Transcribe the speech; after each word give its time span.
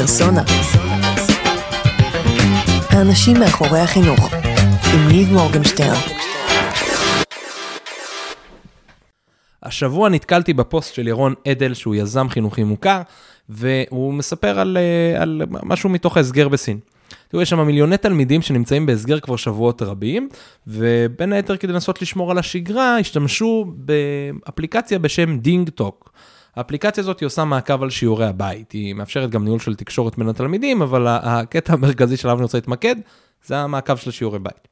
פרסונה. 0.00 0.42
האנשים 2.90 3.36
מאחורי 3.40 3.78
החינוך, 3.80 4.34
עם 4.94 5.08
ניב 5.08 5.32
מורגנשטרן. 5.32 6.00
השבוע 9.62 10.08
נתקלתי 10.08 10.52
בפוסט 10.52 10.94
של 10.94 11.08
ירון 11.08 11.34
עדל, 11.48 11.74
שהוא 11.74 11.94
יזם 11.94 12.28
חינוכי 12.28 12.64
מוכר, 12.64 13.00
והוא 13.48 14.14
מספר 14.14 14.58
על, 14.58 14.76
אה, 14.76 15.22
על 15.22 15.42
משהו 15.62 15.90
מתוך 15.90 16.16
ההסגר 16.16 16.48
בסין. 16.48 16.78
תראו, 17.28 17.42
יש 17.42 17.50
שם 17.50 17.66
מיליוני 17.66 17.96
תלמידים 17.96 18.42
שנמצאים 18.42 18.86
בהסגר 18.86 19.20
כבר 19.20 19.36
שבועות 19.36 19.82
רבים, 19.82 20.28
ובין 20.66 21.32
היתר 21.32 21.56
כדי 21.56 21.72
לנסות 21.72 22.02
לשמור 22.02 22.30
על 22.30 22.38
השגרה, 22.38 22.98
השתמשו 22.98 23.66
באפליקציה 23.76 24.98
בשם 24.98 25.38
DingTalk. 25.38 26.12
האפליקציה 26.58 27.02
הזאת 27.02 27.22
עושה 27.22 27.44
מעקב 27.44 27.82
על 27.82 27.90
שיעורי 27.90 28.26
הבית, 28.26 28.72
היא 28.72 28.94
מאפשרת 28.94 29.30
גם 29.30 29.44
ניהול 29.44 29.58
של 29.58 29.74
תקשורת 29.74 30.18
בין 30.18 30.28
התלמידים, 30.28 30.82
אבל 30.82 31.06
הקטע 31.08 31.72
המרכזי 31.72 32.16
שלנו 32.16 32.34
אני 32.34 32.42
רוצה 32.42 32.58
להתמקד, 32.58 32.96
זה 33.46 33.58
המעקב 33.58 33.96
של 33.96 34.10
שיעורי 34.10 34.38
בית. 34.38 34.68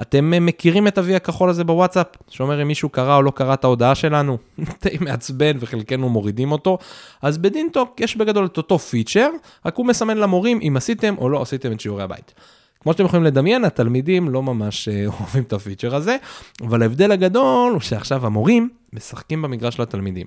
אתם 0.00 0.34
אה, 0.34 0.40
מכירים 0.40 0.88
את 0.88 0.98
אבי 0.98 1.14
הכחול 1.14 1.50
הזה 1.50 1.64
בוואטסאפ, 1.64 2.06
שאומר 2.28 2.62
אם 2.62 2.68
מישהו 2.68 2.88
קרא 2.88 3.16
או 3.16 3.22
לא 3.22 3.30
קרא 3.30 3.54
את 3.54 3.64
ההודעה 3.64 3.94
שלנו, 3.94 4.38
די 4.82 4.96
מעצבן 5.00 5.56
וחלקנו 5.60 6.08
מורידים 6.08 6.52
אותו, 6.52 6.78
אז 7.22 7.38
בדינטוק 7.38 8.00
יש 8.00 8.16
בגדול 8.16 8.46
את 8.46 8.56
אותו 8.56 8.78
פיצ'ר, 8.78 9.28
רק 9.66 9.76
הוא 9.76 9.86
מסמן 9.86 10.18
למורים 10.18 10.60
אם 10.62 10.74
עשיתם 10.76 11.14
או 11.18 11.28
לא 11.28 11.42
עשיתם 11.42 11.72
את 11.72 11.80
שיעורי 11.80 12.02
הבית. 12.02 12.34
כמו 12.80 12.92
שאתם 12.92 13.04
יכולים 13.04 13.24
לדמיין, 13.24 13.64
התלמידים 13.64 14.28
לא 14.28 14.42
ממש 14.42 14.88
אה, 14.88 15.06
אוהבים 15.20 15.42
את 15.42 15.52
הפיצ'ר 15.52 15.94
הזה, 15.94 16.16
אבל 16.62 16.82
ההבדל 16.82 17.12
הגדול 17.12 17.72
הוא 17.72 17.80
שעכשיו 17.80 18.26
המורים 18.26 18.68
משחקים 18.92 19.42
במגרש 19.42 19.76
של 19.76 19.82
התלמידים. 19.82 20.26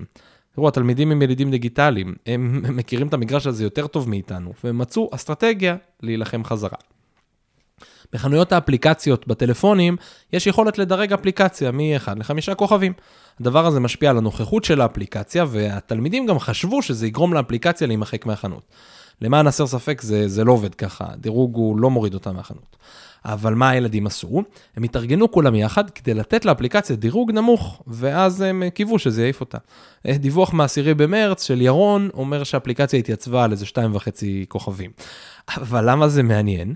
תראו, 0.55 0.67
התלמידים 0.67 1.11
הם 1.11 1.21
ילידים 1.21 1.51
דיגיטליים, 1.51 2.15
הם 2.25 2.61
מכירים 2.77 3.07
את 3.07 3.13
המגרש 3.13 3.47
הזה 3.47 3.63
יותר 3.63 3.87
טוב 3.87 4.09
מאיתנו, 4.09 4.53
והם 4.63 4.77
מצאו 4.77 5.09
אסטרטגיה 5.13 5.75
להילחם 6.03 6.43
חזרה. 6.43 6.77
בחנויות 8.13 8.51
האפליקציות 8.51 9.27
בטלפונים, 9.27 9.97
יש 10.33 10.47
יכולת 10.47 10.77
לדרג 10.77 11.13
אפליקציה 11.13 11.71
מ-1 11.71 12.11
ל-5 12.15 12.55
כוכבים. 12.55 12.93
הדבר 13.39 13.65
הזה 13.65 13.79
משפיע 13.79 14.09
על 14.09 14.17
הנוכחות 14.17 14.63
של 14.63 14.81
האפליקציה, 14.81 15.45
והתלמידים 15.47 16.25
גם 16.25 16.39
חשבו 16.39 16.81
שזה 16.81 17.07
יגרום 17.07 17.33
לאפליקציה 17.33 17.87
להימחק 17.87 18.25
מהחנות. 18.25 18.63
למען 19.21 19.47
הסר 19.47 19.67
ספק, 19.67 20.01
זה, 20.01 20.27
זה 20.27 20.43
לא 20.43 20.51
עובד 20.51 20.75
ככה, 20.75 21.05
דירוג 21.17 21.55
הוא 21.55 21.77
לא 21.77 21.89
מוריד 21.89 22.13
אותה 22.13 22.31
מהחנות. 22.31 22.77
אבל 23.25 23.53
מה 23.53 23.69
הילדים 23.69 24.07
עשו? 24.07 24.43
הם 24.75 24.83
התארגנו 24.83 25.31
כולם 25.31 25.55
יחד 25.55 25.89
כדי 25.89 26.13
לתת 26.13 26.45
לאפליקציה 26.45 26.95
דירוג 26.95 27.31
נמוך, 27.31 27.83
ואז 27.87 28.41
הם 28.41 28.63
קיוו 28.73 28.99
שזה 28.99 29.21
יעיף 29.21 29.41
אותה. 29.41 29.57
אה, 30.07 30.17
דיווח 30.17 30.53
מה-10 30.53 30.93
במרץ 30.97 31.43
של 31.43 31.61
ירון 31.61 32.09
אומר 32.13 32.43
שהאפליקציה 32.43 32.99
התייצבה 32.99 33.43
על 33.43 33.51
איזה 33.51 33.65
2.5 33.65 33.99
כוכבים. 34.47 34.91
אבל 35.57 35.89
למה 35.89 36.07
זה 36.07 36.23
מעניין? 36.23 36.73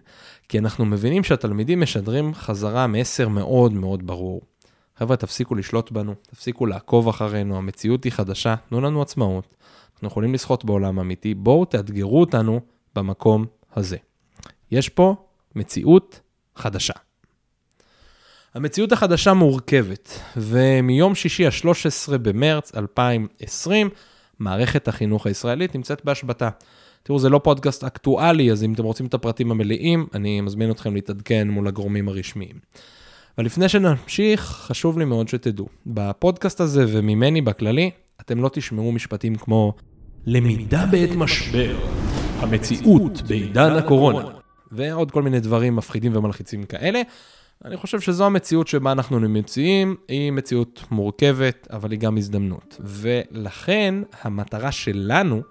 כי 0.50 0.60
אנחנו 0.60 0.86
מבינים 0.86 1.24
שהתלמידים 1.24 1.82
משדרים 1.82 2.34
חזרה 2.34 2.88
מסר 2.88 3.28
מאוד 3.28 3.74
מאוד 3.74 4.08
ברור. 4.08 4.42
חבר'ה, 4.98 5.18
תפסיקו 5.18 5.56
לשלוט 5.56 5.92
בנו, 5.92 6.14
תפסיקו 6.32 6.66
לעקוב 6.66 7.08
אחרינו, 7.08 7.58
המציאות 7.58 8.04
היא 8.04 8.12
חדשה, 8.12 8.56
תנו 8.70 8.82
לנו 8.82 9.02
עצמאות. 9.02 9.56
אנחנו 9.96 10.08
יכולים 10.08 10.34
לשחות 10.34 10.66
בעולם 10.66 11.00
אמיתי, 11.00 11.34
בואו 11.34 11.66
תאתגרו 11.66 12.20
אותנו 12.20 12.60
במקום 12.96 13.46
הזה. 13.76 13.98
יש 14.72 14.90
פה 14.90 15.16
מציאות 15.56 16.20
חדשה. 16.56 16.94
המציאות 18.54 18.92
החדשה 18.92 19.34
מורכבת, 19.34 20.20
ומיום 20.38 21.16
שישי 21.16 21.46
ה-13 21.46 22.18
במרץ 22.18 22.76
2020, 22.76 23.90
מערכת 24.40 24.88
החינוך 24.88 25.28
הישראלית 25.28 25.76
נמצאת 25.76 26.06
בהשבתה. 26.06 26.50
תראו, 27.04 27.20
זה 27.20 27.30
לא 27.30 27.42
פודקאסט 27.44 27.84
אקטואלי, 27.84 28.52
אז 28.52 28.64
אם 28.64 28.74
אתם 28.74 28.84
רוצים 28.84 29.06
את 29.06 29.14
הפרטים 29.14 29.52
המלאים, 29.52 30.08
אני 30.14 30.42
מזמין 30.42 30.72
אתכם 30.72 30.96
להתעדכן 30.96 31.50
מול 31.50 31.68
הגורמים 31.68 32.08
הרשמיים. 32.08 32.60
אבל 33.38 33.46
לפני 33.46 33.70
שנמשיך, 33.70 34.42
חשוב 34.42 35.00
לי 35.00 35.06
מאוד 35.06 35.28
שתדעו, 35.28 35.68
בפודקאסט 35.86 36.62
הזה 36.62 36.86
וממני 36.88 37.42
בכללי, 37.42 37.92
אתם 38.22 38.42
לא 38.42 38.50
תשמעו 38.54 38.92
משפטים 38.92 39.36
כמו 39.36 39.74
למידה 40.28 40.86
בעת 40.86 41.10
משבר, 41.16 41.76
המציאות 42.40 43.22
בעידן 43.22 43.72
הקורונה, 43.72 44.24
ועוד 44.72 45.12
כל 45.12 45.22
מיני 45.22 45.40
דברים 45.40 45.76
מפחידים 45.76 46.16
ומלחיצים 46.16 46.64
כאלה. 46.64 47.02
אני 47.66 47.78
חושב 47.78 48.00
שזו 48.00 48.26
המציאות 48.26 48.68
שבה 48.68 48.92
אנחנו 48.92 49.20
נמצאים, 49.20 49.96
היא 50.08 50.32
מציאות 50.32 50.84
מורכבת, 50.92 51.68
אבל 51.72 51.92
היא 51.92 52.00
גם 52.00 52.18
הזדמנות. 52.18 52.78
ולכן 52.80 53.96
המטרה 54.22 54.72
שלנו 54.72 55.42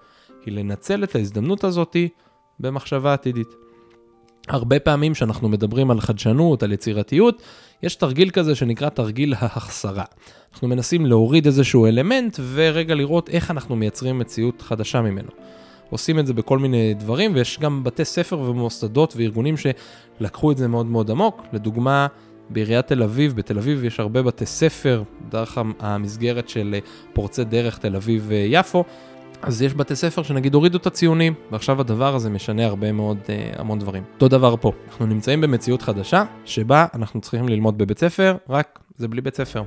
היא 0.47 0.55
לנצל 0.55 1.05
את 1.05 1.15
ההזדמנות 1.15 1.65
הזאתי 1.65 2.09
במחשבה 2.61 3.13
עתידית. 3.13 3.49
הרבה 4.49 4.81
פעמים 4.81 5.13
כשאנחנו 5.13 5.49
מדברים 5.49 5.91
על 5.91 6.01
חדשנות, 6.01 6.63
על 6.63 6.73
יצירתיות, 6.73 7.43
יש 7.83 7.95
תרגיל 7.95 8.31
כזה 8.31 8.55
שנקרא 8.55 8.89
תרגיל 8.89 9.35
ההחסרה. 9.39 10.05
אנחנו 10.53 10.69
מנסים 10.69 11.07
להוריד 11.07 11.47
איזשהו 11.47 11.87
אלמנט 11.87 12.41
ורגע 12.53 12.95
לראות 12.95 13.29
איך 13.29 13.51
אנחנו 13.51 13.77
מייצרים 13.77 14.19
מציאות 14.19 14.63
חדשה 14.63 15.01
ממנו. 15.01 15.29
עושים 15.91 16.19
את 16.19 16.27
זה 16.27 16.35
בכל 16.35 16.59
מיני 16.59 16.95
דברים, 16.95 17.35
ויש 17.35 17.59
גם 17.59 17.85
בתי 17.85 18.05
ספר 18.05 18.41
ומוסדות 18.41 19.15
וארגונים 19.17 19.55
שלקחו 19.57 20.53
את 20.53 20.57
זה 20.57 20.69
מאוד 20.69 20.87
מאוד 20.87 21.11
עמוק. 21.11 21.43
לדוגמה, 21.53 22.07
בעיריית 22.51 22.87
תל 22.87 23.03
אביב, 23.03 23.37
בתל 23.37 23.59
אביב 23.59 23.85
יש 23.85 24.01
הרבה 24.01 24.23
בתי 24.23 24.47
ספר, 24.47 25.03
דרך 25.29 25.59
המסגרת 25.81 26.49
של 26.49 26.75
פורצי 27.13 27.45
דרך 27.45 27.79
תל 27.79 27.97
אביב-יפו, 27.97 28.85
אז 29.47 29.63
יש 29.63 29.75
בתי 29.75 29.97
ספר 29.97 30.23
שנגיד 30.23 30.55
הורידו 30.55 30.79
את 30.79 30.87
הציונים, 30.87 31.35
ועכשיו 31.51 31.81
הדבר 31.81 32.15
הזה 32.15 32.31
משנה 32.31 32.67
הרבה 32.67 32.93
מאוד, 32.93 33.19
אה, 33.29 33.53
המון 33.57 33.79
דברים. 33.79 34.03
אותו 34.15 34.29
דבר 34.29 34.55
פה, 34.61 34.73
אנחנו 34.89 35.07
נמצאים 35.07 35.41
במציאות 35.41 35.83
חדשה, 35.83 36.25
שבה 36.45 36.87
אנחנו 36.95 37.21
צריכים 37.21 37.49
ללמוד 37.49 37.79
בבית 37.79 37.99
ספר, 37.99 38.37
רק 38.49 38.79
זה 38.97 39.09
בלי 39.09 39.21
בית 39.21 39.37
ספר. 39.37 39.63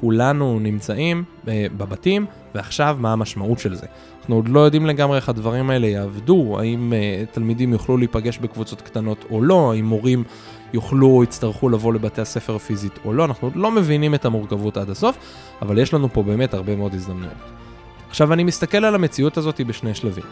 כולנו 0.00 0.58
נמצאים 0.60 1.24
אה, 1.48 1.66
בבתים, 1.76 2.26
ועכשיו 2.54 2.96
מה 3.00 3.12
המשמעות 3.12 3.58
של 3.58 3.74
זה. 3.74 3.86
אנחנו 4.20 4.34
עוד 4.34 4.48
לא 4.48 4.60
יודעים 4.60 4.86
לגמרי 4.86 5.16
איך 5.16 5.28
הדברים 5.28 5.70
האלה 5.70 5.86
יעבדו, 5.86 6.56
האם 6.60 6.92
אה, 6.92 7.24
תלמידים 7.32 7.72
יוכלו 7.72 7.96
להיפגש 7.96 8.38
בקבוצות 8.38 8.80
קטנות 8.80 9.24
או 9.30 9.42
לא, 9.42 9.72
האם 9.72 9.84
מורים 9.84 10.24
יוכלו, 10.72 11.22
יצטרכו 11.22 11.68
לבוא 11.68 11.94
לבתי 11.94 12.20
הספר 12.20 12.58
פיזית 12.58 12.98
או 13.04 13.12
לא, 13.12 13.24
אנחנו 13.24 13.48
עוד 13.48 13.56
לא 13.56 13.70
מבינים 13.70 14.14
את 14.14 14.24
המורכבות 14.24 14.76
עד 14.76 14.90
הסוף, 14.90 15.18
אבל 15.62 15.78
יש 15.78 15.94
לנו 15.94 16.12
פה 16.12 16.22
באמת 16.22 16.54
הרבה 16.54 16.76
מאוד 16.76 16.94
הזדמנויות. 16.94 17.67
עכשיו 18.08 18.32
אני 18.32 18.44
מסתכל 18.44 18.84
על 18.84 18.94
המציאות 18.94 19.36
הזאת 19.36 19.60
בשני 19.60 19.94
שלבים. 19.94 20.24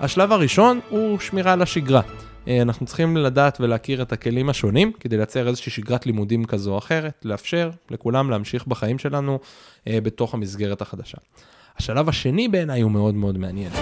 השלב 0.00 0.32
הראשון 0.32 0.80
הוא 0.88 1.18
שמירה 1.18 1.52
על 1.52 1.62
השגרה. 1.62 2.00
אה, 2.48 2.62
אנחנו 2.62 2.86
צריכים 2.86 3.16
לדעת 3.16 3.60
ולהכיר 3.60 4.02
את 4.02 4.12
הכלים 4.12 4.48
השונים 4.48 4.92
כדי 5.00 5.16
לייצר 5.16 5.48
איזושהי 5.48 5.72
שגרת 5.72 6.06
לימודים 6.06 6.44
כזו 6.44 6.72
או 6.72 6.78
אחרת, 6.78 7.20
לאפשר 7.24 7.70
לכולם 7.90 8.30
להמשיך 8.30 8.66
בחיים 8.66 8.98
שלנו 8.98 9.38
אה, 9.88 9.98
בתוך 10.00 10.34
המסגרת 10.34 10.82
החדשה. 10.82 11.18
השלב 11.78 12.08
השני 12.08 12.48
בעיניי 12.48 12.80
הוא 12.80 12.90
מאוד 12.90 13.14
מאוד 13.14 13.38
מעניין, 13.38 13.72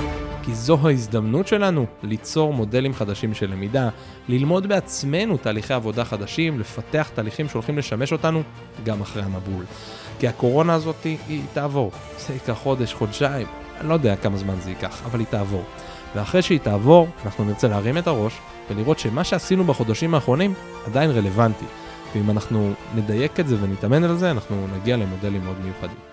כי 0.42 0.54
זו 0.54 0.78
ההזדמנות 0.88 1.46
שלנו 1.46 1.86
ליצור 2.02 2.52
מודלים 2.52 2.94
חדשים 2.94 3.34
של 3.34 3.50
למידה, 3.50 3.88
ללמוד 4.28 4.66
בעצמנו 4.66 5.36
תהליכי 5.36 5.74
עבודה 5.74 6.04
חדשים, 6.04 6.60
לפתח 6.60 7.10
תהליכים 7.14 7.48
שהולכים 7.48 7.78
לשמש 7.78 8.12
אותנו 8.12 8.42
גם 8.84 9.00
אחרי 9.00 9.22
המבול. 9.22 9.64
כי 10.18 10.28
הקורונה 10.28 10.74
הזאת 10.74 11.04
היא, 11.04 11.18
היא 11.28 11.42
תעבור. 11.52 11.90
זה 12.18 12.34
ייקח 12.34 12.52
חודש, 12.52 12.94
חודשיים, 12.94 13.46
אני 13.80 13.88
לא 13.88 13.94
יודע 13.94 14.16
כמה 14.16 14.36
זמן 14.36 14.54
זה 14.60 14.70
ייקח, 14.70 15.02
אבל 15.04 15.18
היא 15.18 15.26
תעבור. 15.30 15.64
ואחרי 16.14 16.42
שהיא 16.42 16.58
תעבור, 16.58 17.08
אנחנו 17.24 17.44
נרצה 17.44 17.68
להרים 17.68 17.98
את 17.98 18.06
הראש 18.06 18.38
ולראות 18.70 18.98
שמה 18.98 19.24
שעשינו 19.24 19.64
בחודשים 19.64 20.14
האחרונים 20.14 20.54
עדיין 20.86 21.10
רלוונטי. 21.10 21.64
ואם 22.14 22.30
אנחנו 22.30 22.72
נדייק 22.94 23.40
את 23.40 23.48
זה 23.48 23.56
ונתאמן 23.60 24.04
על 24.04 24.16
זה, 24.16 24.30
אנחנו 24.30 24.66
נגיע 24.76 24.96
למודלים 24.96 25.44
מאוד 25.44 25.56
מיוחדים. 25.64 26.09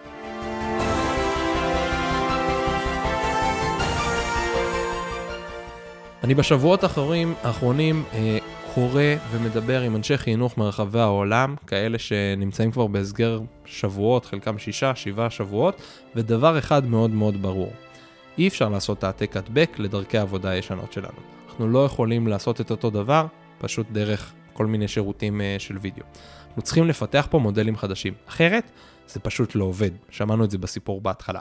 אני 6.27 6.35
בשבועות 6.35 6.83
האחרונים, 6.83 7.33
האחרונים 7.43 8.03
אה, 8.13 8.37
קורא 8.73 9.03
ומדבר 9.31 9.81
עם 9.81 9.95
אנשי 9.95 10.17
חינוך 10.17 10.57
מרחבי 10.57 10.99
העולם, 10.99 11.55
כאלה 11.67 11.99
שנמצאים 11.99 12.71
כבר 12.71 12.87
בהסגר 12.87 13.39
שבועות, 13.65 14.25
חלקם 14.25 14.57
שישה, 14.57 14.95
שבעה 14.95 15.29
שבועות, 15.29 15.81
ודבר 16.15 16.57
אחד 16.57 16.85
מאוד 16.85 17.09
מאוד 17.09 17.41
ברור, 17.41 17.71
אי 18.37 18.47
אפשר 18.47 18.69
לעשות 18.69 19.03
העתק 19.03 19.37
הדבק 19.37 19.75
לדרכי 19.79 20.17
העבודה 20.17 20.49
הישנות 20.49 20.93
שלנו. 20.93 21.19
אנחנו 21.47 21.67
לא 21.67 21.85
יכולים 21.85 22.27
לעשות 22.27 22.61
את 22.61 22.71
אותו 22.71 22.89
דבר, 22.89 23.25
פשוט 23.57 23.87
דרך 23.91 24.33
כל 24.53 24.65
מיני 24.65 24.87
שירותים 24.87 25.41
uh, 25.41 25.61
של 25.61 25.77
וידאו. 25.77 26.03
אנחנו 26.47 26.61
צריכים 26.61 26.87
לפתח 26.87 27.27
פה 27.31 27.39
מודלים 27.39 27.77
חדשים, 27.77 28.13
אחרת 28.29 28.71
זה 29.07 29.19
פשוט 29.19 29.55
לא 29.55 29.63
עובד, 29.63 29.91
שמענו 30.09 30.43
את 30.43 30.51
זה 30.51 30.57
בסיפור 30.57 31.01
בהתחלה. 31.01 31.39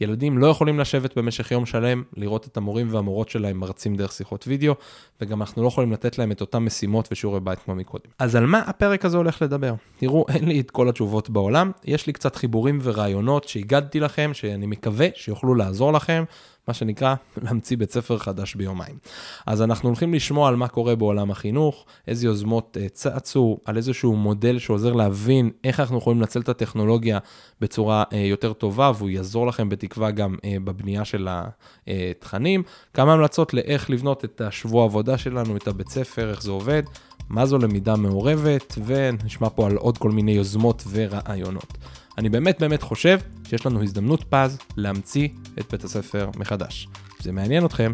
ילדים 0.00 0.38
לא 0.38 0.46
יכולים 0.46 0.78
לשבת 0.78 1.18
במשך 1.18 1.50
יום 1.50 1.66
שלם, 1.66 2.02
לראות 2.16 2.46
את 2.46 2.56
המורים 2.56 2.94
והמורות 2.94 3.28
שלהם 3.28 3.56
מרצים 3.56 3.96
דרך 3.96 4.12
שיחות 4.12 4.44
וידאו, 4.48 4.74
וגם 5.20 5.40
אנחנו 5.40 5.62
לא 5.62 5.68
יכולים 5.68 5.92
לתת 5.92 6.18
להם 6.18 6.32
את 6.32 6.40
אותם 6.40 6.64
משימות 6.64 7.08
ושיעורי 7.12 7.40
בית 7.40 7.58
כמו 7.58 7.74
מקודם. 7.74 8.10
אז 8.18 8.36
על 8.36 8.46
מה 8.46 8.58
הפרק 8.58 9.04
הזה 9.04 9.16
הולך 9.16 9.42
לדבר? 9.42 9.74
תראו, 9.96 10.24
אין 10.28 10.48
לי 10.48 10.60
את 10.60 10.70
כל 10.70 10.88
התשובות 10.88 11.30
בעולם, 11.30 11.70
יש 11.84 12.06
לי 12.06 12.12
קצת 12.12 12.36
חיבורים 12.36 12.78
ורעיונות 12.82 13.48
שהגדתי 13.48 14.00
לכם, 14.00 14.30
שאני 14.34 14.66
מקווה 14.66 15.06
שיוכלו 15.14 15.54
לעזור 15.54 15.92
לכם, 15.92 16.24
מה 16.70 16.74
שנקרא, 16.74 17.14
להמציא 17.42 17.76
בית 17.76 17.90
ספר 17.90 18.18
חדש 18.18 18.54
ביומיים. 18.54 18.98
אז 19.46 19.62
אנחנו 19.62 19.88
הולכים 19.88 20.14
לשמוע 20.14 20.48
על 20.48 20.56
מה 20.56 20.68
קורה 20.68 20.96
בעולם 20.96 21.30
החינוך, 21.30 21.84
איזה 22.08 22.26
יוזמות 22.26 22.76
uh, 22.76 22.88
צצו, 22.88 23.58
על 23.64 23.76
איזשהו 23.76 24.16
מודל 24.16 24.58
שעוזר 24.58 24.92
להבין 24.92 25.50
איך 25.64 25.80
אנחנו 25.80 25.98
יכולים 25.98 26.20
לנצל 26.20 26.40
את 26.40 26.48
הטכנולוגיה 26.48 27.18
בצורה 27.60 28.04
uh, 28.10 28.16
יותר 28.16 28.52
טובה, 28.52 28.92
והוא 28.98 29.10
יעזור 29.10 29.46
לכם 29.46 29.68
בתקווה 29.68 30.10
גם 30.10 30.34
uh, 30.34 30.40
בבנייה 30.64 31.04
של 31.04 31.28
התכנים. 31.30 32.62
כמה 32.94 33.12
המלצות 33.12 33.54
לאיך 33.54 33.90
לבנות 33.90 34.24
את 34.24 34.40
השבוע 34.40 34.82
העבודה 34.82 35.18
שלנו, 35.18 35.56
את 35.56 35.68
הבית 35.68 35.88
ספר, 35.88 36.30
איך 36.30 36.42
זה 36.42 36.50
עובד. 36.50 36.82
מה 37.28 37.46
זו 37.46 37.58
למידה 37.58 37.96
מעורבת, 37.96 38.78
ונשמע 38.86 39.48
פה 39.48 39.66
על 39.66 39.76
עוד 39.76 39.98
כל 39.98 40.10
מיני 40.10 40.32
יוזמות 40.32 40.84
ורעיונות. 40.90 41.78
אני 42.20 42.28
באמת 42.28 42.60
באמת 42.60 42.82
חושב 42.82 43.18
שיש 43.48 43.66
לנו 43.66 43.82
הזדמנות 43.82 44.24
פז 44.28 44.58
להמציא 44.76 45.28
את 45.58 45.70
בית 45.70 45.84
הספר 45.84 46.30
מחדש. 46.36 46.88
אם 46.94 47.22
זה 47.22 47.32
מעניין 47.32 47.66
אתכם, 47.66 47.92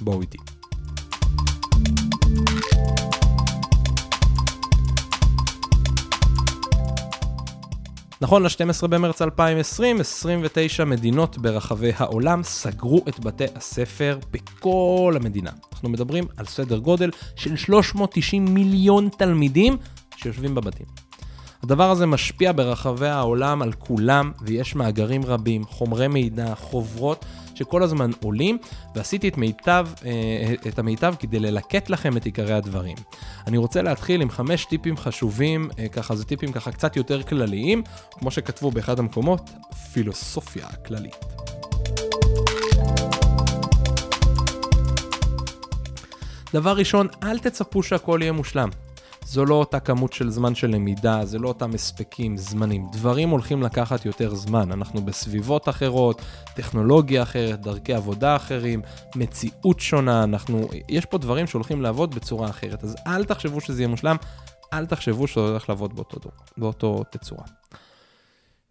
בואו 0.00 0.20
איתי. 0.20 0.38
נכון 8.20 8.42
ל-12 8.42 8.86
במרץ 8.86 9.22
2020, 9.22 10.00
29 10.00 10.84
מדינות 10.84 11.38
ברחבי 11.38 11.92
העולם 11.96 12.42
סגרו 12.42 13.04
את 13.08 13.20
בתי 13.20 13.44
הספר 13.54 14.18
בכל 14.30 15.14
המדינה. 15.16 15.50
אנחנו 15.72 15.88
מדברים 15.88 16.24
על 16.36 16.46
סדר 16.46 16.78
גודל 16.78 17.10
של 17.36 17.56
390 17.56 18.44
מיליון 18.44 19.08
תלמידים 19.18 19.76
שיושבים 20.16 20.54
בבתים. 20.54 21.11
הדבר 21.62 21.90
הזה 21.90 22.06
משפיע 22.06 22.52
ברחבי 22.52 23.08
העולם 23.08 23.62
על 23.62 23.72
כולם, 23.72 24.32
ויש 24.40 24.74
מאגרים 24.74 25.24
רבים, 25.24 25.64
חומרי 25.64 26.08
מידע, 26.08 26.54
חוברות, 26.54 27.24
שכל 27.54 27.82
הזמן 27.82 28.10
עולים, 28.22 28.58
ועשיתי 28.94 29.28
את, 29.28 29.36
מיטב, 29.36 29.86
אה, 30.04 30.54
את 30.68 30.78
המיטב 30.78 31.14
כדי 31.18 31.40
ללקט 31.40 31.90
לכם 31.90 32.16
את 32.16 32.24
עיקרי 32.24 32.52
הדברים. 32.52 32.96
אני 33.46 33.56
רוצה 33.56 33.82
להתחיל 33.82 34.22
עם 34.22 34.30
חמש 34.30 34.64
טיפים 34.64 34.96
חשובים, 34.96 35.70
אה, 35.78 35.88
ככה 35.88 36.16
זה 36.16 36.24
טיפים 36.24 36.52
ככה 36.52 36.72
קצת 36.72 36.96
יותר 36.96 37.22
כלליים, 37.22 37.82
כמו 38.10 38.30
שכתבו 38.30 38.70
באחד 38.70 38.98
המקומות, 38.98 39.50
פילוסופיה 39.92 40.66
כללית. 40.86 41.16
דבר 46.52 46.76
ראשון, 46.76 47.06
אל 47.22 47.38
תצפו 47.38 47.82
שהכל 47.82 48.18
יהיה 48.22 48.32
מושלם. 48.32 48.68
זו 49.26 49.44
לא 49.44 49.54
אותה 49.54 49.80
כמות 49.80 50.12
של 50.12 50.30
זמן 50.30 50.54
של 50.54 50.70
למידה, 50.70 51.24
זה 51.24 51.38
לא 51.38 51.48
אותם 51.48 51.74
הספקים, 51.74 52.36
זמנים. 52.36 52.86
דברים 52.92 53.28
הולכים 53.28 53.62
לקחת 53.62 54.06
יותר 54.06 54.34
זמן. 54.34 54.72
אנחנו 54.72 55.02
בסביבות 55.02 55.68
אחרות, 55.68 56.22
טכנולוגיה 56.54 57.22
אחרת, 57.22 57.60
דרכי 57.60 57.94
עבודה 57.94 58.36
אחרים, 58.36 58.82
מציאות 59.16 59.80
שונה, 59.80 60.24
אנחנו... 60.24 60.68
יש 60.88 61.06
פה 61.06 61.18
דברים 61.18 61.46
שהולכים 61.46 61.82
לעבוד 61.82 62.14
בצורה 62.14 62.50
אחרת. 62.50 62.84
אז 62.84 62.96
אל 63.06 63.24
תחשבו 63.24 63.60
שזה 63.60 63.82
יהיה 63.82 63.88
מושלם, 63.88 64.16
אל 64.72 64.86
תחשבו 64.86 65.26
שזה 65.26 65.40
הולך 65.40 65.68
לעבוד 65.68 65.96
באותו, 65.96 66.18
דור, 66.18 66.32
באותו 66.56 67.04
תצורה. 67.10 67.44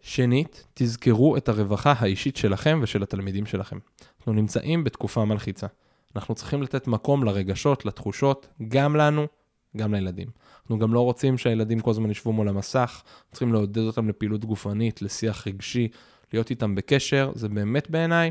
שנית, 0.00 0.64
תזכרו 0.74 1.36
את 1.36 1.48
הרווחה 1.48 1.94
האישית 1.98 2.36
שלכם 2.36 2.80
ושל 2.82 3.02
התלמידים 3.02 3.46
שלכם. 3.46 3.78
אנחנו 4.18 4.32
נמצאים 4.32 4.84
בתקופה 4.84 5.24
מלחיצה. 5.24 5.66
אנחנו 6.16 6.34
צריכים 6.34 6.62
לתת 6.62 6.86
מקום 6.86 7.24
לרגשות, 7.24 7.86
לתחושות, 7.86 8.46
גם 8.68 8.96
לנו, 8.96 9.26
גם 9.76 9.94
לילדים. 9.94 10.28
אנחנו 10.62 10.78
גם 10.78 10.94
לא 10.94 11.00
רוצים 11.00 11.38
שהילדים 11.38 11.80
כל 11.80 11.90
הזמן 11.90 12.10
ישבו 12.10 12.32
מול 12.32 12.48
המסך, 12.48 13.02
צריכים 13.30 13.52
לעודד 13.52 13.78
אותם 13.78 14.08
לפעילות 14.08 14.44
גופנית, 14.44 15.02
לשיח 15.02 15.46
רגשי, 15.46 15.88
להיות 16.32 16.50
איתם 16.50 16.74
בקשר, 16.74 17.32
זה 17.34 17.48
באמת 17.48 17.90
בעיניי 17.90 18.30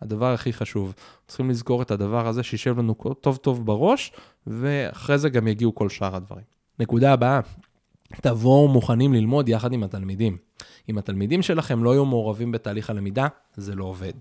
הדבר 0.00 0.32
הכי 0.32 0.52
חשוב. 0.52 0.94
צריכים 1.26 1.50
לזכור 1.50 1.82
את 1.82 1.90
הדבר 1.90 2.28
הזה 2.28 2.42
שישב 2.42 2.78
לנו 2.78 2.94
טוב 3.20 3.36
טוב 3.36 3.66
בראש, 3.66 4.12
ואחרי 4.46 5.18
זה 5.18 5.28
גם 5.28 5.48
יגיעו 5.48 5.74
כל 5.74 5.88
שאר 5.88 6.16
הדברים. 6.16 6.44
נקודה 6.78 7.12
הבאה, 7.12 7.40
תבואו 8.12 8.68
מוכנים 8.68 9.12
ללמוד 9.12 9.48
יחד 9.48 9.72
עם 9.72 9.82
התלמידים. 9.82 10.36
אם 10.88 10.98
התלמידים 10.98 11.42
שלכם 11.42 11.84
לא 11.84 11.90
יהיו 11.90 12.04
מעורבים 12.04 12.52
בתהליך 12.52 12.90
הלמידה, 12.90 13.26
זה 13.56 13.74
לא 13.74 13.84
עובד. 13.84 14.12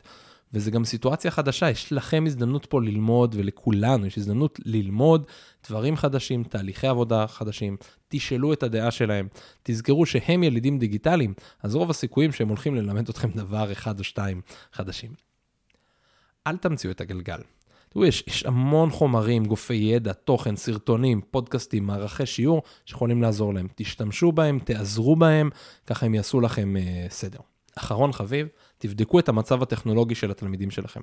וזה 0.53 0.71
גם 0.71 0.85
סיטואציה 0.85 1.31
חדשה, 1.31 1.69
יש 1.69 1.93
לכם 1.93 2.23
הזדמנות 2.27 2.65
פה 2.65 2.81
ללמוד, 2.81 3.35
ולכולנו 3.37 4.05
יש 4.05 4.17
הזדמנות 4.17 4.59
ללמוד 4.65 5.25
דברים 5.67 5.95
חדשים, 5.95 6.43
תהליכי 6.43 6.87
עבודה 6.87 7.27
חדשים, 7.27 7.77
תשאלו 8.07 8.53
את 8.53 8.63
הדעה 8.63 8.91
שלהם, 8.91 9.27
תזכרו 9.63 10.05
שהם 10.05 10.43
ילידים 10.43 10.79
דיגיטליים, 10.79 11.33
אז 11.63 11.75
רוב 11.75 11.89
הסיכויים 11.89 12.31
שהם 12.31 12.47
הולכים 12.47 12.75
ללמד 12.75 13.09
אתכם 13.09 13.31
דבר 13.31 13.71
אחד 13.71 13.99
או 13.99 14.03
שתיים 14.03 14.41
חדשים. 14.73 15.11
אל 16.47 16.57
תמציאו 16.57 16.91
את 16.91 17.01
הגלגל. 17.01 17.39
תראו, 17.89 18.05
יש, 18.05 18.23
יש 18.27 18.45
המון 18.45 18.89
חומרים, 18.89 19.45
גופי 19.45 19.73
ידע, 19.73 20.13
תוכן, 20.13 20.55
סרטונים, 20.55 21.21
פודקאסטים, 21.31 21.87
מערכי 21.87 22.25
שיעור 22.25 22.61
שיכולים 22.85 23.21
לעזור 23.21 23.53
להם. 23.53 23.67
תשתמשו 23.75 24.31
בהם, 24.31 24.59
תעזרו 24.59 25.15
בהם, 25.15 25.49
ככה 25.87 26.05
הם 26.05 26.13
יעשו 26.15 26.41
לכם 26.41 26.77
אה, 26.77 27.05
סדר. 27.09 27.39
אחרון 27.75 28.11
חביב, 28.11 28.47
תבדקו 28.77 29.19
את 29.19 29.29
המצב 29.29 29.63
הטכנולוגי 29.63 30.15
של 30.15 30.31
התלמידים 30.31 30.71
שלכם. 30.71 31.01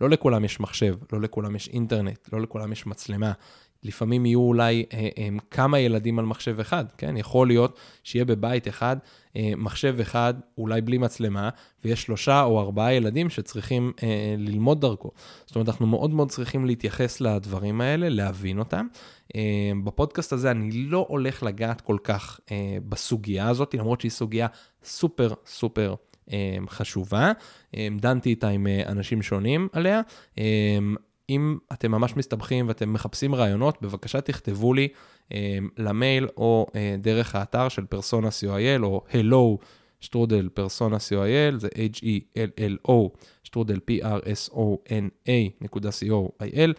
לא 0.00 0.10
לכולם 0.10 0.44
יש 0.44 0.60
מחשב, 0.60 0.96
לא 1.12 1.20
לכולם 1.20 1.56
יש 1.56 1.68
אינטרנט, 1.68 2.28
לא 2.32 2.40
לכולם 2.40 2.72
יש 2.72 2.86
מצלמה. 2.86 3.32
לפעמים 3.84 4.26
יהיו 4.26 4.40
אולי 4.40 4.84
אה, 4.92 5.08
אה, 5.18 5.28
כמה 5.50 5.78
ילדים 5.78 6.18
על 6.18 6.24
מחשב 6.24 6.60
אחד, 6.60 6.84
כן? 6.98 7.16
יכול 7.16 7.46
להיות 7.46 7.78
שיהיה 8.04 8.24
בבית 8.24 8.68
אחד 8.68 8.96
אה, 9.36 9.52
מחשב 9.56 9.96
אחד, 10.00 10.34
אולי 10.58 10.80
בלי 10.80 10.98
מצלמה, 10.98 11.48
ויש 11.84 12.02
שלושה 12.02 12.42
או 12.42 12.60
ארבעה 12.60 12.94
ילדים 12.94 13.30
שצריכים 13.30 13.92
אה, 14.02 14.34
ללמוד 14.38 14.80
דרכו. 14.80 15.10
זאת 15.46 15.56
אומרת, 15.56 15.68
אנחנו 15.68 15.86
מאוד 15.86 16.10
מאוד 16.10 16.30
צריכים 16.30 16.66
להתייחס 16.66 17.20
לדברים 17.20 17.80
האלה, 17.80 18.08
להבין 18.08 18.58
אותם. 18.58 18.86
אה, 19.36 19.72
בפודקאסט 19.84 20.32
הזה 20.32 20.50
אני 20.50 20.72
לא 20.72 21.06
הולך 21.08 21.42
לגעת 21.42 21.80
כל 21.80 21.96
כך 22.04 22.40
אה, 22.50 22.76
בסוגיה 22.88 23.48
הזאת, 23.48 23.74
למרות 23.74 24.00
שהיא 24.00 24.10
סוגיה 24.10 24.46
סופר 24.84 25.34
סופר 25.46 25.94
אמ, 26.28 26.68
חשובה. 26.68 27.32
דנתי 28.00 28.30
איתה 28.30 28.48
עם 28.48 28.66
אה, 28.66 28.82
אנשים 28.86 29.22
שונים 29.22 29.68
עליה. 29.72 30.00
אם 31.30 31.58
אתם 31.72 31.90
ממש 31.90 32.16
מסתבכים 32.16 32.68
ואתם 32.68 32.92
מחפשים 32.92 33.34
רעיונות, 33.34 33.82
בבקשה 33.82 34.20
תכתבו 34.20 34.74
לי 34.74 34.88
למייל 35.78 36.28
או 36.36 36.66
אה, 36.74 36.96
דרך 36.98 37.34
האתר 37.34 37.68
של 37.68 37.86
פרסונה 37.86 38.28
co.il 38.28 38.82
או 38.82 39.04
hello 39.10 39.64
שטרודל 40.00 40.48
פרסונה 40.54 40.96
co.il, 40.96 41.58
זה 41.58 41.68
h-e-l-l-o 41.68 42.92
שטרודל 43.42 43.80
p-r-s-o-n-a 43.90 45.30
נקודה 45.60 45.88
co.il, 45.88 46.70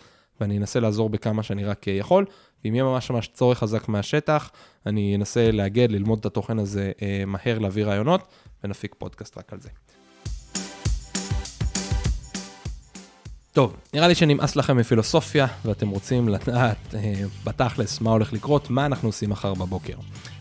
ואני 0.41 0.57
אנסה 0.57 0.79
לעזור 0.79 1.09
בכמה 1.09 1.43
שאני 1.43 1.65
רק 1.65 1.87
יכול, 1.87 2.25
ואם 2.65 2.75
יהיה 2.75 2.83
ממש 2.83 3.11
ממש 3.11 3.29
צורך 3.33 3.59
חזק 3.59 3.89
מהשטח, 3.89 4.51
אני 4.85 5.15
אנסה 5.15 5.51
לאגד, 5.51 5.91
ללמוד 5.91 6.19
את 6.19 6.25
התוכן 6.25 6.59
הזה 6.59 6.91
אה, 7.01 7.23
מהר, 7.27 7.59
להביא 7.59 7.85
רעיונות, 7.85 8.21
ונפיק 8.63 8.95
פודקאסט 8.97 9.37
רק 9.37 9.53
על 9.53 9.59
זה. 9.59 9.69
טוב, 13.53 13.75
נראה 13.93 14.07
לי 14.07 14.15
שנמאס 14.15 14.55
לכם 14.55 14.77
מפילוסופיה, 14.77 15.47
ואתם 15.65 15.89
רוצים 15.89 16.29
לדעת 16.29 16.95
אה, 16.95 17.13
בתכלס 17.43 18.01
מה 18.01 18.11
הולך 18.11 18.33
לקרות, 18.33 18.69
מה 18.69 18.85
אנחנו 18.85 19.09
עושים 19.09 19.29
מחר 19.29 19.53
בבוקר. 19.53 19.93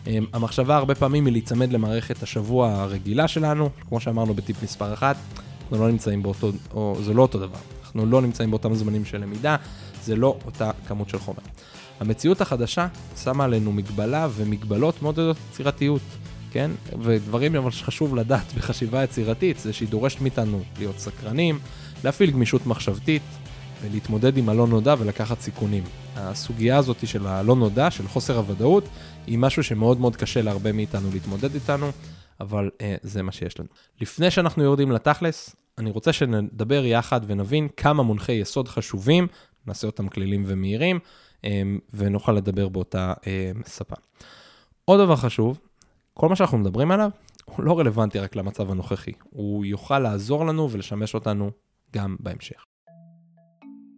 אה, 0.07 0.17
המחשבה 0.33 0.75
הרבה 0.75 0.95
פעמים 0.95 1.25
היא 1.25 1.31
להיצמד 1.31 1.73
למערכת 1.73 2.23
השבוע 2.23 2.71
הרגילה 2.71 3.27
שלנו, 3.27 3.69
כמו 3.89 3.99
שאמרנו 3.99 4.33
בטיפ 4.33 4.63
מספר 4.63 4.93
1, 4.93 5.15
אנחנו 5.61 5.85
לא 5.85 5.91
נמצאים 5.91 6.23
באותו, 6.23 6.51
או 6.73 6.97
זה 7.01 7.13
לא 7.13 7.21
אותו 7.21 7.39
דבר, 7.39 7.57
אנחנו 7.83 8.05
לא 8.05 8.21
נמצאים 8.21 8.51
באותם 8.51 8.75
זמנים 8.75 9.05
של 9.05 9.17
למידה, 9.17 9.55
זה 10.03 10.15
לא 10.15 10.37
אותה 10.45 10.71
כמות 10.87 11.09
של 11.09 11.19
חומר. 11.19 11.41
המציאות 11.99 12.41
החדשה 12.41 12.87
שמה 13.23 13.43
עלינו 13.43 13.71
מגבלה 13.71 14.27
ומגבלות 14.31 15.01
מאוד 15.01 15.19
יצירתיות. 15.51 16.01
כן? 16.51 16.71
ודברים 17.01 17.55
אבל 17.55 17.71
שחשוב 17.71 18.15
לדעת 18.15 18.53
בחשיבה 18.57 19.03
יצירתית 19.03 19.59
זה 19.59 19.73
שהיא 19.73 19.89
דורשת 19.89 20.21
מאיתנו 20.21 20.61
להיות 20.77 20.99
סקרנים, 20.99 21.59
להפעיל 22.03 22.31
גמישות 22.31 22.65
מחשבתית 22.65 23.21
ולהתמודד 23.81 24.37
עם 24.37 24.49
הלא 24.49 24.67
נודע 24.67 24.95
ולקחת 24.99 25.39
סיכונים. 25.39 25.83
הסוגיה 26.15 26.77
הזאת 26.77 27.07
של 27.07 27.27
הלא 27.27 27.55
נודע, 27.55 27.91
של 27.91 28.07
חוסר 28.07 28.37
הוודאות, 28.37 28.83
היא 29.27 29.37
משהו 29.37 29.63
שמאוד 29.63 29.99
מאוד 29.99 30.15
קשה 30.15 30.41
להרבה 30.41 30.71
מאיתנו 30.71 31.09
להתמודד 31.13 31.53
איתנו, 31.55 31.91
אבל 32.39 32.69
אה, 32.81 32.95
זה 33.01 33.23
מה 33.23 33.31
שיש 33.31 33.59
לנו. 33.59 33.69
לפני 34.01 34.31
שאנחנו 34.31 34.63
יורדים 34.63 34.91
לתכלס, 34.91 35.55
אני 35.77 35.91
רוצה 35.91 36.13
שנדבר 36.13 36.85
יחד 36.85 37.21
ונבין 37.27 37.67
כמה 37.77 38.03
מונחי 38.03 38.31
יסוד 38.31 38.67
חשובים, 38.67 39.27
נעשה 39.67 39.87
אותם 39.87 40.07
כלילים 40.07 40.43
ומהירים, 40.47 40.99
ונוכל 41.93 42.31
לדבר 42.31 42.69
באותה 42.69 43.13
אה, 43.27 43.51
ספה. 43.65 43.95
עוד 44.85 44.99
דבר 44.99 45.15
חשוב, 45.15 45.59
כל 46.13 46.29
מה 46.29 46.35
שאנחנו 46.35 46.57
מדברים 46.57 46.91
עליו, 46.91 47.09
הוא 47.45 47.65
לא 47.65 47.79
רלוונטי 47.79 48.19
רק 48.19 48.35
למצב 48.35 48.71
הנוכחי, 48.71 49.11
הוא 49.29 49.65
יוכל 49.65 49.99
לעזור 49.99 50.45
לנו 50.45 50.71
ולשמש 50.71 51.13
אותנו 51.13 51.51
גם 51.93 52.15
בהמשך. 52.19 52.65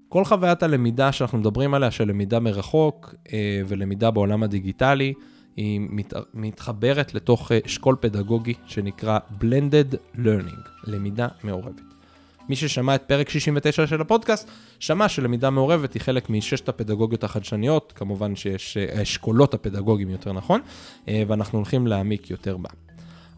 כל 0.10 0.26
חוויית 0.26 0.64
הלמידה 0.64 1.12
שאנחנו 1.12 1.38
מדברים 1.38 1.74
עליה, 1.74 1.92
של 1.92 2.08
למידה 2.08 2.40
מרחוק 2.40 3.16
אה, 3.34 3.62
ולמידה 3.68 4.12
בעולם 4.12 4.44
הדיגיטלי, 4.44 5.14
היא 5.56 5.80
מת, 5.80 6.14
מתחברת 6.34 7.14
לתוך 7.14 7.52
אה, 7.52 7.60
אשכול 7.66 7.96
פדגוגי 8.00 8.54
שנקרא 8.66 9.20
Blended 9.42 10.18
Learning, 10.18 10.70
למידה 10.84 11.28
מעורבת. 11.44 11.95
מי 12.50 12.56
ששמע 12.56 12.96
את 12.96 13.02
פרק 13.02 13.30
69 13.30 13.88
של 13.88 14.02
הפודקאסט, 14.02 14.50
שמע 14.80 15.10
שלמידה 15.10 15.50
מעורבת 15.50 15.94
היא 15.94 16.02
חלק 16.02 16.30
מששת 16.30 16.70
הפדגוגיות 16.70 17.24
החדשניות, 17.24 17.94
כמובן 17.96 18.36
שיש 18.36 18.78
אה, 18.78 19.00
האשכולות 19.00 19.54
הפדגוגיים 19.54 20.10
יותר 20.10 20.34
נכון, 20.34 20.62
אה, 21.08 21.24
ואנחנו 21.28 21.60
הולכים 21.60 21.88
להעמיק 21.88 22.30
יותר 22.30 22.58
בה. 22.58 22.70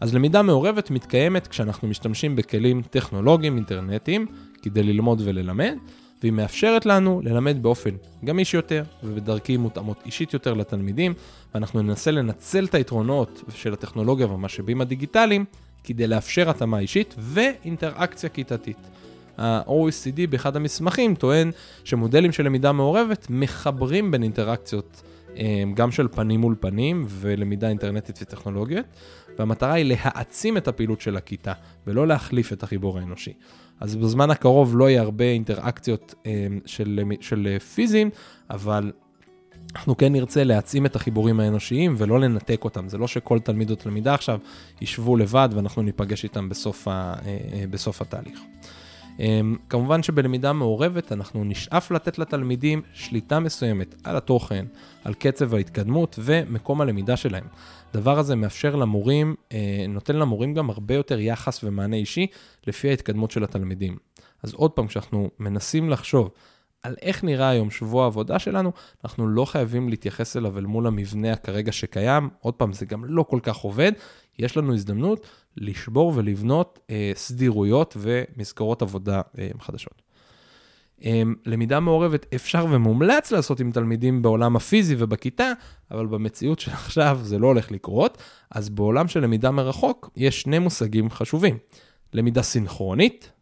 אז 0.00 0.14
למידה 0.14 0.42
מעורבת 0.42 0.90
מתקיימת 0.90 1.46
כשאנחנו 1.46 1.88
משתמשים 1.88 2.36
בכלים 2.36 2.82
טכנולוגיים 2.82 3.56
אינטרנטיים 3.56 4.26
כדי 4.62 4.82
ללמוד 4.82 5.22
וללמד, 5.24 5.76
והיא 6.22 6.32
מאפשרת 6.32 6.86
לנו 6.86 7.20
ללמד 7.24 7.62
באופן 7.62 7.90
גמיש 8.24 8.54
יותר 8.54 8.84
ובדרכי 9.02 9.56
מותאמות 9.56 10.02
אישית 10.06 10.32
יותר 10.32 10.54
לתלמידים, 10.54 11.14
ואנחנו 11.54 11.82
ננסה 11.82 12.10
לנצל 12.10 12.64
את 12.64 12.74
היתרונות 12.74 13.42
של 13.54 13.72
הטכנולוגיה 13.72 14.26
והמשאבים 14.26 14.80
הדיגיטליים 14.80 15.44
כדי 15.88 16.06
לאפשר 16.06 16.50
התאמה 16.50 16.78
אישית 16.78 17.14
ואינטראקציה 17.18 18.28
כיתתית. 18.28 18.76
ה-OECD 19.38 20.26
באחד 20.30 20.56
המסמכים 20.56 21.14
טוען 21.14 21.50
שמודלים 21.84 22.32
של 22.32 22.44
למידה 22.44 22.72
מעורבת 22.72 23.26
מחברים 23.30 24.10
בין 24.10 24.22
אינטראקציות 24.22 25.02
אה, 25.36 25.62
גם 25.74 25.90
של 25.90 26.08
פנים 26.08 26.40
מול 26.40 26.54
פנים 26.60 27.04
ולמידה 27.08 27.68
אינטרנטית 27.68 28.18
וטכנולוגיות, 28.22 28.86
והמטרה 29.38 29.72
היא 29.72 29.84
להעצים 29.84 30.56
את 30.56 30.68
הפעילות 30.68 31.00
של 31.00 31.16
הכיתה 31.16 31.52
ולא 31.86 32.06
להחליף 32.06 32.52
את 32.52 32.62
החיבור 32.62 32.98
האנושי. 32.98 33.32
אז 33.80 33.96
בזמן 33.96 34.30
הקרוב 34.30 34.76
לא 34.76 34.90
יהיה 34.90 35.02
הרבה 35.02 35.24
אינטראקציות 35.24 36.14
אה, 36.26 36.46
של, 36.66 37.00
של 37.20 37.56
פיזיים, 37.74 38.10
אבל 38.50 38.92
אנחנו 39.74 39.96
כן 39.96 40.12
נרצה 40.12 40.44
להעצים 40.44 40.86
את 40.86 40.96
החיבורים 40.96 41.40
האנושיים 41.40 41.94
ולא 41.98 42.20
לנתק 42.20 42.64
אותם. 42.64 42.88
זה 42.88 42.98
לא 42.98 43.06
שכל 43.06 43.38
תלמיד 43.38 43.70
או 43.70 43.76
תלמידה 43.76 44.14
עכשיו 44.14 44.38
ישבו 44.80 45.16
לבד 45.16 45.48
ואנחנו 45.52 45.82
ניפגש 45.82 46.24
איתם 46.24 46.48
בסוף, 46.48 46.88
ה, 46.88 46.90
אה, 46.90 47.38
אה, 47.52 47.64
בסוף 47.70 48.02
התהליך. 48.02 48.40
אמ, 49.20 49.56
כמובן 49.68 50.02
שבלמידה 50.02 50.52
מעורבת 50.52 51.12
אנחנו 51.12 51.44
נשאף 51.44 51.90
לתת 51.90 52.18
לתלמידים 52.18 52.82
שליטה 52.92 53.40
מסוימת 53.40 53.94
על 54.04 54.16
התוכן, 54.16 54.66
על 55.04 55.14
קצב 55.14 55.54
ההתקדמות 55.54 56.18
ומקום 56.22 56.80
הלמידה 56.80 57.16
שלהם. 57.16 57.44
הדבר 57.90 58.18
הזה 58.18 58.36
מאפשר 58.36 58.76
למורים, 58.76 59.34
אה, 59.52 59.84
נותן 59.88 60.16
למורים 60.16 60.54
גם 60.54 60.70
הרבה 60.70 60.94
יותר 60.94 61.20
יחס 61.20 61.64
ומענה 61.64 61.96
אישי 61.96 62.26
לפי 62.66 62.88
ההתקדמות 62.88 63.30
של 63.30 63.44
התלמידים. 63.44 63.96
אז 64.42 64.52
עוד 64.52 64.70
פעם, 64.70 64.86
כשאנחנו 64.86 65.30
מנסים 65.38 65.90
לחשוב 65.90 66.30
על 66.82 66.94
איך 67.02 67.24
נראה 67.24 67.48
היום 67.48 67.70
שבוע 67.70 68.04
העבודה 68.04 68.38
שלנו, 68.38 68.72
אנחנו 69.04 69.28
לא 69.28 69.44
חייבים 69.44 69.88
להתייחס 69.88 70.36
אליו 70.36 70.58
אל 70.58 70.66
מול 70.66 70.86
המבנה 70.86 71.32
הכרגע 71.32 71.72
שקיים. 71.72 72.28
עוד 72.40 72.54
פעם, 72.54 72.72
זה 72.72 72.86
גם 72.86 73.04
לא 73.04 73.22
כל 73.22 73.40
כך 73.42 73.56
עובד. 73.56 73.92
יש 74.38 74.56
לנו 74.56 74.74
הזדמנות 74.74 75.26
לשבור 75.56 76.12
ולבנות 76.16 76.78
אה, 76.90 77.12
סדירויות 77.14 77.96
ומסגרות 78.00 78.82
עבודה 78.82 79.20
אה, 79.38 79.48
חדשות. 79.60 80.02
אה, 81.04 81.22
למידה 81.46 81.80
מעורבת 81.80 82.34
אפשר 82.34 82.66
ומומלץ 82.70 83.32
לעשות 83.32 83.60
עם 83.60 83.72
תלמידים 83.72 84.22
בעולם 84.22 84.56
הפיזי 84.56 84.96
ובכיתה, 84.98 85.52
אבל 85.90 86.06
במציאות 86.06 86.60
של 86.60 86.70
עכשיו 86.70 87.20
זה 87.22 87.38
לא 87.38 87.46
הולך 87.46 87.70
לקרות, 87.70 88.18
אז 88.50 88.68
בעולם 88.68 89.08
של 89.08 89.20
למידה 89.20 89.50
מרחוק 89.50 90.10
יש 90.16 90.40
שני 90.40 90.58
מושגים 90.58 91.10
חשובים. 91.10 91.58
למידה 92.12 92.42
סינכרונית, 92.42 93.32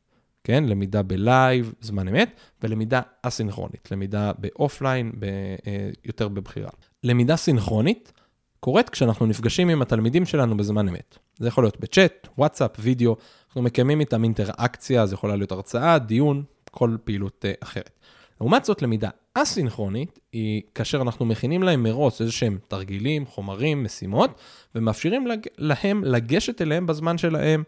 כן, 0.47 0.65
למידה 0.65 1.03
ב 1.03 1.15
live, 1.15 1.75
זמן 1.81 2.09
אמת, 2.09 2.41
ולמידה 2.63 3.01
אסינכרונית, 3.23 3.89
למידה 3.91 4.33
ב 4.39 4.47
offline, 4.47 5.13
ב, 5.19 5.25
אה, 5.25 5.91
יותר 6.05 6.29
בבחירה. 6.29 6.71
למידה 7.05 7.37
סינכרונית 7.37 8.13
קורית 8.61 8.91
כשאנחנו 8.91 9.27
נפגשים 9.27 9.69
עם 9.69 9.83
התלמידים 9.83 10.27
שלנו 10.27 10.57
בזמן 10.57 10.89
אמת. 10.89 11.19
זה 11.39 11.49
יכול 11.49 11.65
להיות 11.65 11.81
בצ'אט, 11.81 12.29
וואטסאפ, 12.39 12.71
וידאו, 12.79 13.17
אנחנו 13.49 13.63
מקיימים 13.63 14.01
איתם 14.01 14.25
אינטראקציה, 14.25 15.07
זה 15.07 15.15
יכולה 15.15 15.37
להיות 15.37 15.53
הרצאה, 15.53 15.99
דיון, 15.99 16.43
כל 16.71 16.97
פעילות 17.05 17.45
אה, 17.45 17.65
אחרת. 17.65 18.01
לעומת 18.41 18.65
זאת, 18.65 18.83
למידה 18.83 19.11
אסינכרונית 19.35 20.19
היא 20.33 20.63
כאשר 20.75 21.03
אנחנו 21.03 21.27
מכינים 21.27 21.63
להם 21.63 21.83
מראש 21.83 22.21
איזה 22.21 22.33
שהם 22.33 22.59
תרגילים, 22.69 23.27
חומרים, 23.27 23.85
משימות, 23.85 24.31
ומאפשרים. 24.75 25.27
להם 25.59 26.05
לגשת 26.05 26.63
אליהם 26.63 26.87
בזמן 26.87 27.19
שלהם. 27.19 27.63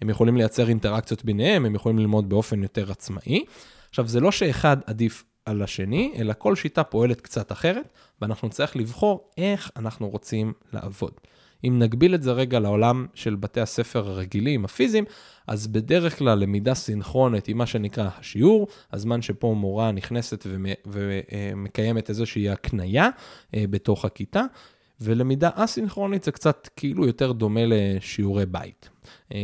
הם 0.00 0.10
יכולים 0.10 0.36
לייצר 0.36 0.68
אינטראקציות 0.68 1.24
ביניהם, 1.24 1.66
הם 1.66 1.74
יכולים 1.74 1.98
ללמוד 1.98 2.28
באופן 2.28 2.62
יותר 2.62 2.90
עצמאי. 2.90 3.44
עכשיו, 3.90 4.08
זה 4.08 4.20
לא 4.20 4.32
שאחד 4.32 4.76
עדיף 4.86 5.24
על 5.46 5.62
השני, 5.62 6.12
אלא 6.16 6.32
כל 6.38 6.56
שיטה 6.56 6.84
פועלת 6.84 7.20
קצת 7.20 7.52
אחרת, 7.52 7.92
ואנחנו 8.22 8.48
נצטרך 8.48 8.76
לבחור 8.76 9.30
איך 9.38 9.70
אנחנו 9.76 10.08
רוצים 10.08 10.52
לעבוד. 10.72 11.12
אם 11.64 11.78
נגביל 11.78 12.14
את 12.14 12.22
זה 12.22 12.32
רגע 12.32 12.58
לעולם 12.58 13.06
של 13.14 13.34
בתי 13.34 13.60
הספר 13.60 14.08
הרגילים, 14.10 14.64
הפיזיים, 14.64 15.04
אז 15.46 15.66
בדרך 15.66 16.18
כלל 16.18 16.38
למידה 16.38 16.74
סינכרונית 16.74 17.46
היא 17.46 17.54
מה 17.54 17.66
שנקרא 17.66 18.08
השיעור, 18.18 18.68
הזמן 18.92 19.22
שפה 19.22 19.54
מורה 19.58 19.92
נכנסת 19.92 20.46
ומקיימת 20.86 22.10
איזושהי 22.10 22.48
הקנייה 22.48 23.08
אה, 23.54 23.64
בתוך 23.70 24.04
הכיתה, 24.04 24.42
ולמידה 25.02 25.50
אסינכרונית 25.54 26.24
זה 26.24 26.32
קצת 26.32 26.68
כאילו 26.76 27.06
יותר 27.06 27.32
דומה 27.32 27.60
לשיעורי 27.66 28.46
בית. 28.46 28.88
אה, 29.32 29.38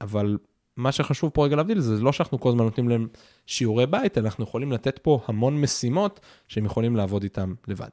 אבל 0.00 0.38
מה 0.76 0.92
שחשוב 0.92 1.30
פה 1.30 1.44
רגע 1.44 1.56
להבדיל 1.56 1.80
זה 1.80 2.00
לא 2.00 2.12
שאנחנו 2.12 2.40
כל 2.40 2.48
הזמן 2.48 2.64
נותנים 2.64 2.88
להם 2.88 3.08
שיעורי 3.46 3.86
בית, 3.86 4.18
אנחנו 4.18 4.44
יכולים 4.44 4.72
לתת 4.72 4.98
פה 4.98 5.20
המון 5.26 5.60
משימות 5.60 6.20
שהם 6.48 6.64
יכולים 6.64 6.96
לעבוד 6.96 7.22
איתם 7.22 7.54
לבד. 7.68 7.88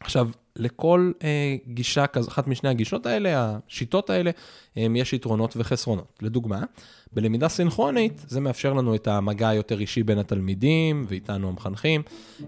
עכשיו, 0.00 0.28
לכל 0.56 1.12
אה, 1.22 1.56
גישה 1.66 2.06
כזו, 2.06 2.28
אחת 2.28 2.46
משני 2.46 2.68
הגישות 2.68 3.06
האלה, 3.06 3.30
השיטות 3.68 4.10
האלה, 4.10 4.30
יש 4.96 5.12
יתרונות 5.12 5.54
וחסרונות. 5.56 6.18
לדוגמה, 6.22 6.64
בלמידה 7.12 7.48
סינכרונית 7.48 8.24
זה 8.28 8.40
מאפשר 8.40 8.72
לנו 8.72 8.94
את 8.94 9.08
המגע 9.08 9.48
היותר 9.48 9.80
אישי 9.80 10.02
בין 10.02 10.18
התלמידים 10.18 11.06
ואיתנו 11.08 11.48
המחנכים, 11.48 12.02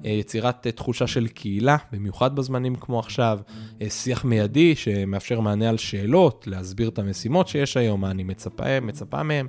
אה, 0.04 0.10
יצירת 0.10 0.66
אה, 0.66 0.72
תחושה 0.72 1.06
של 1.06 1.26
קהילה, 1.28 1.76
במיוחד 1.92 2.36
בזמנים 2.36 2.74
כמו 2.74 2.98
עכשיו, 2.98 3.38
אה, 3.82 3.90
שיח 3.90 4.24
מיידי 4.24 4.76
שמאפשר 4.76 5.40
מענה 5.40 5.68
על 5.68 5.76
שאלות, 5.76 6.46
להסביר 6.46 6.88
את 6.88 6.98
המשימות 6.98 7.48
שיש 7.48 7.76
היום, 7.76 8.00
מה 8.00 8.10
אני 8.10 8.22
מצפה, 8.22 8.80
מצפה 8.80 9.22
מהם. 9.22 9.46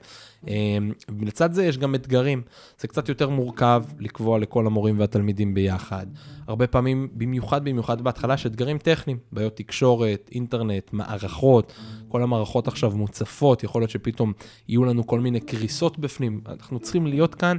לצד 1.21 1.53
זה 1.53 1.65
יש 1.65 1.77
גם 1.77 1.95
אתגרים, 1.95 2.41
זה 2.79 2.87
קצת 2.87 3.09
יותר 3.09 3.29
מורכב 3.29 3.83
לקבוע 3.99 4.39
לכל 4.39 4.65
המורים 4.65 4.99
והתלמידים 4.99 5.53
ביחד. 5.53 6.05
הרבה 6.47 6.67
פעמים, 6.67 7.07
במיוחד 7.13 7.65
במיוחד 7.65 8.01
בהתחלה, 8.01 8.33
יש 8.33 8.45
אתגרים 8.45 8.77
טכניים, 8.77 9.17
בעיות 9.31 9.55
תקשורת, 9.55 10.29
אינטרנט, 10.33 10.89
מערכות, 10.93 11.73
כל 12.07 12.23
המערכות 12.23 12.67
עכשיו 12.71 12.91
מוצפות, 12.91 13.63
יכול 13.63 13.81
להיות 13.81 13.91
שפתאום 13.91 14.33
יהיו 14.67 14.85
לנו 14.85 15.07
כל 15.07 15.19
מיני 15.19 15.39
קריסות 15.39 15.99
בפנים. 15.99 16.41
אנחנו 16.47 16.79
צריכים 16.79 17.07
להיות 17.07 17.35
כאן 17.35 17.57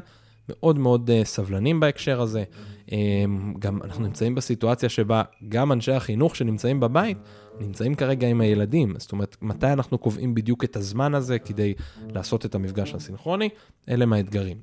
מאוד 0.49 0.79
מאוד 0.79 1.11
uh, 1.11 1.27
סבלנים 1.27 1.81
בהקשר 1.81 2.21
הזה. 2.21 2.45
Um, 2.87 2.93
גם 3.59 3.83
אנחנו 3.83 4.05
נמצאים 4.05 4.35
בסיטואציה 4.35 4.89
שבה 4.89 5.23
גם 5.49 5.73
אנשי 5.73 5.93
החינוך 5.93 6.37
שנמצאים 6.37 6.81
בבית, 6.81 7.19
נמצאים 7.61 7.95
כרגע 7.95 8.29
עם 8.29 8.41
הילדים. 8.41 8.95
זאת 8.99 9.13
אומרת, 9.13 9.37
מתי 9.43 9.67
אנחנו 9.67 9.99
קובעים 9.99 10.35
בדיוק 10.35 10.65
את 10.65 10.77
הזמן 10.77 11.15
הזה 11.15 11.39
כדי 11.39 11.75
לעשות 12.09 12.47
את 12.47 12.55
המפגש 12.55 12.95
הסינכרוני? 12.95 13.49
אלה 13.89 14.03
הם 14.03 14.13
האתגרים. 14.13 14.57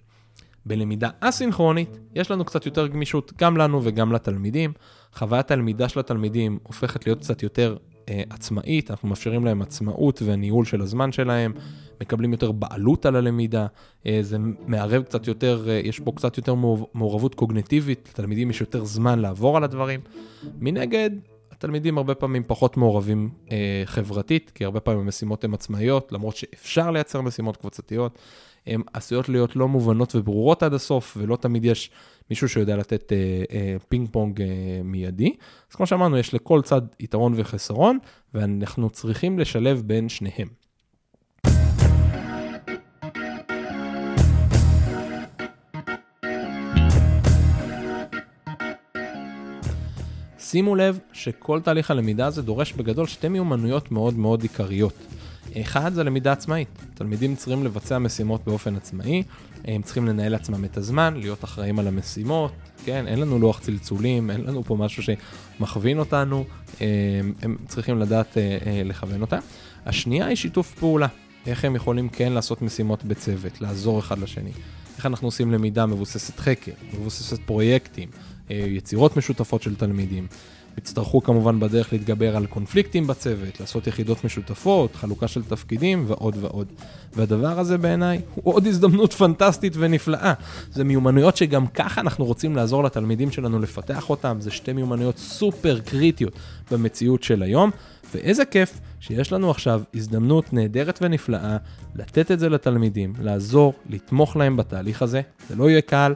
בלמידה 0.65 1.10
אסינכרונית, 1.20 2.00
יש 2.15 2.32
לנו 2.32 2.46
קצת 2.46 2.65
יותר 2.65 2.88
גמישות 2.88 3.34
גם 3.38 3.58
לנו 3.58 3.82
וגם 3.84 4.12
לתלמידים. 4.12 4.74
חוויית 5.13 5.51
הלמידה 5.51 5.89
של 5.89 6.00
התלמידים 6.00 6.60
הופכת 6.63 7.06
להיות 7.06 7.20
קצת 7.20 7.44
יותר 7.44 7.77
אה, 8.10 8.24
עצמאית, 8.30 8.92
אנחנו 8.92 9.10
מאפשרים 9.10 9.46
להם 9.46 9.62
עצמאות 9.62 10.22
וניהול 10.25 10.66
של 10.66 10.82
הזמן 10.82 11.12
שלהם, 11.12 11.54
מקבלים 12.01 12.32
יותר 12.32 12.51
בעלות 12.51 13.06
על 13.06 13.16
הלמידה, 13.16 13.68
אה, 14.06 14.20
זה 14.22 14.38
מערב 14.68 15.04
קצת 15.04 15.28
יותר, 15.28 15.66
אה, 15.70 15.82
יש 15.84 16.00
פה 16.00 16.12
קצת 16.16 16.38
יותר 16.38 16.54
מעורבות 16.94 17.36
קוגנטיבית, 17.36 18.10
לתלמידים 18.13 18.50
יש 18.50 18.62
יותר 18.62 18.86
זמן 18.86 19.20
לעבור 19.20 19.58
על 19.58 19.63
הדברים. 19.63 20.00
מנגד, 20.60 21.10
התלמידים 21.51 21.98
הרבה 21.98 22.16
פעמים 22.16 22.44
פחות 22.48 22.78
מעורבים 22.78 23.30
אה, 23.51 23.82
חברתית, 23.86 24.51
כי 24.56 24.66
הרבה 24.66 24.80
פעמים 24.80 25.00
המשימות 25.00 25.44
הן 25.44 25.54
עצמאיות, 25.54 26.12
למרות 26.12 26.36
שאפשר 26.36 26.92
לייצר 26.92 27.22
משימות 27.22 27.58
קבוצתיות, 27.58 28.20
הן 28.68 28.82
עשויות 28.94 29.30
להיות 29.30 29.56
לא 29.56 29.68
מובנות 29.68 30.16
וברורות 30.16 30.63
עד 30.63 30.74
הסוף, 30.74 31.18
ולא 31.20 31.36
תמיד 31.36 31.66
יש 31.66 31.92
מישהו 32.30 32.50
שיודע 32.50 32.75
לתת 32.78 33.12
אה, 33.12 33.18
אה, 33.51 33.75
פינג 33.89 34.08
פונג 34.12 34.42
אה, 34.42 34.48
מיידי. 34.84 35.34
אז 35.70 35.75
כמו 35.75 35.88
שאמרנו, 35.88 36.18
יש 36.18 36.34
לכל 36.34 36.62
צד 36.62 36.82
יתרון 37.00 37.34
וחסרון, 37.36 37.98
ואנחנו 38.34 38.89
צריכים 38.89 39.39
לשלב 39.39 39.84
בין 39.86 40.10
שניהם. 40.10 40.48
שימו 50.39 50.75
לב 50.75 51.00
שכל 51.13 51.62
תהליך 51.62 51.92
הלמידה 51.92 52.25
הזה 52.25 52.42
דורש 52.42 52.74
בגדול 52.74 53.08
שתי 53.08 53.28
מיומנויות 53.28 53.92
מאוד 53.92 54.18
מאוד 54.18 54.42
עיקריות. 54.42 54.94
אחד 55.62 55.94
זה 55.94 56.03
למידה 56.03 56.32
עצמאית. 56.32 56.68
תלמידים 56.94 57.36
צריכים 57.36 57.63
לבצע 57.63 58.00
משימות 58.00 58.41
באופן 58.46 58.75
עצמאי, 58.75 59.24
הם 59.65 59.82
צריכים 59.82 60.06
לנהל 60.06 60.32
לעצמם 60.32 60.65
את 60.65 60.77
הזמן, 60.77 61.13
להיות 61.18 61.44
אחראים 61.44 61.79
על 61.79 61.88
המשימות, 61.88 62.51
כן, 62.86 63.08
אין 63.08 63.20
לנו 63.20 63.39
לוח 63.39 63.60
צלצולים, 63.60 64.32
אין 64.32 64.41
לנו 64.41 64.63
פה 64.63 64.75
משהו 64.75 65.03
שמכווין 65.03 66.00
אותנו, 66.00 66.46
הם 67.41 67.58
צריכים 67.68 68.00
לדעת 68.00 68.38
אה, 68.38 68.58
אה, 68.65 68.82
לכוון 68.86 69.22
אותה. 69.22 69.39
השנייה 69.86 70.25
היא 70.25 70.36
שיתוף 70.36 70.75
פעולה. 70.79 71.08
איך 71.46 71.65
הם 71.65 71.75
יכולים 71.75 72.10
כן 72.10 72.32
לעשות 72.32 72.62
משימות 72.62 73.03
בצוות, 73.03 73.62
לעזור 73.62 74.00
אחד 74.00 74.20
לשני. 74.20 74.51
איך 74.98 75.06
אנחנו 75.06 75.27
עושים 75.27 75.51
למידה 75.51 75.86
מבוססת 75.86 76.39
חקר, 76.39 76.72
מבוססת 76.94 77.39
פרויקטים, 77.39 78.10
אה, 78.51 78.56
יצירות 78.56 79.18
משותפות 79.18 79.62
של 79.62 79.75
תלמידים. 79.75 80.27
יצטרכו 80.77 81.23
כמובן 81.23 81.59
בדרך 81.59 81.93
להתגבר 81.93 82.38
על 82.38 82.45
קונפליקטים 82.45 83.07
בצוות, 83.07 83.59
לעשות 83.59 83.88
יחידות 83.88 84.23
משותפות, 84.23 84.95
חלוקה 84.95 85.27
של 85.27 85.43
תפקידים 85.43 86.03
ועוד 86.07 86.35
ועוד. 86.39 86.67
והדבר 87.15 87.59
הזה 87.59 87.77
בעיניי 87.77 88.21
הוא 88.35 88.53
עוד 88.53 88.67
הזדמנות 88.67 89.13
פנטסטית 89.13 89.73
ונפלאה. 89.75 90.33
זה 90.71 90.83
מיומנויות 90.83 91.38
שגם 91.38 91.67
ככה 91.67 92.01
אנחנו 92.01 92.25
רוצים 92.25 92.55
לעזור 92.55 92.83
לתלמידים 92.83 93.31
שלנו 93.31 93.59
לפתח 93.59 94.09
אותם, 94.09 94.38
זה 94.39 94.51
שתי 94.51 94.73
מיומנויות 94.73 95.17
סופר 95.17 95.79
קריטיות 95.79 96.33
במציאות 96.71 97.23
של 97.23 97.43
היום, 97.43 97.71
ואיזה 98.13 98.45
כיף 98.45 98.79
שיש 98.99 99.33
לנו 99.33 99.51
עכשיו 99.51 99.81
הזדמנות 99.93 100.53
נהדרת 100.53 100.99
ונפלאה 101.01 101.57
לתת 101.95 102.31
את 102.31 102.39
זה 102.39 102.49
לתלמידים, 102.49 103.13
לעזור, 103.21 103.73
לתמוך 103.89 104.35
להם 104.35 104.57
בתהליך 104.57 105.01
הזה. 105.01 105.21
זה 105.49 105.55
לא 105.55 105.69
יהיה 105.69 105.81
קל, 105.81 106.13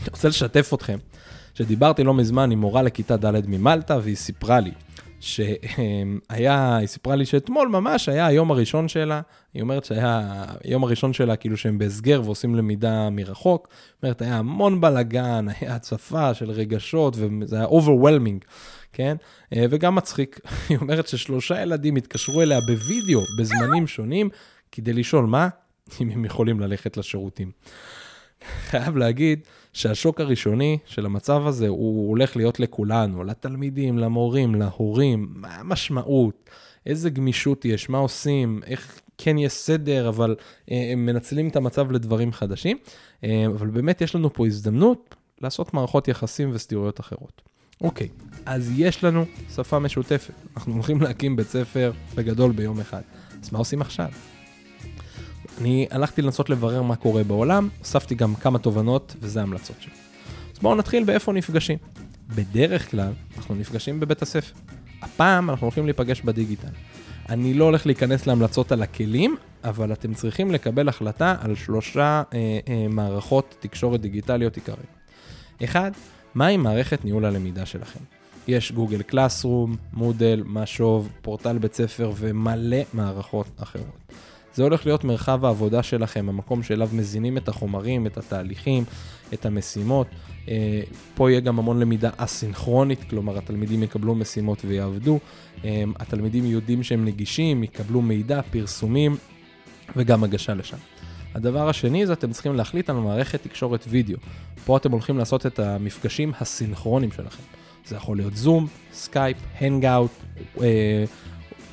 אני 0.00 0.08
רוצה 0.12 0.28
לשתף 0.28 0.70
אתכם, 0.74 0.98
שדיברתי 1.54 2.04
לא 2.04 2.14
מזמן 2.14 2.50
עם 2.50 2.58
מורה 2.58 2.82
לכיתה 2.82 3.16
ד' 3.16 3.46
ממלטה, 3.46 3.98
והיא 4.02 4.16
סיפרה 4.16 4.60
לי 4.60 4.72
שהיה, 5.20 6.76
היא 6.76 6.86
סיפרה 6.86 7.16
לי 7.16 7.26
שאתמול 7.26 7.68
ממש 7.68 8.08
היה 8.08 8.26
היום 8.26 8.50
הראשון 8.50 8.88
שלה, 8.88 9.20
היא 9.54 9.62
אומרת 9.62 9.84
שהיה 9.84 10.44
היום 10.64 10.84
הראשון 10.84 11.12
שלה, 11.12 11.36
כאילו 11.36 11.56
שהם 11.56 11.78
בהסגר 11.78 12.22
ועושים 12.24 12.54
למידה 12.54 13.10
מרחוק, 13.10 13.68
היא 13.68 13.76
אומרת, 14.02 14.22
היה 14.22 14.36
המון 14.36 14.80
בלאגן, 14.80 15.46
היה 15.60 15.74
הצפה 15.74 16.34
של 16.34 16.50
רגשות, 16.50 17.16
וזה 17.18 17.56
היה 17.56 17.66
overwhelming, 17.66 18.44
כן? 18.92 19.16
וגם 19.52 19.94
מצחיק, 19.94 20.40
היא 20.68 20.78
אומרת 20.78 21.08
ששלושה 21.08 21.62
ילדים 21.62 21.96
התקשרו 21.96 22.42
אליה 22.42 22.60
בווידאו 22.60 23.20
בזמנים 23.38 23.86
שונים, 23.86 24.28
כדי 24.72 24.92
לשאול 24.92 25.26
מה, 25.26 25.48
אם 26.00 26.10
הם 26.10 26.24
יכולים 26.24 26.60
ללכת 26.60 26.96
לשירותים. 26.96 27.50
חייב 28.70 28.96
להגיד 28.96 29.40
שהשוק 29.72 30.20
הראשוני 30.20 30.78
של 30.86 31.06
המצב 31.06 31.46
הזה, 31.46 31.68
הוא 31.68 32.08
הולך 32.08 32.36
להיות 32.36 32.60
לכולנו, 32.60 33.24
לתלמידים, 33.24 33.98
למורים, 33.98 34.54
להורים, 34.54 35.28
מה 35.30 35.56
המשמעות, 35.56 36.50
איזה 36.86 37.10
גמישות 37.10 37.64
יש, 37.64 37.88
מה 37.88 37.98
עושים, 37.98 38.60
איך 38.66 39.00
כן 39.18 39.38
יש 39.38 39.52
סדר, 39.52 40.08
אבל 40.08 40.36
אה, 40.70 40.88
הם 40.92 41.06
מנצלים 41.06 41.48
את 41.48 41.56
המצב 41.56 41.92
לדברים 41.92 42.32
חדשים. 42.32 42.76
אה, 43.24 43.46
אבל 43.46 43.66
באמת 43.66 44.00
יש 44.00 44.14
לנו 44.14 44.32
פה 44.32 44.46
הזדמנות 44.46 45.14
לעשות 45.40 45.74
מערכות 45.74 46.08
יחסים 46.08 46.50
וסתירויות 46.52 47.00
אחרות. 47.00 47.42
אוקיי, 47.80 48.08
אז 48.46 48.72
יש 48.76 49.04
לנו 49.04 49.24
שפה 49.54 49.78
משותפת. 49.78 50.34
אנחנו 50.56 50.72
הולכים 50.72 51.00
להקים 51.00 51.36
בית 51.36 51.46
ספר 51.48 51.92
בגדול 52.14 52.52
ביום 52.52 52.80
אחד. 52.80 53.02
אז 53.42 53.52
מה 53.52 53.58
עושים 53.58 53.80
עכשיו? 53.80 54.08
אני 55.60 55.86
הלכתי 55.90 56.22
לנסות 56.22 56.50
לברר 56.50 56.82
מה 56.82 56.96
קורה 56.96 57.24
בעולם, 57.24 57.68
הוספתי 57.78 58.14
גם 58.14 58.34
כמה 58.34 58.58
תובנות, 58.58 59.16
וזה 59.20 59.40
ההמלצות 59.40 59.76
שלי. 59.80 59.92
אז 60.52 60.58
בואו 60.58 60.74
נתחיל 60.74 61.04
באיפה 61.04 61.32
נפגשים. 61.32 61.78
בדרך 62.28 62.90
כלל, 62.90 63.12
אנחנו 63.36 63.54
נפגשים 63.54 64.00
בבית 64.00 64.22
הספר. 64.22 64.54
הפעם 65.02 65.50
אנחנו 65.50 65.64
הולכים 65.64 65.84
להיפגש 65.84 66.20
בדיגיטל. 66.20 66.68
אני 67.28 67.54
לא 67.54 67.64
הולך 67.64 67.86
להיכנס 67.86 68.26
להמלצות 68.26 68.72
על 68.72 68.82
הכלים, 68.82 69.36
אבל 69.64 69.92
אתם 69.92 70.14
צריכים 70.14 70.50
לקבל 70.50 70.88
החלטה 70.88 71.34
על 71.40 71.54
שלושה 71.54 72.22
אה, 72.34 72.58
אה, 72.68 72.86
מערכות 72.88 73.56
תקשורת 73.60 74.00
דיגיטליות 74.00 74.56
עיקריות. 74.56 74.80
אחד, 75.64 75.90
מהי 76.34 76.56
מערכת 76.56 77.04
ניהול 77.04 77.24
הלמידה 77.24 77.66
שלכם? 77.66 78.00
יש 78.48 78.72
גוגל 78.72 79.02
קלאסרום, 79.02 79.76
מודל, 79.92 80.42
משוב, 80.46 81.08
פורטל 81.22 81.58
בית 81.58 81.74
ספר 81.74 82.12
ומלא 82.16 82.80
מערכות 82.94 83.46
אחרות. 83.56 84.12
זה 84.60 84.64
הולך 84.64 84.86
להיות 84.86 85.04
מרחב 85.04 85.44
העבודה 85.44 85.82
שלכם, 85.82 86.28
המקום 86.28 86.62
שאליו 86.62 86.88
מזינים 86.92 87.36
את 87.36 87.48
החומרים, 87.48 88.06
את 88.06 88.18
התהליכים, 88.18 88.84
את 89.34 89.46
המשימות. 89.46 90.06
אה, 90.48 90.82
פה 91.14 91.30
יהיה 91.30 91.40
גם 91.40 91.58
המון 91.58 91.80
למידה 91.80 92.10
אסינכרונית, 92.16 93.04
כלומר 93.10 93.38
התלמידים 93.38 93.82
יקבלו 93.82 94.14
משימות 94.14 94.64
ויעבדו, 94.64 95.18
אה, 95.64 95.84
התלמידים 95.96 96.46
יודעים 96.46 96.82
שהם 96.82 97.04
נגישים, 97.04 97.64
יקבלו 97.64 98.02
מידע, 98.02 98.40
פרסומים 98.50 99.16
וגם 99.96 100.24
הגשה 100.24 100.54
לשם. 100.54 100.76
הדבר 101.34 101.68
השני 101.68 102.06
זה 102.06 102.12
אתם 102.12 102.32
צריכים 102.32 102.54
להחליט 102.54 102.90
על 102.90 102.96
מערכת 102.96 103.42
תקשורת 103.42 103.84
וידאו. 103.88 104.18
פה 104.64 104.76
אתם 104.76 104.92
הולכים 104.92 105.18
לעשות 105.18 105.46
את 105.46 105.58
המפגשים 105.58 106.32
הסינכרונים 106.40 107.12
שלכם. 107.12 107.42
זה 107.86 107.96
יכול 107.96 108.16
להיות 108.16 108.36
זום, 108.36 108.66
סקייפ, 108.92 109.36
Hangout, 109.60 110.10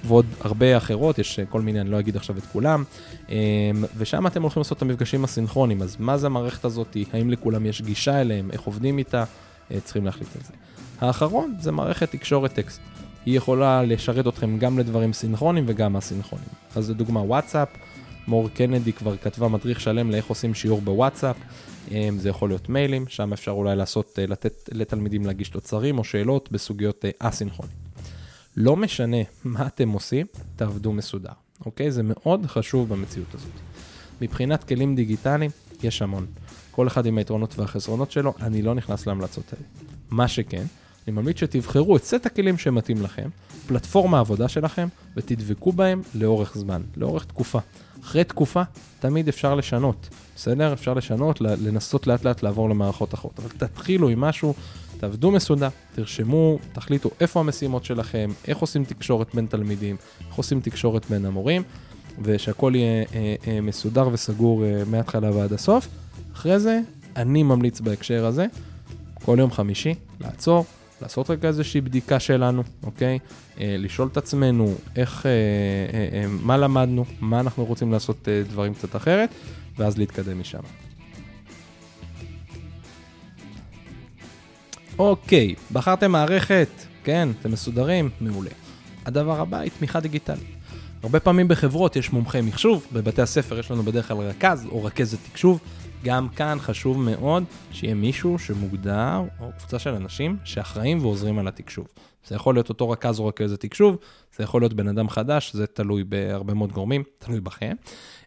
ועוד 0.08 0.26
הרבה 0.42 0.78
אחרות, 0.78 1.20
יש 1.20 1.40
כל 1.50 1.62
מיני, 1.62 1.82
אני 1.82 1.90
לא 1.90 2.00
אגיד 2.00 2.16
עכשיו 2.16 2.38
את 2.38 2.46
כולם, 2.46 2.84
אמ, 3.30 3.36
ושם 3.98 4.28
אתם 4.28 4.42
הולכים 4.42 4.60
לעשות 4.60 4.78
את 4.78 4.82
המפגשים 4.82 5.24
הסינכרונים, 5.24 5.82
אז 5.82 5.96
מה 6.00 6.18
זה 6.18 6.28
המערכת 6.28 6.66
הזאת, 6.66 6.98
האם 7.14 7.30
לכולם 7.30 7.66
יש 7.66 7.82
גישה 7.82 8.22
אליהם, 8.22 8.52
איך 8.52 8.62
עובדים 8.62 8.98
איתה, 8.98 9.24
אה, 9.72 9.80
צריכים 9.80 10.06
להחליט 10.06 10.36
על 10.36 10.42
זה. 10.44 10.54
האחרון 11.02 11.56
זה 11.60 11.72
מערכת 11.72 12.12
תקשורת 12.12 12.54
טקסט. 12.54 12.82
היא 13.26 13.38
יכולה 13.38 13.84
לשרת 13.84 14.28
אתכם 14.28 14.58
גם 14.58 14.80
לדברים 14.80 15.14
סינכרונים 15.14 15.64
וגם 15.68 15.98
אסינכרונים. 15.98 16.48
אז 16.76 16.90
לדוגמה 16.90 17.20
וואטסאפ, 17.20 17.68
מור 18.28 18.50
קנדי 18.50 18.94
כבר 18.94 19.18
כתבה 19.18 19.48
מדריך 19.48 19.80
שלם 19.80 20.12
לאיך 20.12 20.26
עושים 20.26 20.54
שיעור 20.54 20.82
בוואטסאפ, 20.82 21.36
אמ, 21.92 22.18
זה 22.20 22.30
יכול 22.30 22.50
להיות 22.50 22.70
מיילים, 22.70 23.06
שם 23.08 23.34
אפשר 23.34 23.52
אולי 23.52 23.76
לעשות, 23.76 24.20
אה, 24.20 24.26
לתת 24.28 24.70
לתלמידים 24.74 25.26
להגיש 25.26 25.50
תוצרים 25.50 25.98
או 25.98 26.04
שאלות 26.04 26.52
בסוגיות 26.52 27.06
אה, 27.06 27.12
אסינכרונים. 27.20 27.87
לא 28.58 28.76
משנה 28.76 29.18
מה 29.44 29.68
אתם 29.68 29.90
עושים, 29.90 30.26
תעבדו 30.56 30.94
מסודר, 30.94 31.32
אוקיי? 31.66 31.92
זה 31.92 32.02
מאוד 32.04 32.46
חשוב 32.46 32.90
במציאות 32.90 33.36
הזאת. 33.36 33.52
מבחינת 34.22 34.64
כלים 34.64 34.96
דיגיטליים, 34.96 35.52
יש 35.84 36.02
המון. 36.02 36.26
כל 36.72 36.88
אחד 36.88 37.06
עם 37.06 37.18
היתרונות 37.18 37.60
והחסרונות 37.60 38.12
שלו, 38.12 38.34
אני 38.42 38.62
לא 38.62 38.76
נכנס 38.76 39.08
להמלצות 39.08 39.54
האלה. 39.54 39.66
מה 40.10 40.28
שכן, 40.28 40.66
אני 41.08 41.16
ממליץ 41.16 41.40
שתבחרו 41.40 41.98
את 41.98 42.04
סט 42.04 42.26
הכלים 42.26 42.58
שמתאים 42.58 43.02
לכם, 43.02 43.30
פלטפורמה 43.68 44.18
העבודה 44.18 44.48
שלכם, 44.48 44.88
ותדבקו 45.18 45.72
בהם 45.72 46.02
לאורך 46.16 46.58
זמן, 46.58 46.82
לאורך 46.96 47.26
תקופה. 47.26 47.60
אחרי 48.04 48.24
תקופה, 48.24 48.62
תמיד 49.00 49.28
אפשר 49.28 49.56
לשנות, 49.56 50.10
בסדר? 50.36 50.74
אפשר 50.74 50.94
לשנות, 50.94 51.42
לנסות 51.42 52.08
לאט 52.08 52.24
לאט 52.24 52.44
לעבור 52.44 52.70
למערכות 52.70 53.14
אחרות. 53.14 53.40
אבל 53.40 53.50
תתחילו 53.50 54.10
עם 54.10 54.22
משהו 54.22 54.54
תעבדו 55.00 55.32
מסודר, 55.32 55.70
תרשמו, 55.96 56.60
תחליטו 56.74 57.10
איפה 57.20 57.40
המשימות 57.40 57.86
שלכם, 57.86 58.30
איך 58.48 58.58
עושים 58.58 58.84
תקשורת 58.84 59.36
בין 59.36 59.46
תלמידים, 59.46 59.96
איך 60.28 60.36
עושים 60.36 60.62
תקשורת 60.62 61.06
בין 61.10 61.26
המורים, 61.26 61.64
ושהכול 62.22 62.76
יהיה 62.76 63.04
אה, 63.14 63.36
אה, 63.48 63.62
מסודר 63.62 64.10
וסגור 64.12 64.64
אה, 64.64 64.84
מההתחלה 64.86 65.32
ועד 65.32 65.54
הסוף. 65.54 65.88
אחרי 66.34 66.60
זה, 66.60 66.80
אני 67.16 67.44
ממליץ 67.44 67.80
בהקשר 67.80 68.26
הזה, 68.26 68.46
כל 69.26 69.36
יום 69.40 69.52
חמישי, 69.52 69.94
לעצור, 70.20 70.66
לעשות 71.02 71.30
רגע 71.30 71.48
איזושהי 71.48 71.82
בדיקה 71.82 72.20
שלנו, 72.20 72.64
אוקיי? 72.84 73.20
אה, 73.60 73.76
לשאול 73.80 74.08
את 74.12 74.18
עצמנו 74.18 74.76
איך, 74.96 75.26
אה, 75.26 75.32
אה, 75.32 76.20
אה, 76.20 76.28
מה 76.28 76.58
למדנו, 76.58 77.06
מה 77.22 77.40
אנחנו 77.40 77.66
רוצים 77.66 77.92
לעשות 77.92 78.28
אה, 78.28 78.42
דברים 78.50 78.74
קצת 78.74 78.96
אחרת, 78.96 79.30
ואז 79.78 79.98
להתקדם 79.98 80.40
משם. 80.40 80.87
אוקיי, 85.00 85.56
בחרתם 85.72 86.12
מערכת, 86.12 86.68
כן, 87.04 87.30
אתם 87.42 87.52
מסודרים, 87.52 88.10
מעולה. 88.22 88.50
הדבר 89.06 89.42
הבא 89.42 89.58
היא 89.58 89.72
תמיכה 89.78 90.00
דיגיטלית. 90.00 90.58
הרבה 91.04 91.20
פעמים 91.20 91.48
בחברות 91.48 91.96
יש 91.96 92.12
מומחי 92.12 92.42
מחשוב, 92.42 92.88
בבתי 92.94 93.22
הספר 93.22 93.60
יש 93.60 93.72
לנו 93.72 93.84
בדרך 93.84 94.08
כלל 94.08 94.18
רכז 94.18 94.66
או 94.72 94.84
רכזת 94.84 95.18
תקשוב. 95.32 95.60
גם 96.08 96.30
כאן 96.30 96.58
חשוב 96.60 97.00
מאוד 97.00 97.44
שיהיה 97.72 97.94
מישהו 97.94 98.40
שמוגדר, 98.40 99.22
או 99.40 99.50
קבוצה 99.58 99.80
של 99.80 99.94
אנשים 99.94 100.38
שאחראים 100.44 100.98
ועוזרים 101.02 101.40
על 101.40 101.48
התקשוב. 101.48 101.88
זה 102.28 102.36
יכול 102.36 102.56
להיות 102.56 102.70
אותו 102.70 102.90
רכז 102.90 103.20
או 103.20 103.28
רכזת 103.28 103.62
תקשוב, 103.62 103.98
זה 104.38 104.44
יכול 104.44 104.62
להיות 104.62 104.74
בן 104.74 104.88
אדם 104.88 105.10
חדש, 105.10 105.54
זה 105.54 105.68
תלוי 105.68 106.04
בהרבה 106.04 106.54
מאוד 106.54 106.72
גורמים, 106.72 107.04
תלוי 107.20 107.40
בכם. 107.40 107.76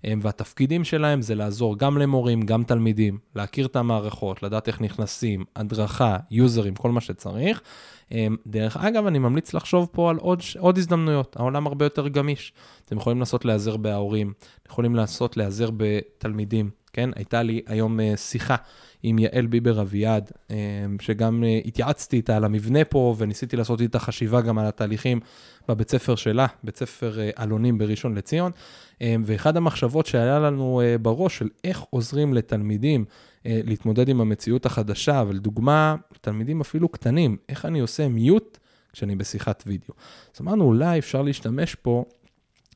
והתפקידים 0.04 0.84
שלהם 0.84 1.22
זה 1.22 1.34
לעזור 1.34 1.78
גם 1.78 1.98
למורים, 1.98 2.42
גם 2.42 2.62
תלמידים, 2.62 3.18
להכיר 3.36 3.66
את 3.66 3.76
המערכות, 3.76 4.42
לדעת 4.42 4.68
איך 4.68 4.80
נכנסים, 4.80 5.44
הדרכה, 5.56 6.16
יוזרים, 6.30 6.74
כל 6.74 6.90
מה 6.90 7.00
שצריך. 7.00 7.62
דרך 8.46 8.76
אגב, 8.76 9.06
אני 9.06 9.18
ממליץ 9.18 9.54
לחשוב 9.54 9.88
פה 9.92 10.10
על 10.10 10.16
עוד, 10.16 10.42
עוד 10.58 10.78
הזדמנויות, 10.78 11.36
העולם 11.36 11.66
הרבה 11.66 11.84
יותר 11.84 12.08
גמיש. 12.08 12.52
אתם 12.86 12.96
יכולים 12.96 13.18
לנסות 13.18 13.44
להיעזר 13.44 13.76
בהורים, 13.76 14.32
יכולים 14.68 14.96
לנסות 14.96 15.36
להיעזר 15.36 15.70
בתלמידים, 15.76 16.70
כן? 16.92 17.10
הייתה 17.16 17.42
לי 17.42 17.60
היום 17.66 18.00
אה, 18.00 18.16
שיחה 18.16 18.56
עם 19.02 19.18
יעל 19.18 19.46
ביבר 19.46 19.80
אביעד, 19.80 20.30
אה, 20.50 20.56
שגם 21.00 21.44
אה, 21.44 21.60
התייעצתי 21.64 22.16
איתה 22.16 22.36
על 22.36 22.44
המבנה 22.44 22.84
פה, 22.84 23.14
וניסיתי 23.18 23.56
לעשות 23.56 23.80
איתה 23.80 23.98
חשיבה 23.98 24.40
גם 24.40 24.58
על 24.58 24.66
התהליכים 24.66 25.20
בבית 25.68 25.90
ספר 25.90 26.14
שלה, 26.14 26.46
בית 26.64 26.76
ספר 26.76 27.18
אלונים 27.38 27.78
בראשון 27.78 28.14
לציון. 28.14 28.52
ואחד 29.24 29.56
המחשבות 29.56 30.06
שהיה 30.06 30.38
לנו 30.38 30.80
בראש 31.02 31.38
של 31.38 31.48
איך 31.64 31.80
עוזרים 31.90 32.34
לתלמידים 32.34 33.04
להתמודד 33.44 34.08
עם 34.08 34.20
המציאות 34.20 34.66
החדשה, 34.66 35.24
ולדוגמה, 35.28 35.96
תלמידים 36.20 36.60
אפילו 36.60 36.88
קטנים, 36.88 37.36
איך 37.48 37.64
אני 37.64 37.80
עושה 37.80 38.08
מיוט 38.08 38.58
כשאני 38.92 39.16
בשיחת 39.16 39.64
וידאו. 39.66 39.94
אז 40.34 40.40
אמרנו, 40.40 40.64
אולי 40.64 40.98
אפשר 40.98 41.22
להשתמש 41.22 41.74
פה, 41.74 42.04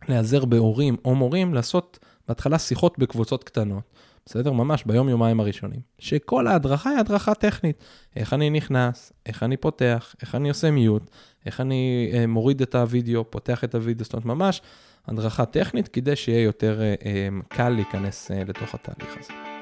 להיעזר 0.08 0.44
בהורים 0.44 0.96
או 1.04 1.14
מורים, 1.14 1.54
לעשות 1.54 1.98
בהתחלה 2.28 2.58
שיחות 2.58 2.98
בקבוצות 2.98 3.44
קטנות, 3.44 3.82
בסדר? 4.26 4.52
ממש 4.52 4.84
ביום-יומיים 4.84 5.40
הראשונים. 5.40 5.80
שכל 5.98 6.46
ההדרכה 6.46 6.90
היא 6.90 6.98
הדרכה 6.98 7.34
טכנית. 7.34 7.84
איך 8.16 8.32
אני 8.32 8.50
נכנס, 8.50 9.12
איך 9.26 9.42
אני 9.42 9.56
פותח, 9.56 10.14
איך 10.22 10.34
אני 10.34 10.48
עושה 10.48 10.70
מיוט, 10.70 11.10
איך 11.46 11.60
אני 11.60 12.10
אה, 12.14 12.26
מוריד 12.26 12.62
את 12.62 12.74
הוידאו, 12.74 13.30
פותח 13.30 13.64
את 13.64 13.74
הוידאו, 13.74 14.04
זאת 14.04 14.12
אומרת, 14.12 14.26
ממש 14.26 14.62
הדרכה 15.06 15.46
טכנית 15.46 15.88
כדי 15.88 16.16
שיהיה 16.16 16.42
יותר 16.42 16.80
אה, 16.80 16.94
אה, 17.04 17.28
קל 17.48 17.68
להיכנס 17.68 18.30
אה, 18.30 18.42
לתוך 18.46 18.74
התהליך 18.74 19.16
הזה. 19.20 19.53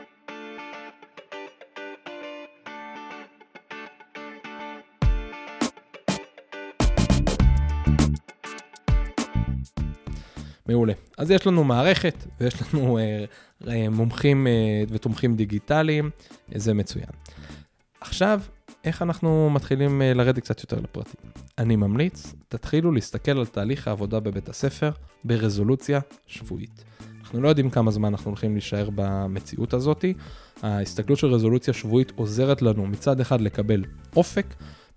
מעולה. 10.73 10.93
אז 11.19 11.31
יש 11.31 11.47
לנו 11.47 11.65
מערכת 11.65 12.25
ויש 12.41 12.55
לנו 12.63 12.99
אה, 12.99 13.25
אה, 13.69 13.91
מומחים 13.91 14.47
אה, 14.47 14.53
ותומכים 14.89 15.37
דיגיטליים, 15.37 16.11
אה, 16.55 16.59
זה 16.59 16.75
מצוין. 16.75 17.07
עכשיו, 18.01 18.41
איך 18.85 19.03
אנחנו 19.03 19.51
מתחילים 19.51 20.03
אה, 20.03 20.15
לרדת 20.15 20.39
קצת 20.39 20.61
יותר 20.61 20.81
לפרטים? 20.81 21.31
אני 21.59 21.77
ממליץ, 21.77 22.35
תתחילו 22.49 22.93
להסתכל 22.93 23.39
על 23.39 23.47
תהליך 23.47 23.89
העבודה 23.89 24.21
בבית 24.21 24.49
הספר 24.49 24.91
ברזולוציה 25.25 26.01
שבועית. 26.27 26.85
אנחנו 27.21 27.41
לא 27.41 27.49
יודעים 27.49 27.71
כמה 27.71 27.91
זמן 27.91 28.09
אנחנו 28.09 28.31
הולכים 28.31 28.53
להישאר 28.53 28.89
במציאות 28.95 29.75
הזאתי. 29.75 30.15
ההסתכלות 30.63 31.19
של 31.19 31.27
רזולוציה 31.27 31.75
שבועית 31.75 32.13
עוזרת 32.17 32.63
לנו 32.63 32.87
מצד 32.87 33.21
אחד 33.21 33.41
לקבל 33.41 33.85
אופק, 34.17 34.47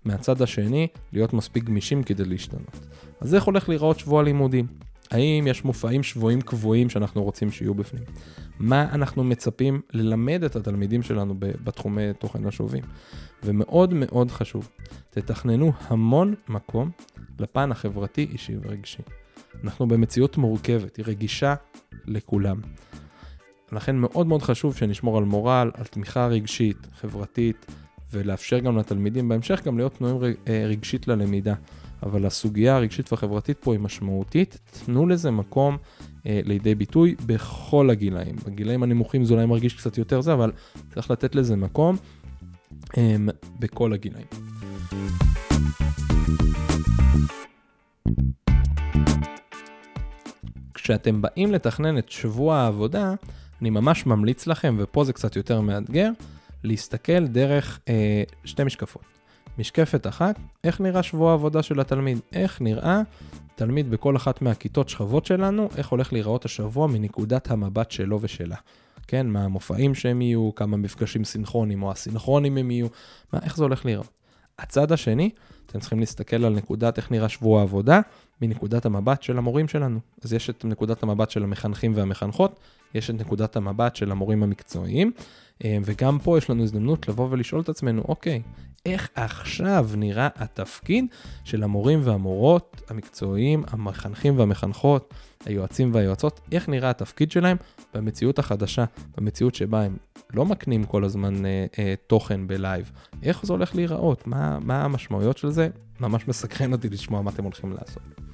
מהצד 0.04 0.42
השני 0.42 0.88
להיות 1.12 1.32
מספיק 1.32 1.64
גמישים 1.64 2.02
כדי 2.02 2.24
להשתנות. 2.24 2.76
אז 3.20 3.34
איך 3.34 3.44
הולך 3.44 3.68
להיראות 3.68 3.98
שבוע 3.98 4.22
לימודים? 4.22 4.66
האם 5.10 5.46
יש 5.46 5.64
מופעים 5.64 6.02
שבויים 6.02 6.40
קבועים 6.40 6.90
שאנחנו 6.90 7.24
רוצים 7.24 7.50
שיהיו 7.50 7.74
בפנים? 7.74 8.02
מה 8.58 8.94
אנחנו 8.94 9.24
מצפים 9.24 9.80
ללמד 9.92 10.42
את 10.44 10.56
התלמידים 10.56 11.02
שלנו 11.02 11.34
בתחומי 11.38 12.02
תוכן 12.18 12.46
השובים? 12.46 12.84
ומאוד 13.42 13.94
מאוד 13.94 14.30
חשוב, 14.30 14.68
תתכננו 15.10 15.72
המון 15.88 16.34
מקום 16.48 16.90
לפן 17.38 17.72
החברתי, 17.72 18.28
אישי 18.32 18.54
ורגשי. 18.62 19.02
אנחנו 19.64 19.88
במציאות 19.88 20.36
מורכבת, 20.36 20.96
היא 20.96 21.04
רגישה 21.08 21.54
לכולם. 22.06 22.60
לכן 23.72 23.96
מאוד 23.96 24.26
מאוד 24.26 24.42
חשוב 24.42 24.76
שנשמור 24.76 25.18
על 25.18 25.24
מורל, 25.24 25.70
על 25.74 25.84
תמיכה 25.84 26.26
רגשית, 26.26 26.86
חברתית, 27.00 27.66
ולאפשר 28.12 28.58
גם 28.58 28.78
לתלמידים 28.78 29.28
בהמשך 29.28 29.62
גם 29.64 29.76
להיות 29.76 29.94
תנועים 29.94 30.34
אה, 30.48 30.66
רגשית 30.68 31.08
ללמידה. 31.08 31.54
אבל 32.02 32.26
הסוגיה 32.26 32.76
הרגשית 32.76 33.12
והחברתית 33.12 33.58
פה 33.60 33.72
היא 33.72 33.80
משמעותית, 33.80 34.58
תנו 34.84 35.06
לזה 35.06 35.30
מקום 35.30 35.76
אה, 36.26 36.40
לידי 36.44 36.74
ביטוי 36.74 37.14
בכל 37.26 37.90
הגילאים. 37.90 38.36
בגילאים 38.46 38.82
הנמוכים 38.82 39.24
זה 39.24 39.34
אולי 39.34 39.46
מרגיש 39.46 39.74
קצת 39.74 39.98
יותר 39.98 40.20
זה, 40.20 40.32
אבל 40.32 40.52
צריך 40.94 41.10
לתת 41.10 41.34
לזה 41.34 41.56
מקום 41.56 41.96
אה, 42.98 43.16
בכל 43.58 43.92
הגילאים. 43.92 44.26
כשאתם 50.74 51.22
באים 51.22 51.52
לתכנן 51.52 51.98
את 51.98 52.08
שבוע 52.08 52.56
העבודה, 52.56 53.14
אני 53.60 53.70
ממש 53.70 54.06
ממליץ 54.06 54.46
לכם, 54.46 54.76
ופה 54.78 55.04
זה 55.04 55.12
קצת 55.12 55.36
יותר 55.36 55.60
מאתגר, 55.60 56.10
להסתכל 56.64 57.26
דרך 57.26 57.80
אה, 57.88 58.22
שתי 58.44 58.64
משקפות. 58.64 59.15
משקפת 59.58 60.06
אחת, 60.06 60.38
איך 60.64 60.80
נראה 60.80 61.02
שבוע 61.02 61.30
העבודה 61.30 61.62
של 61.62 61.80
התלמיד, 61.80 62.18
איך 62.32 62.60
נראה 62.60 63.00
תלמיד 63.54 63.90
בכל 63.90 64.16
אחת 64.16 64.42
מהכיתות 64.42 64.88
שכבות 64.88 65.26
שלנו, 65.26 65.68
איך 65.76 65.88
הולך 65.88 66.12
להיראות 66.12 66.44
השבוע 66.44 66.86
מנקודת 66.86 67.50
המבט 67.50 67.90
שלו 67.90 68.18
ושלה. 68.20 68.56
כן, 69.06 69.26
מה 69.26 69.44
המופעים 69.44 69.94
שהם 69.94 70.22
יהיו, 70.22 70.50
כמה 70.56 70.76
מפגשים 70.76 71.24
סינכרונים 71.24 71.82
או 71.82 71.90
הסינכרונים 71.90 72.56
הם 72.56 72.70
יהיו, 72.70 72.86
מה, 73.32 73.38
איך 73.42 73.56
זה 73.56 73.62
הולך 73.62 73.84
להיראות. 73.84 74.08
הצד 74.58 74.92
השני, 74.92 75.30
אתם 75.66 75.80
צריכים 75.80 76.00
להסתכל 76.00 76.44
על 76.44 76.54
נקודת 76.54 76.96
איך 76.96 77.10
נראה 77.10 77.28
שבוע 77.28 77.60
העבודה 77.60 78.00
מנקודת 78.42 78.86
המבט 78.86 79.22
של 79.22 79.38
המורים 79.38 79.68
שלנו. 79.68 80.00
אז 80.24 80.32
יש 80.32 80.50
את 80.50 80.64
נקודת 80.64 81.02
המבט 81.02 81.30
של 81.30 81.42
המחנכים 81.42 81.92
והמחנכות, 81.94 82.60
יש 82.94 83.10
את 83.10 83.14
נקודת 83.14 83.56
המבט 83.56 83.96
של 83.96 84.10
המורים 84.10 84.42
המקצועיים, 84.42 85.12
וגם 85.64 86.18
פה 86.18 86.38
יש 86.38 86.50
לנו 86.50 86.62
הזדמנות 86.62 87.08
לבוא 87.08 87.28
ולשאול 87.30 87.60
את 87.60 87.68
עצמנו, 87.68 88.02
אוקיי, 88.08 88.42
איך 88.86 89.08
עכשיו 89.14 89.88
נראה 89.96 90.28
התפקיד 90.36 91.06
של 91.44 91.62
המורים 91.62 92.00
והמורות 92.04 92.82
המקצועיים, 92.88 93.64
המחנכים 93.68 94.38
והמחנכות, 94.38 95.14
היועצים 95.44 95.94
והיועצות, 95.94 96.40
איך 96.52 96.68
נראה 96.68 96.90
התפקיד 96.90 97.30
שלהם 97.30 97.56
במציאות 97.94 98.38
החדשה, 98.38 98.84
במציאות 99.16 99.54
שבה 99.54 99.82
הם 99.82 99.96
לא 100.34 100.44
מקנים 100.44 100.84
כל 100.84 101.04
הזמן 101.04 101.46
אה, 101.46 101.66
אה, 101.78 101.94
תוכן 102.06 102.46
בלייב. 102.46 102.92
איך 103.22 103.46
זה 103.46 103.52
הולך 103.52 103.74
להיראות? 103.74 104.26
מה, 104.26 104.58
מה 104.58 104.84
המשמעויות 104.84 105.38
של 105.38 105.50
זה? 105.50 105.68
ממש 106.00 106.28
מסקרן 106.28 106.72
אותי 106.72 106.88
לשמוע 106.88 107.22
מה 107.22 107.30
אתם 107.30 107.44
הולכים 107.44 107.72
לעשות. 107.72 108.25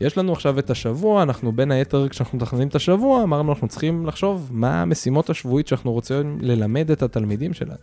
יש 0.00 0.18
לנו 0.18 0.32
עכשיו 0.32 0.58
את 0.58 0.70
השבוע, 0.70 1.22
אנחנו 1.22 1.52
בין 1.52 1.70
היתר, 1.70 2.08
כשאנחנו 2.08 2.38
מתכננים 2.38 2.68
את 2.68 2.74
השבוע, 2.74 3.22
אמרנו 3.22 3.52
אנחנו 3.52 3.68
צריכים 3.68 4.06
לחשוב 4.06 4.48
מה 4.52 4.82
המשימות 4.82 5.30
השבועית 5.30 5.66
שאנחנו 5.66 5.92
רוצים 5.92 6.38
ללמד 6.40 6.90
את 6.90 7.02
התלמידים 7.02 7.54
שלנו. 7.54 7.76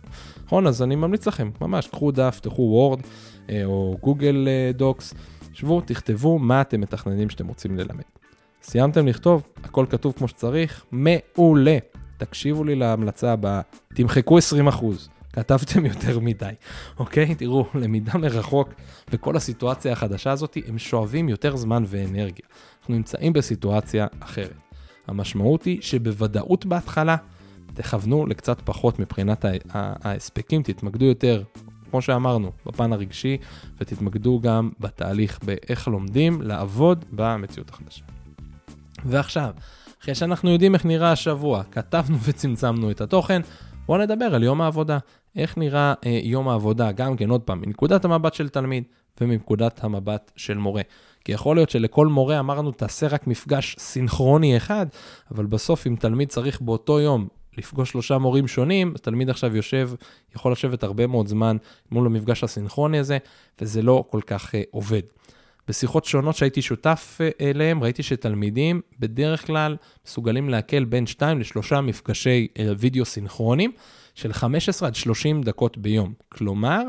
נכון, 0.46 0.66
אז 0.66 0.82
אני 0.82 0.96
ממליץ 0.96 1.26
לכם, 1.26 1.50
ממש, 1.60 1.86
קחו 1.86 2.10
דף, 2.10 2.40
תחו 2.42 2.62
וורד 2.62 3.00
אה, 3.50 3.64
או 3.64 3.96
גוגל 4.00 4.48
אה, 4.48 4.72
דוקס, 4.72 5.14
שבו, 5.52 5.80
תכתבו 5.80 6.38
מה 6.38 6.60
אתם 6.60 6.80
מתכננים 6.80 7.30
שאתם 7.30 7.46
רוצים 7.46 7.76
ללמד. 7.76 8.04
סיימתם 8.62 9.06
לכתוב, 9.06 9.42
הכל 9.64 9.86
כתוב 9.90 10.12
כמו 10.16 10.28
שצריך, 10.28 10.84
מעולה. 10.92 11.78
תקשיבו 12.16 12.64
לי 12.64 12.74
להמלצה 12.74 13.32
הבאה, 13.32 13.60
תמחקו 13.94 14.38
20%. 14.38 14.40
כתבתם 15.34 15.86
יותר 15.86 16.18
מדי, 16.20 16.52
אוקיי? 16.98 17.34
תראו, 17.34 17.66
למידה 17.74 18.18
מרחוק 18.18 18.68
וכל 19.10 19.36
הסיטואציה 19.36 19.92
החדשה 19.92 20.30
הזאת, 20.30 20.56
הם 20.66 20.78
שואבים 20.78 21.28
יותר 21.28 21.56
זמן 21.56 21.84
ואנרגיה. 21.86 22.46
אנחנו 22.80 22.94
נמצאים 22.94 23.32
בסיטואציה 23.32 24.06
אחרת. 24.20 24.56
המשמעות 25.06 25.64
היא 25.64 25.82
שבוודאות 25.82 26.66
בהתחלה, 26.66 27.16
תכוונו 27.74 28.26
לקצת 28.26 28.60
פחות 28.64 28.98
מבחינת 28.98 29.44
ההספקים, 29.74 30.62
תתמקדו 30.62 31.04
יותר, 31.04 31.42
כמו 31.90 32.02
שאמרנו, 32.02 32.52
בפן 32.66 32.92
הרגשי, 32.92 33.36
ותתמקדו 33.80 34.40
גם 34.40 34.70
בתהליך 34.80 35.38
באיך 35.42 35.88
לומדים 35.88 36.42
לעבוד 36.42 37.04
במציאות 37.12 37.70
החדשה. 37.70 38.04
ועכשיו, 39.04 39.50
אחרי 40.02 40.14
שאנחנו 40.14 40.50
יודעים 40.50 40.74
איך 40.74 40.84
נראה 40.84 41.12
השבוע, 41.12 41.62
כתבנו 41.70 42.18
וצמצמנו 42.20 42.90
את 42.90 43.00
התוכן, 43.00 43.42
בואו 43.86 43.98
נדבר 43.98 44.34
על 44.34 44.42
יום 44.42 44.60
העבודה. 44.60 44.98
איך 45.36 45.58
נראה 45.58 45.94
אה, 46.06 46.20
יום 46.22 46.48
העבודה, 46.48 46.92
גם 46.92 47.16
כן, 47.16 47.30
עוד 47.30 47.40
פעם, 47.40 47.60
מנקודת 47.60 48.04
המבט 48.04 48.34
של 48.34 48.48
תלמיד 48.48 48.84
ומנקודת 49.20 49.84
המבט 49.84 50.32
של 50.36 50.58
מורה. 50.58 50.82
כי 51.24 51.32
יכול 51.32 51.56
להיות 51.56 51.70
שלכל 51.70 52.06
מורה 52.06 52.40
אמרנו, 52.40 52.72
תעשה 52.72 53.06
רק 53.08 53.26
מפגש 53.26 53.76
סינכרוני 53.78 54.56
אחד, 54.56 54.86
אבל 55.30 55.46
בסוף 55.46 55.86
אם 55.86 55.96
תלמיד 56.00 56.28
צריך 56.28 56.60
באותו 56.60 57.00
יום 57.00 57.28
לפגוש 57.58 57.90
שלושה 57.90 58.18
מורים 58.18 58.48
שונים, 58.48 58.94
תלמיד 59.02 59.30
עכשיו 59.30 59.56
יושב, 59.56 59.90
יכול 60.36 60.52
לשבת 60.52 60.82
הרבה 60.82 61.06
מאוד 61.06 61.26
זמן 61.26 61.56
מול 61.90 62.06
המפגש 62.06 62.44
הסינכרוני 62.44 62.98
הזה, 62.98 63.18
וזה 63.60 63.82
לא 63.82 64.04
כל 64.10 64.20
כך 64.26 64.54
uh, 64.54 64.58
עובד. 64.70 65.02
בשיחות 65.68 66.04
שונות 66.04 66.36
שהייתי 66.36 66.62
שותף 66.62 67.20
uh, 67.20 67.44
אליהם, 67.44 67.82
ראיתי 67.82 68.02
שתלמידים 68.02 68.80
בדרך 68.98 69.46
כלל 69.46 69.76
מסוגלים 70.06 70.48
להקל 70.48 70.84
בין 70.84 71.06
2 71.06 71.38
ל-3 71.40 71.80
מפגשי 71.80 72.46
uh, 72.54 72.60
וידאו 72.78 73.04
סינכרונים. 73.04 73.72
של 74.14 74.32
15 74.32 74.88
עד 74.88 74.94
30 74.94 75.42
דקות 75.42 75.78
ביום. 75.78 76.12
כלומר, 76.28 76.82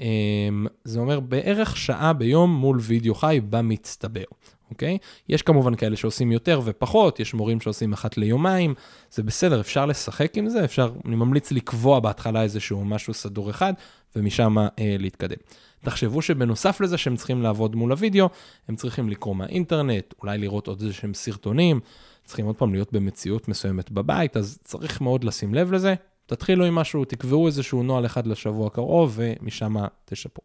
אמ, 0.00 0.66
זה 0.84 1.00
אומר 1.00 1.20
בערך 1.20 1.76
שעה 1.76 2.12
ביום 2.12 2.54
מול 2.54 2.78
וידאו 2.80 3.14
חי 3.14 3.40
במצטבר, 3.50 4.24
אוקיי? 4.70 4.98
יש 5.28 5.42
כמובן 5.42 5.74
כאלה 5.74 5.96
שעושים 5.96 6.32
יותר 6.32 6.60
ופחות, 6.64 7.20
יש 7.20 7.34
מורים 7.34 7.60
שעושים 7.60 7.92
אחת 7.92 8.16
ליומיים, 8.16 8.74
זה 9.10 9.22
בסדר, 9.22 9.60
אפשר 9.60 9.86
לשחק 9.86 10.38
עם 10.38 10.48
זה, 10.48 10.64
אפשר, 10.64 10.92
אני 11.04 11.16
ממליץ 11.16 11.52
לקבוע 11.52 12.00
בהתחלה 12.00 12.42
איזשהו 12.42 12.84
משהו 12.84 13.14
סדור 13.14 13.50
אחד, 13.50 13.72
ומשם 14.16 14.58
אה, 14.58 14.66
להתקדם. 14.78 15.36
תחשבו 15.84 16.22
שבנוסף 16.22 16.80
לזה 16.80 16.98
שהם 16.98 17.16
צריכים 17.16 17.42
לעבוד 17.42 17.76
מול 17.76 17.92
הוידאו, 17.92 18.28
הם 18.68 18.76
צריכים 18.76 19.10
לקרוא 19.10 19.34
מהאינטרנט, 19.36 20.14
אולי 20.22 20.38
לראות 20.38 20.66
עוד 20.66 20.80
איזה 20.80 20.92
שהם 20.92 21.14
סרטונים, 21.14 21.80
צריכים 22.24 22.46
עוד 22.46 22.56
פעם 22.56 22.72
להיות 22.72 22.92
במציאות 22.92 23.48
מסוימת 23.48 23.90
בבית, 23.90 24.36
אז 24.36 24.58
צריך 24.64 25.00
מאוד 25.00 25.24
לשים 25.24 25.54
לב 25.54 25.72
לזה. 25.72 25.94
תתחילו 26.26 26.64
עם 26.64 26.74
משהו, 26.74 27.04
תקבעו 27.04 27.46
איזשהו 27.46 27.82
נוהל 27.82 28.06
אחד 28.06 28.26
לשבוע 28.26 28.66
הקרוב, 28.66 29.12
ומשם 29.16 29.74
תשפרו. 30.04 30.44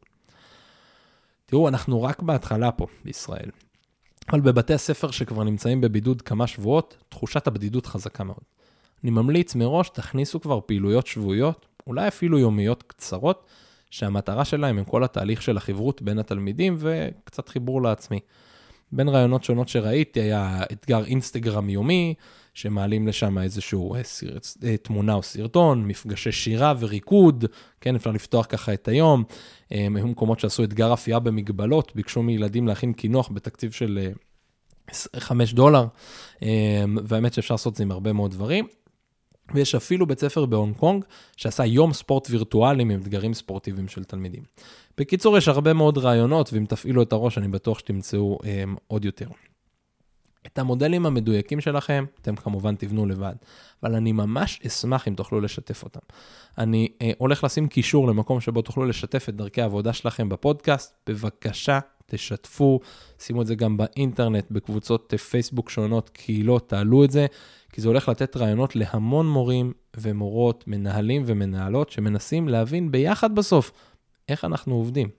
תראו, 1.45 1.67
אנחנו 1.67 2.03
רק 2.03 2.21
בהתחלה 2.21 2.71
פה 2.71 2.87
בישראל, 3.05 3.49
אבל 4.29 4.41
בבתי 4.41 4.73
הספר 4.73 5.11
שכבר 5.11 5.43
נמצאים 5.43 5.81
בבידוד 5.81 6.21
כמה 6.21 6.47
שבועות, 6.47 6.97
תחושת 7.09 7.47
הבדידות 7.47 7.85
חזקה 7.85 8.23
מאוד. 8.23 8.43
אני 9.03 9.11
ממליץ 9.11 9.55
מראש, 9.55 9.89
תכניסו 9.89 10.41
כבר 10.41 10.59
פעילויות 10.65 11.07
שבועיות, 11.07 11.65
אולי 11.87 12.07
אפילו 12.07 12.39
יומיות 12.39 12.83
קצרות, 12.83 13.45
שהמטרה 13.95 14.45
שלהם 14.45 14.77
הם 14.77 14.83
כל 14.83 15.03
התהליך 15.03 15.41
של 15.41 15.57
החברות 15.57 16.01
בין 16.01 16.19
התלמידים 16.19 16.77
וקצת 16.79 17.49
חיבור 17.49 17.81
לעצמי. 17.81 18.19
בין 18.91 19.09
רעיונות 19.09 19.43
שונות 19.43 19.69
שראיתי 19.69 20.21
היה 20.21 20.63
אתגר 20.71 21.05
אינסטגרם 21.05 21.69
יומי, 21.69 22.13
שמעלים 22.53 23.07
לשם 23.07 23.37
איזשהו 23.37 23.95
אה, 23.95 24.03
סיר, 24.03 24.39
אה, 24.63 24.77
תמונה 24.77 25.13
או 25.13 25.23
סרטון, 25.23 25.87
מפגשי 25.87 26.31
שירה 26.31 26.73
וריקוד, 26.79 27.45
כן, 27.81 27.95
אפשר 27.95 28.11
לפתוח 28.11 28.45
ככה 28.49 28.73
את 28.73 28.87
היום. 28.87 29.23
אה, 29.71 29.87
היו 29.95 30.07
מקומות 30.07 30.39
שעשו 30.39 30.63
אתגר 30.63 30.93
אפייה 30.93 31.19
במגבלות, 31.19 31.91
ביקשו 31.95 32.23
מילדים 32.23 32.67
להכין 32.67 32.93
קינוח 32.93 33.29
בתקציב 33.33 33.71
של 33.71 34.09
5 35.17 35.53
דולר, 35.53 35.87
והאמת 37.05 37.33
שאפשר 37.33 37.53
לעשות 37.53 37.73
את 37.73 37.77
זה 37.77 37.83
עם 37.83 37.91
הרבה 37.91 38.13
מאוד 38.13 38.31
דברים. 38.31 38.67
ויש 39.53 39.75
אפילו 39.75 40.05
בית 40.05 40.19
ספר 40.19 40.45
בהונג 40.45 40.75
קונג 40.75 41.05
שעשה 41.37 41.65
יום 41.65 41.93
ספורט 41.93 42.27
וירטואלי 42.29 42.81
עם 42.81 42.91
אתגרים 42.91 43.33
ספורטיביים 43.33 43.87
של 43.87 44.03
תלמידים. 44.03 44.43
בקיצור, 44.97 45.37
יש 45.37 45.47
הרבה 45.47 45.73
מאוד 45.73 45.97
רעיונות, 45.97 46.53
ואם 46.53 46.65
תפעילו 46.65 47.01
את 47.01 47.13
הראש, 47.13 47.37
אני 47.37 47.47
בטוח 47.47 47.79
שתמצאו 47.79 48.39
אה, 48.45 48.63
עוד 48.87 49.05
יותר. 49.05 49.27
את 50.47 50.59
המודלים 50.59 51.05
המדויקים 51.05 51.61
שלכם, 51.61 52.05
אתם 52.21 52.35
כמובן 52.35 52.75
תבנו 52.75 53.05
לבד, 53.05 53.35
אבל 53.83 53.95
אני 53.95 54.11
ממש 54.11 54.59
אשמח 54.67 55.07
אם 55.07 55.15
תוכלו 55.15 55.41
לשתף 55.41 55.83
אותם. 55.83 55.99
אני 56.57 56.87
אה, 57.01 57.11
הולך 57.17 57.43
לשים 57.43 57.67
קישור 57.67 58.07
למקום 58.07 58.41
שבו 58.41 58.61
תוכלו 58.61 58.85
לשתף 58.85 59.29
את 59.29 59.35
דרכי 59.35 59.61
העבודה 59.61 59.93
שלכם 59.93 60.29
בפודקאסט, 60.29 60.95
בבקשה 61.07 61.79
תשתפו, 62.05 62.79
שימו 63.19 63.41
את 63.41 63.47
זה 63.47 63.55
גם 63.55 63.77
באינטרנט, 63.77 64.45
בקבוצות 64.51 65.13
אה, 65.13 65.17
פייסבוק 65.17 65.69
שונות, 65.69 66.09
קהילות, 66.09 66.69
תעלו 66.69 67.03
את 67.03 67.11
זה, 67.11 67.25
כי 67.71 67.81
זה 67.81 67.87
הולך 67.87 68.09
לתת 68.09 68.37
רעיונות 68.37 68.75
להמון 68.75 69.29
מורים 69.29 69.73
ומורות, 69.97 70.63
מנהלים 70.67 71.23
ומנהלות 71.25 71.89
שמנסים 71.89 72.47
להבין 72.47 72.91
ביחד 72.91 73.35
בסוף 73.35 73.71
איך 74.29 74.45
אנחנו 74.45 74.75
עובדים. 74.75 75.09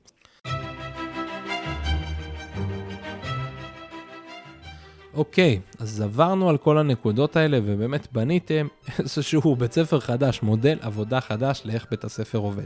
אוקיי, 5.14 5.61
אז 5.79 6.01
עברנו 6.01 6.49
על 6.49 6.59
כל 6.59 6.79
הנקודות 6.79 7.37
האלה 7.37 7.59
ובאמת 7.64 8.12
בניתם 8.12 8.66
איזשהו 8.99 9.57
בית 9.57 9.72
ספר 9.72 10.01
חדש, 10.01 10.42
מודל 10.42 10.79
עבודה 10.81 11.20
חדש 11.20 11.62
לאיך 11.64 11.87
בית 11.90 12.05
הספר 12.05 12.38
עובד. 12.38 12.64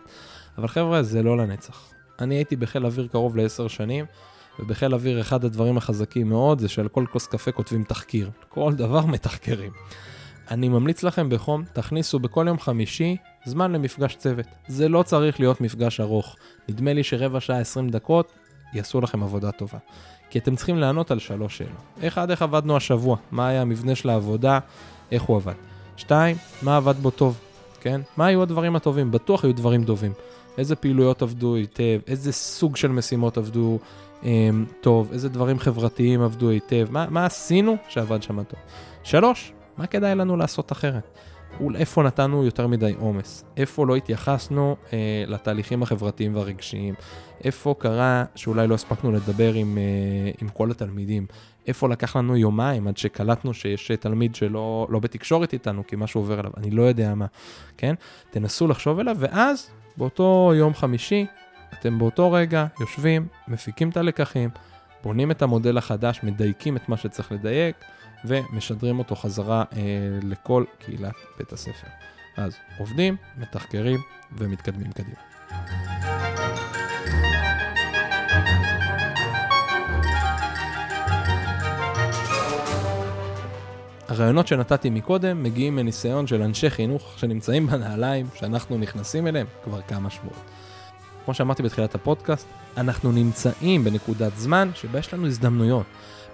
אבל 0.58 0.68
חבר'ה, 0.68 1.02
זה 1.02 1.22
לא 1.22 1.36
לנצח. 1.38 1.99
אני 2.22 2.34
הייתי 2.34 2.56
בחיל 2.56 2.86
אוויר 2.86 3.06
קרוב 3.06 3.36
לעשר 3.36 3.68
שנים, 3.68 4.04
ובחיל 4.58 4.94
אוויר 4.94 5.20
אחד 5.20 5.44
הדברים 5.44 5.76
החזקים 5.76 6.28
מאוד 6.28 6.58
זה 6.58 6.68
שעל 6.68 6.88
כל 6.88 7.04
כוס 7.12 7.26
קפה 7.26 7.52
כותבים 7.52 7.84
תחקיר. 7.84 8.30
כל 8.48 8.72
דבר 8.74 9.06
מתחקרים. 9.06 9.72
אני 10.50 10.68
ממליץ 10.68 11.02
לכם 11.02 11.28
בחום, 11.28 11.64
תכניסו 11.72 12.18
בכל 12.18 12.44
יום 12.48 12.58
חמישי 12.58 13.16
זמן 13.44 13.72
למפגש 13.72 14.14
צוות. 14.16 14.46
זה 14.68 14.88
לא 14.88 15.02
צריך 15.02 15.40
להיות 15.40 15.60
מפגש 15.60 16.00
ארוך. 16.00 16.36
נדמה 16.68 16.92
לי 16.92 17.04
שרבע 17.04 17.40
שעה, 17.40 17.58
20 17.58 17.88
דקות, 17.88 18.32
יעשו 18.72 19.00
לכם 19.00 19.22
עבודה 19.22 19.52
טובה. 19.52 19.78
כי 20.30 20.38
אתם 20.38 20.56
צריכים 20.56 20.78
לענות 20.78 21.10
על 21.10 21.18
שלוש 21.18 21.58
שאלות. 21.58 22.06
אחד, 22.06 22.30
איך 22.30 22.42
עבדנו 22.42 22.76
השבוע? 22.76 23.16
מה 23.30 23.48
היה 23.48 23.62
המבנה 23.62 23.94
של 23.94 24.10
העבודה? 24.10 24.58
איך 25.12 25.22
הוא 25.22 25.36
עבד? 25.36 25.54
שתיים, 25.96 26.36
מה 26.62 26.76
עבד 26.76 26.94
בו 26.96 27.10
טוב? 27.10 27.40
כן? 27.80 28.00
מה 28.16 28.26
היו 28.26 28.42
הדברים 28.42 28.76
הטובים? 28.76 29.10
בטוח 29.10 29.44
היו 29.44 29.54
דברים 29.54 29.84
טובים. 29.84 30.12
איזה 30.58 30.76
פעילויות 30.76 31.22
עבדו 31.22 31.54
היטב? 31.54 32.00
איזה 32.06 32.32
סוג 32.32 32.76
של 32.76 32.88
משימות 32.88 33.38
עבדו 33.38 33.78
אמ, 34.22 34.64
טוב? 34.80 35.10
איזה 35.12 35.28
דברים 35.28 35.58
חברתיים 35.58 36.22
עבדו 36.22 36.48
היטב? 36.48 36.86
מה, 36.90 37.06
מה 37.10 37.26
עשינו 37.26 37.76
שעבד 37.88 38.22
שם 38.22 38.42
טוב? 38.42 38.60
שלוש, 39.02 39.52
מה 39.76 39.86
כדאי 39.86 40.14
לנו 40.14 40.36
לעשות 40.36 40.72
אחרת? 40.72 41.18
איפה 41.74 42.02
נתנו 42.02 42.44
יותר 42.44 42.66
מדי 42.66 42.94
עומס? 42.98 43.44
איפה 43.56 43.86
לא 43.86 43.96
התייחסנו 43.96 44.76
אה, 44.92 45.24
לתהליכים 45.26 45.82
החברתיים 45.82 46.36
והרגשיים? 46.36 46.94
איפה 47.44 47.74
קרה 47.78 48.24
שאולי 48.34 48.66
לא 48.66 48.74
הספקנו 48.74 49.12
לדבר 49.12 49.54
עם, 49.54 49.78
אה, 49.78 50.30
עם 50.40 50.48
כל 50.48 50.70
התלמידים? 50.70 51.26
איפה 51.66 51.88
לקח 51.88 52.16
לנו 52.16 52.36
יומיים 52.36 52.88
עד 52.88 52.96
שקלטנו 52.96 53.54
שיש 53.54 53.90
תלמיד 54.00 54.34
שלא 54.34 54.86
לא 54.90 54.98
בתקשורת 54.98 55.52
איתנו 55.52 55.86
כי 55.86 55.96
משהו 55.96 56.20
עובר 56.20 56.40
אליו? 56.40 56.52
אני 56.56 56.70
לא 56.70 56.82
יודע 56.82 57.14
מה, 57.14 57.26
כן? 57.76 57.94
תנסו 58.30 58.68
לחשוב 58.68 58.98
אליו, 58.98 59.16
ואז 59.18 59.70
באותו 59.96 60.52
יום 60.54 60.74
חמישי, 60.74 61.26
אתם 61.72 61.98
באותו 61.98 62.32
רגע 62.32 62.66
יושבים, 62.80 63.26
מפיקים 63.48 63.90
את 63.90 63.96
הלקחים, 63.96 64.50
בונים 65.02 65.30
את 65.30 65.42
המודל 65.42 65.78
החדש, 65.78 66.20
מדייקים 66.22 66.76
את 66.76 66.88
מה 66.88 66.96
שצריך 66.96 67.32
לדייק. 67.32 67.76
ומשדרים 68.24 68.98
אותו 68.98 69.16
חזרה 69.16 69.64
אה, 69.72 69.78
לכל 70.22 70.64
קהילת 70.78 71.14
בית 71.38 71.52
הספר. 71.52 71.88
אז 72.36 72.56
עובדים, 72.78 73.16
מתחקרים 73.38 74.00
ומתקדמים 74.32 74.92
קדימה. 74.92 75.20
הרעיונות 84.10 84.46
שנתתי 84.46 84.90
מקודם 84.90 85.42
מגיעים 85.42 85.76
מניסיון 85.76 86.26
של 86.26 86.42
אנשי 86.42 86.70
חינוך 86.70 87.12
שנמצאים 87.16 87.66
בנעליים 87.66 88.26
שאנחנו 88.34 88.78
נכנסים 88.78 89.26
אליהם 89.26 89.46
כבר 89.64 89.80
כמה 89.80 90.10
שבועות. 90.10 90.44
כמו 91.24 91.34
שאמרתי 91.34 91.62
בתחילת 91.62 91.94
הפודקאסט, 91.94 92.46
אנחנו 92.76 93.12
נמצאים 93.12 93.84
בנקודת 93.84 94.32
זמן 94.36 94.70
שבה 94.74 94.98
יש 94.98 95.14
לנו 95.14 95.26
הזדמנויות. 95.26 95.86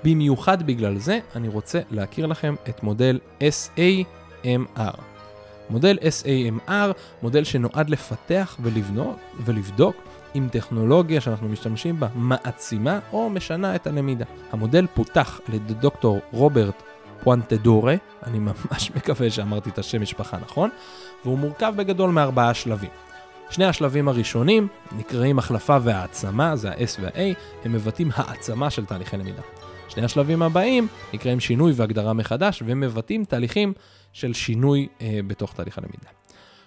במיוחד 0.04 0.66
בגלל 0.66 0.98
זה 0.98 1.18
אני 1.36 1.48
רוצה 1.48 1.80
להכיר 1.90 2.26
לכם 2.26 2.54
את 2.68 2.82
מודל 2.82 3.18
SAMR. 3.40 5.00
מודל 5.70 5.98
SAMR, 5.98 6.92
מודל 7.22 7.44
שנועד 7.44 7.90
לפתח 7.90 8.56
ולבנות, 8.60 9.16
ולבדוק 9.44 9.96
אם 10.34 10.48
טכנולוגיה 10.52 11.20
שאנחנו 11.20 11.48
משתמשים 11.48 12.00
בה 12.00 12.08
מעצימה 12.14 12.98
או 13.12 13.30
משנה 13.30 13.74
את 13.74 13.86
הלמידה. 13.86 14.24
המודל 14.52 14.86
פותח 14.94 15.40
על 15.48 15.54
ידי 15.54 15.74
דוקטור 15.74 16.20
רוברט 16.32 16.82
פואנטדורה, 17.22 17.94
אני 18.22 18.38
ממש 18.38 18.90
מקווה 18.96 19.30
שאמרתי 19.30 19.70
את 19.70 19.78
השם 19.78 20.02
משפחה 20.02 20.38
נכון, 20.38 20.70
והוא 21.24 21.38
מורכב 21.38 21.72
בגדול 21.76 22.10
מארבעה 22.10 22.54
שלבים. 22.54 22.90
שני 23.50 23.64
השלבים 23.64 24.08
הראשונים 24.08 24.68
נקראים 24.92 25.38
החלפה 25.38 25.76
והעצמה, 25.82 26.56
זה 26.56 26.70
ה-S 26.70 27.00
וה-A, 27.00 27.20
הם 27.64 27.72
מבטאים 27.72 28.10
העצמה 28.14 28.70
של 28.70 28.84
תהליכי 28.84 29.16
למידה. 29.16 29.42
שני 29.88 30.04
השלבים 30.04 30.42
הבאים 30.42 30.88
נקראים 31.14 31.40
שינוי 31.40 31.72
והגדרה 31.76 32.12
מחדש 32.12 32.62
ומבטאים 32.66 33.24
תהליכים 33.24 33.72
של 34.12 34.32
שינוי 34.32 34.88
אה, 35.00 35.20
בתוך 35.26 35.52
תהליך 35.52 35.78
הלמידה. 35.78 36.08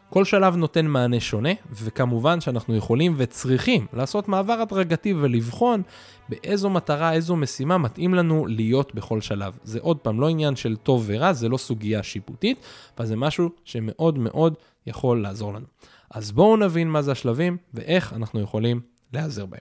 כל 0.09 0.25
שלב 0.25 0.55
נותן 0.55 0.85
מענה 0.85 1.19
שונה, 1.19 1.49
וכמובן 1.71 2.41
שאנחנו 2.41 2.75
יכולים 2.75 3.13
וצריכים 3.17 3.85
לעשות 3.93 4.27
מעבר 4.27 4.53
הדרגתי 4.53 5.13
ולבחון 5.13 5.81
באיזו 6.29 6.69
מטרה, 6.69 7.13
איזו 7.13 7.35
משימה 7.35 7.77
מתאים 7.77 8.13
לנו 8.13 8.45
להיות 8.47 8.95
בכל 8.95 9.21
שלב. 9.21 9.57
זה 9.63 9.79
עוד 9.81 9.97
פעם 9.97 10.21
לא 10.21 10.29
עניין 10.29 10.55
של 10.55 10.75
טוב 10.75 11.03
ורע, 11.05 11.33
זה 11.33 11.49
לא 11.49 11.57
סוגיה 11.57 12.03
שיפוטית, 12.03 12.57
אבל 12.97 13.05
זה 13.05 13.15
משהו 13.15 13.49
שמאוד 13.63 14.19
מאוד 14.19 14.53
יכול 14.87 15.21
לעזור 15.21 15.53
לנו. 15.53 15.65
אז 16.11 16.31
בואו 16.31 16.57
נבין 16.57 16.89
מה 16.89 17.01
זה 17.01 17.11
השלבים 17.11 17.57
ואיך 17.73 18.13
אנחנו 18.13 18.41
יכולים 18.41 18.81
להיעזר 19.13 19.45
בהם. 19.45 19.59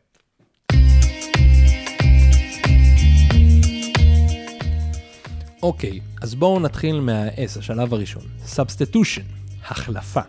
אוקיי, 5.62 6.00
אז 6.22 6.34
בואו 6.34 6.60
נתחיל 6.60 7.00
מה-S, 7.00 7.58
השלב 7.58 7.94
הראשון. 7.94 8.22
Substitution, 8.56 9.47
החלפה. 9.70 10.20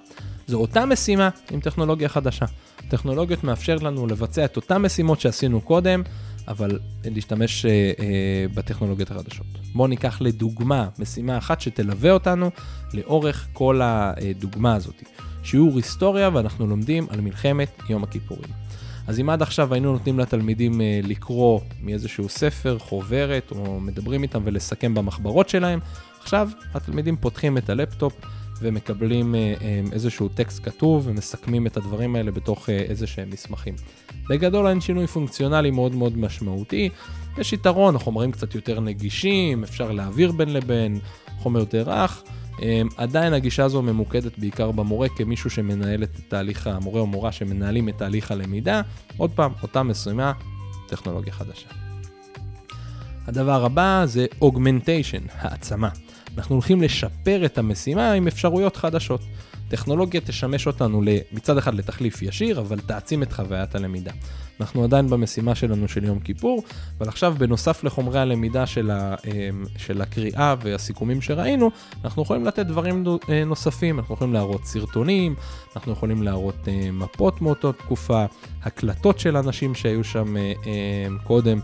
זו 0.47 0.57
אותה 0.57 0.85
משימה 0.85 1.29
עם 1.51 1.59
טכנולוגיה 1.59 2.09
חדשה. 2.09 2.45
טכנולוגיות 2.87 3.43
מאפשרת 3.43 3.83
לנו 3.83 4.07
לבצע 4.07 4.45
את 4.45 4.55
אותן 4.55 4.77
משימות 4.77 5.21
שעשינו 5.21 5.61
קודם, 5.61 6.03
אבל 6.47 6.79
להשתמש 7.05 7.65
אה, 7.65 7.71
אה, 7.71 8.45
בטכנולוגיות 8.53 9.11
החדשות. 9.11 9.45
בואו 9.73 9.87
ניקח 9.87 10.21
לדוגמה 10.21 10.87
משימה 10.99 11.37
אחת 11.37 11.61
שתלווה 11.61 12.11
אותנו 12.11 12.51
לאורך 12.93 13.47
כל 13.53 13.81
הדוגמה 13.83 14.75
הזאת. 14.75 15.03
שיעור 15.43 15.75
היסטוריה 15.77 16.29
ואנחנו 16.33 16.67
לומדים 16.67 17.07
על 17.09 17.21
מלחמת 17.21 17.69
יום 17.89 18.03
הכיפורים. 18.03 18.49
אז 19.07 19.19
אם 19.19 19.29
עד 19.29 19.41
עכשיו 19.41 19.73
היינו 19.73 19.91
נותנים 19.93 20.19
לתלמידים 20.19 20.81
אה, 20.81 20.99
לקרוא 21.03 21.59
מאיזשהו 21.81 22.29
ספר, 22.29 22.79
חוברת, 22.79 23.51
או 23.51 23.79
מדברים 23.79 24.23
איתם 24.23 24.41
ולסכם 24.45 24.93
במחברות 24.93 25.49
שלהם, 25.49 25.79
עכשיו 26.21 26.49
התלמידים 26.73 27.17
פותחים 27.17 27.57
את 27.57 27.69
הלפטופ 27.69 28.13
ומקבלים 28.61 29.35
אה, 29.35 29.53
אה, 29.61 29.81
איזשהו 29.91 30.27
טקסט 30.27 30.63
כתוב 30.63 31.07
ומסכמים 31.07 31.67
את 31.67 31.77
הדברים 31.77 32.15
האלה 32.15 32.31
בתוך 32.31 32.69
אה, 32.69 32.77
איזה 32.77 33.07
שהם 33.07 33.29
מסמכים. 33.29 33.75
בגדול 34.29 34.67
אין 34.67 34.81
שינוי 34.81 35.07
פונקציונלי 35.07 35.71
מאוד 35.71 35.95
מאוד 35.95 36.17
משמעותי, 36.17 36.89
יש 37.37 37.53
יתרון, 37.53 37.95
החומרים 37.95 38.31
קצת 38.31 38.55
יותר 38.55 38.79
נגישים, 38.79 39.63
אפשר 39.63 39.91
להעביר 39.91 40.31
בין 40.31 40.53
לבין, 40.53 40.99
חומר 41.39 41.59
יותר 41.59 41.83
רך. 41.87 42.23
עדיין 42.97 43.33
הגישה 43.33 43.63
הזו 43.63 43.81
ממוקדת 43.81 44.37
בעיקר 44.37 44.71
במורה 44.71 45.09
כמישהו 45.09 45.49
שמנהל 45.49 46.03
את 46.03 46.19
תהליך, 46.27 46.67
המורה 46.67 47.01
או 47.01 47.07
מורה 47.07 47.31
שמנהלים 47.31 47.89
את 47.89 47.97
תהליך 47.97 48.31
הלמידה. 48.31 48.81
עוד 49.17 49.31
פעם, 49.31 49.51
אותה 49.61 49.83
משימה, 49.83 50.31
טכנולוגיה 50.87 51.33
חדשה. 51.33 51.67
הדבר 53.27 53.65
הבא 53.65 54.03
זה 54.05 54.25
augmentation, 54.41 55.31
העצמה. 55.31 55.89
אנחנו 56.37 56.55
הולכים 56.55 56.81
לשפר 56.81 57.45
את 57.45 57.57
המשימה 57.57 58.11
עם 58.11 58.27
אפשרויות 58.27 58.75
חדשות. 58.75 59.21
טכנולוגיה 59.69 60.21
תשמש 60.21 60.67
אותנו 60.67 61.01
מצד 61.31 61.57
אחד 61.57 61.75
לתחליף 61.75 62.21
ישיר, 62.21 62.59
אבל 62.59 62.79
תעצים 62.79 63.23
את 63.23 63.33
חוויית 63.33 63.75
הלמידה. 63.75 64.11
אנחנו 64.61 64.83
עדיין 64.83 65.07
במשימה 65.07 65.55
שלנו 65.55 65.87
של 65.87 66.03
יום 66.03 66.19
כיפור, 66.19 66.63
אבל 66.97 67.07
עכשיו 67.07 67.35
בנוסף 67.37 67.83
לחומרי 67.83 68.19
הלמידה 68.19 68.65
של, 68.65 68.91
ה, 68.91 69.15
אמ, 69.25 69.63
של 69.77 70.01
הקריאה 70.01 70.55
והסיכומים 70.61 71.21
שראינו, 71.21 71.71
אנחנו 72.03 72.21
יכולים 72.21 72.45
לתת 72.45 72.65
דברים 72.65 73.03
אה, 73.29 73.45
נוספים, 73.45 73.99
אנחנו 73.99 74.15
יכולים 74.15 74.33
להראות 74.33 74.65
סרטונים, 74.65 75.35
אנחנו 75.75 75.91
יכולים 75.91 76.23
להראות 76.23 76.67
אה, 76.67 76.91
מפות 76.91 77.41
מאותו 77.41 77.71
תקופה, 77.71 78.25
הקלטות 78.63 79.19
של 79.19 79.37
אנשים 79.37 79.75
שהיו 79.75 80.03
שם 80.03 80.37
אה, 80.37 80.43
קודם. 81.23 81.59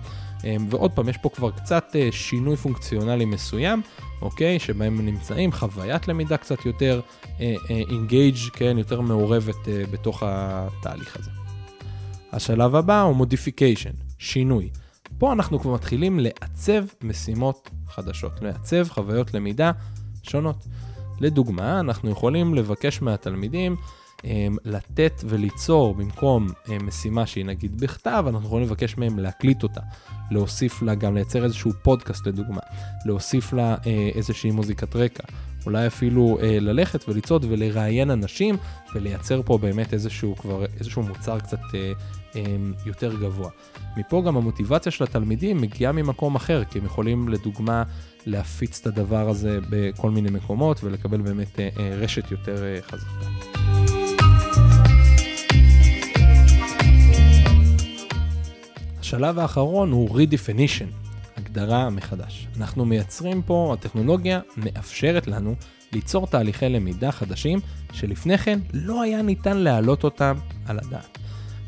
אמ, 0.46 0.68
ועוד 0.70 0.92
פעם, 0.92 1.10
יש 1.10 1.18
פה 1.18 1.30
כבר 1.30 1.52
קצת 1.52 1.96
אה, 1.96 2.10
שינוי 2.12 2.56
פונקציונלי 2.56 3.26
מסוים, 3.26 3.82
אוקיי? 4.22 4.60
שבהם 4.60 5.06
נמצאים, 5.06 5.52
חוויית 5.52 6.08
למידה 6.08 6.38
קצת 6.38 6.66
יותר 6.66 7.02
engaged, 7.70 8.36
אה, 8.36 8.54
אה, 8.54 8.58
כן? 8.58 8.78
יותר 8.78 9.02
מעורבת 9.02 9.68
בתוך 9.92 10.24
התהליך 10.26 11.18
הזה. 11.18 11.32
השלב 12.32 12.76
הבא 12.76 13.02
הוא 13.02 13.16
modification, 13.16 13.94
שינוי. 14.20 14.70
פה 15.18 15.34
אנחנו 15.34 15.60
כבר 15.60 15.74
מתחילים 15.74 16.20
לעצב 16.20 16.84
משימות 17.02 17.70
חדשות, 17.88 18.42
לעצב 18.42 18.90
חוויות 18.90 19.34
למידה 19.34 19.72
שונות. 20.24 20.66
לדוגמה, 21.20 21.80
אנחנו 21.80 22.10
יכולים 22.10 22.54
לבקש 22.54 23.02
מהתלמידים 23.02 23.76
לתת 24.66 25.22
וליצור 25.26 25.96
במקום 25.96 26.48
אמ, 26.70 26.88
משימה 26.88 27.26
שהיא 27.26 27.46
נגיד 27.46 27.82
בכתב, 27.82 28.26
אנחנו 28.28 28.48
יכולים 28.48 28.68
לבקש 28.68 28.98
מהם 28.98 29.20
להקליט 29.20 29.64
אותה, 29.64 29.82
להוסיף 30.32 30.82
לה 30.82 30.96
גם 30.96 31.16
לייצר 31.16 31.44
איזשהו 31.44 31.72
פודקאסט 31.84 32.28
לדוגמה, 32.28 32.62
להוסיף 33.06 33.54
לה 33.54 33.76
אה, 33.86 34.10
איזושהי 34.16 34.52
מוזיקת 34.52 34.96
רקע, 34.96 35.24
אולי 35.66 35.88
אפילו 35.88 36.38
אה, 36.42 36.58
ללכת 36.60 37.10
ולצעוד 37.10 37.46
ולראיין 37.50 38.12
אנשים 38.12 38.58
ולייצר 38.96 39.42
פה 39.46 39.58
באמת 39.58 39.94
איזשהו 39.94 40.36
כבר 40.36 40.66
איזשהו 40.80 41.04
מוצר 41.04 41.40
קצת 41.40 41.60
אה, 41.74 41.92
יותר 42.86 43.16
גבוה. 43.16 43.50
מפה 43.98 44.24
גם 44.26 44.38
המוטיבציה 44.38 44.92
של 44.92 45.04
התלמידים 45.04 45.58
מגיעה 45.58 45.92
ממקום 45.92 46.36
אחר, 46.36 46.64
כי 46.64 46.80
הם 46.80 46.86
יכולים 46.86 47.30
לדוגמה 47.30 47.84
להפיץ 48.26 48.80
את 48.82 48.88
הדבר 48.88 49.30
הזה 49.30 49.60
בכל 49.70 50.12
מיני 50.12 50.30
מקומות 50.30 50.84
ולקבל 50.84 51.22
באמת 51.22 51.60
רשת 52.00 52.32
יותר 52.32 52.82
חזקה. 52.82 53.95
השלב 59.16 59.40
האחרון 59.40 59.92
הוא 59.92 60.20
redefinition, 60.20 61.10
הגדרה 61.38 61.90
מחדש. 61.90 62.48
אנחנו 62.58 62.86
מייצרים 62.86 63.42
פה, 63.42 63.76
הטכנולוגיה 63.80 64.40
מאפשרת 64.58 65.28
לנו 65.28 65.56
ליצור 65.94 66.28
תהליכי 66.28 66.70
למידה 66.70 67.12
חדשים 67.12 67.60
שלפני 67.94 68.38
כן 68.38 68.60
לא 68.74 69.02
היה 69.02 69.22
ניתן 69.22 69.58
להעלות 69.58 70.04
אותם 70.04 70.36
על 70.66 70.80
הדעת. 70.80 71.18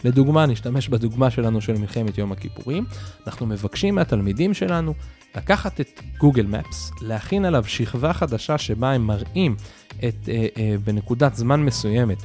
לדוגמה, 0.04 0.46
נשתמש 0.46 0.90
בדוגמה 0.90 1.32
שלנו 1.32 1.62
של 1.62 1.74
מלחמת 1.74 2.18
יום 2.18 2.32
הכיפורים, 2.32 2.86
אנחנו 3.28 3.46
מבקשים 3.46 3.96
מהתלמידים 3.96 4.54
שלנו 4.54 4.94
לקחת 5.36 5.82
את 5.82 6.02
גוגל 6.18 6.46
מפס, 6.46 6.92
להכין 7.02 7.46
עליו 7.46 7.64
שכבה 7.68 8.14
חדשה 8.14 8.58
שבה 8.58 8.92
הם 8.92 9.08
מראים 9.08 9.56
את, 9.98 10.30
אה, 10.30 10.48
אה, 10.58 10.76
בנקודת 10.84 11.36
זמן 11.36 11.64
מסוימת 11.64 12.18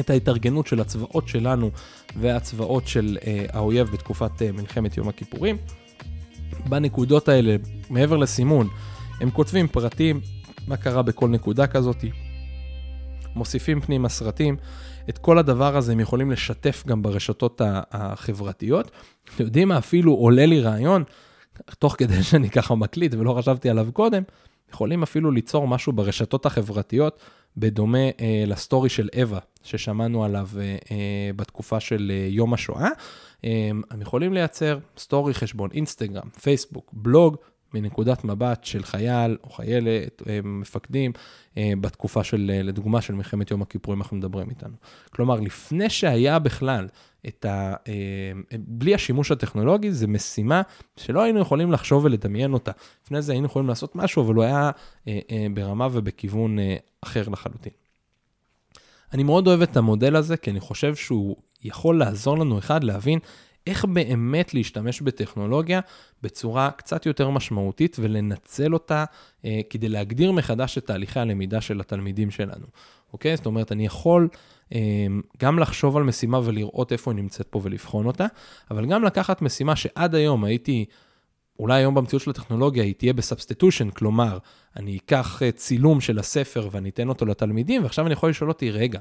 את 0.00 0.10
ההתארגנות 0.10 0.66
של 0.66 0.80
הצבאות 0.80 1.28
שלנו 1.28 1.70
והצבאות 2.16 2.88
של 2.88 3.18
אה, 3.26 3.46
האויב 3.52 3.90
בתקופת 3.90 4.42
אה, 4.42 4.52
מלחמת 4.52 4.96
יום 4.96 5.08
הכיפורים. 5.08 5.56
בנקודות 6.68 7.28
האלה, 7.28 7.56
מעבר 7.90 8.16
לסימון, 8.16 8.68
הם 9.20 9.30
כותבים 9.30 9.68
פרטים, 9.68 10.20
מה 10.66 10.76
קרה 10.76 11.02
בכל 11.02 11.28
נקודה 11.28 11.66
כזאת, 11.66 12.04
מוסיפים 13.34 13.80
פנימה 13.80 14.08
סרטים, 14.08 14.56
את 15.08 15.18
כל 15.18 15.38
הדבר 15.38 15.76
הזה 15.76 15.92
הם 15.92 16.00
יכולים 16.00 16.30
לשתף 16.30 16.84
גם 16.86 17.02
ברשתות 17.02 17.60
החברתיות. 17.90 18.90
אתם 19.34 19.44
יודעים 19.44 19.68
מה, 19.68 19.78
אפילו 19.78 20.12
עולה 20.12 20.46
לי 20.46 20.60
רעיון, 20.60 21.04
תוך 21.78 21.94
כדי 21.98 22.22
שאני 22.30 22.50
ככה 22.50 22.74
מקליט 22.74 23.14
ולא 23.14 23.34
חשבתי 23.38 23.70
עליו 23.70 23.88
קודם, 23.92 24.22
יכולים 24.72 25.02
אפילו 25.02 25.30
ליצור 25.30 25.68
משהו 25.68 25.92
ברשתות 25.92 26.46
החברתיות 26.46 27.18
בדומה 27.56 27.98
אה, 27.98 28.44
לסטורי 28.46 28.88
של 28.88 29.08
אווה, 29.20 29.38
ששמענו 29.64 30.24
עליו 30.24 30.48
אה, 30.56 30.62
אה, 30.62 31.30
בתקופה 31.36 31.80
של 31.80 32.12
אה, 32.14 32.26
יום 32.30 32.54
השואה. 32.54 32.88
אה, 33.44 33.70
הם 33.90 34.00
יכולים 34.00 34.32
לייצר 34.32 34.78
סטורי, 34.98 35.34
חשבון 35.34 35.70
אינסטגרם, 35.72 36.28
פייסבוק, 36.42 36.90
בלוג, 36.92 37.36
מנקודת 37.74 38.24
מבט 38.24 38.64
של 38.64 38.82
חייל 38.82 39.36
או 39.44 39.50
חיילת, 39.50 40.22
מפקדים, 40.44 41.12
בתקופה 41.56 42.24
של, 42.24 42.50
לדוגמה, 42.64 43.00
של 43.00 43.14
מלחמת 43.14 43.50
יום 43.50 43.62
הכיפורים, 43.62 44.00
אנחנו 44.00 44.16
מדברים 44.16 44.50
איתנו. 44.50 44.74
כלומר, 45.10 45.40
לפני 45.40 45.90
שהיה 45.90 46.38
בכלל 46.38 46.88
את 47.28 47.44
ה... 47.44 47.74
בלי 48.58 48.94
השימוש 48.94 49.30
הטכנולוגי, 49.30 49.92
זו 49.92 50.08
משימה 50.08 50.62
שלא 50.96 51.22
היינו 51.22 51.40
יכולים 51.40 51.72
לחשוב 51.72 52.04
ולדמיין 52.04 52.52
אותה. 52.52 52.72
לפני 53.04 53.22
זה 53.22 53.32
היינו 53.32 53.46
יכולים 53.46 53.68
לעשות 53.68 53.96
משהו, 53.96 54.22
אבל 54.22 54.34
הוא 54.34 54.44
היה 54.44 54.70
ברמה 55.54 55.88
ובכיוון 55.92 56.56
אחר 57.00 57.28
לחלוטין. 57.28 57.72
אני 59.14 59.22
מאוד 59.22 59.46
אוהב 59.46 59.62
את 59.62 59.76
המודל 59.76 60.16
הזה, 60.16 60.36
כי 60.36 60.50
אני 60.50 60.60
חושב 60.60 60.94
שהוא 60.94 61.36
יכול 61.64 61.98
לעזור 61.98 62.38
לנו, 62.38 62.58
אחד, 62.58 62.84
להבין 62.84 63.18
איך 63.66 63.84
באמת 63.84 64.54
להשתמש 64.54 65.00
בטכנולוגיה 65.00 65.80
בצורה 66.22 66.70
קצת 66.70 67.06
יותר 67.06 67.30
משמעותית 67.30 67.96
ולנצל 68.00 68.74
אותה 68.74 69.04
אה, 69.44 69.60
כדי 69.70 69.88
להגדיר 69.88 70.32
מחדש 70.32 70.78
את 70.78 70.86
תהליכי 70.86 71.20
הלמידה 71.20 71.60
של 71.60 71.80
התלמידים 71.80 72.30
שלנו. 72.30 72.66
אוקיי? 73.12 73.36
זאת 73.36 73.46
אומרת, 73.46 73.72
אני 73.72 73.86
יכול 73.86 74.28
אה, 74.74 75.06
גם 75.38 75.58
לחשוב 75.58 75.96
על 75.96 76.02
משימה 76.02 76.40
ולראות 76.44 76.92
איפה 76.92 77.10
היא 77.10 77.16
נמצאת 77.16 77.46
פה 77.50 77.60
ולבחון 77.62 78.06
אותה, 78.06 78.26
אבל 78.70 78.86
גם 78.86 79.04
לקחת 79.04 79.42
משימה 79.42 79.76
שעד 79.76 80.14
היום 80.14 80.44
הייתי... 80.44 80.84
אולי 81.58 81.80
היום 81.80 81.94
במציאות 81.94 82.22
של 82.22 82.30
הטכנולוגיה 82.30 82.84
היא 82.84 82.94
תהיה 82.94 83.12
ב 83.12 83.18
substitution, 83.18 83.90
כלומר, 83.90 84.38
אני 84.76 84.96
אקח 84.96 85.42
אה, 85.42 85.52
צילום 85.52 86.00
של 86.00 86.18
הספר 86.18 86.68
ואני 86.70 86.88
אתן 86.88 87.08
אותו 87.08 87.26
לתלמידים, 87.26 87.82
ועכשיו 87.82 88.06
אני 88.06 88.12
יכול 88.12 88.30
לשאול 88.30 88.50
אותי, 88.50 88.70
רגע, 88.70 88.98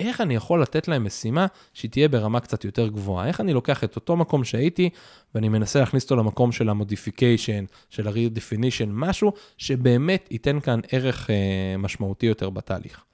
איך 0.00 0.20
אני 0.20 0.34
יכול 0.34 0.62
לתת 0.62 0.88
להם 0.88 1.04
משימה 1.04 1.46
שהיא 1.74 1.90
תהיה 1.90 2.08
ברמה 2.08 2.40
קצת 2.40 2.64
יותר 2.64 2.88
גבוהה? 2.88 3.28
איך 3.28 3.40
אני 3.40 3.52
לוקח 3.52 3.84
את 3.84 3.96
אותו 3.96 4.16
מקום 4.16 4.44
שהייתי 4.44 4.90
ואני 5.34 5.48
מנסה 5.48 5.80
להכניס 5.80 6.02
אותו 6.02 6.16
למקום 6.16 6.52
של 6.52 6.68
ה 6.68 6.75
modification, 6.75 7.64
של 7.90 8.08
ה 8.08 8.14
redefinition, 8.14 8.88
משהו 8.88 9.32
שבאמת 9.58 10.28
ייתן 10.30 10.60
כאן 10.60 10.80
ערך 10.92 11.30
אה, 11.30 11.76
משמעותי 11.78 12.26
יותר 12.26 12.50
בתהליך. 12.50 13.04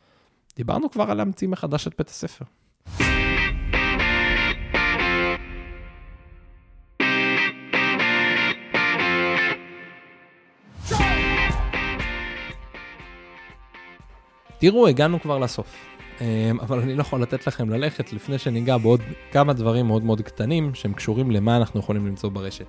דיברנו 0.57 0.91
כבר 0.91 1.11
על 1.11 1.17
להמציא 1.17 1.49
מחדש 1.49 1.87
את 1.87 1.95
בית 1.99 2.09
הספר. 2.09 2.45
תראו, 14.63 14.89
הגענו 14.89 15.21
כבר 15.21 15.39
לסוף. 15.39 15.75
אמ, 16.21 16.61
אבל 16.61 16.79
אני 16.79 16.95
לא 16.95 17.01
יכול 17.01 17.23
לתת 17.23 17.47
לכם 17.47 17.71
ללכת 17.71 18.13
לפני 18.13 18.39
שניגע 18.39 18.77
בעוד 18.77 19.01
כמה 19.33 19.53
דברים 19.53 19.87
מאוד 19.87 20.05
מאוד 20.05 20.21
קטנים 20.21 20.75
שהם 20.75 20.93
קשורים 20.93 21.31
למה 21.31 21.57
אנחנו 21.57 21.81
יכולים 21.81 22.07
למצוא 22.07 22.31
ברשת. 22.31 22.67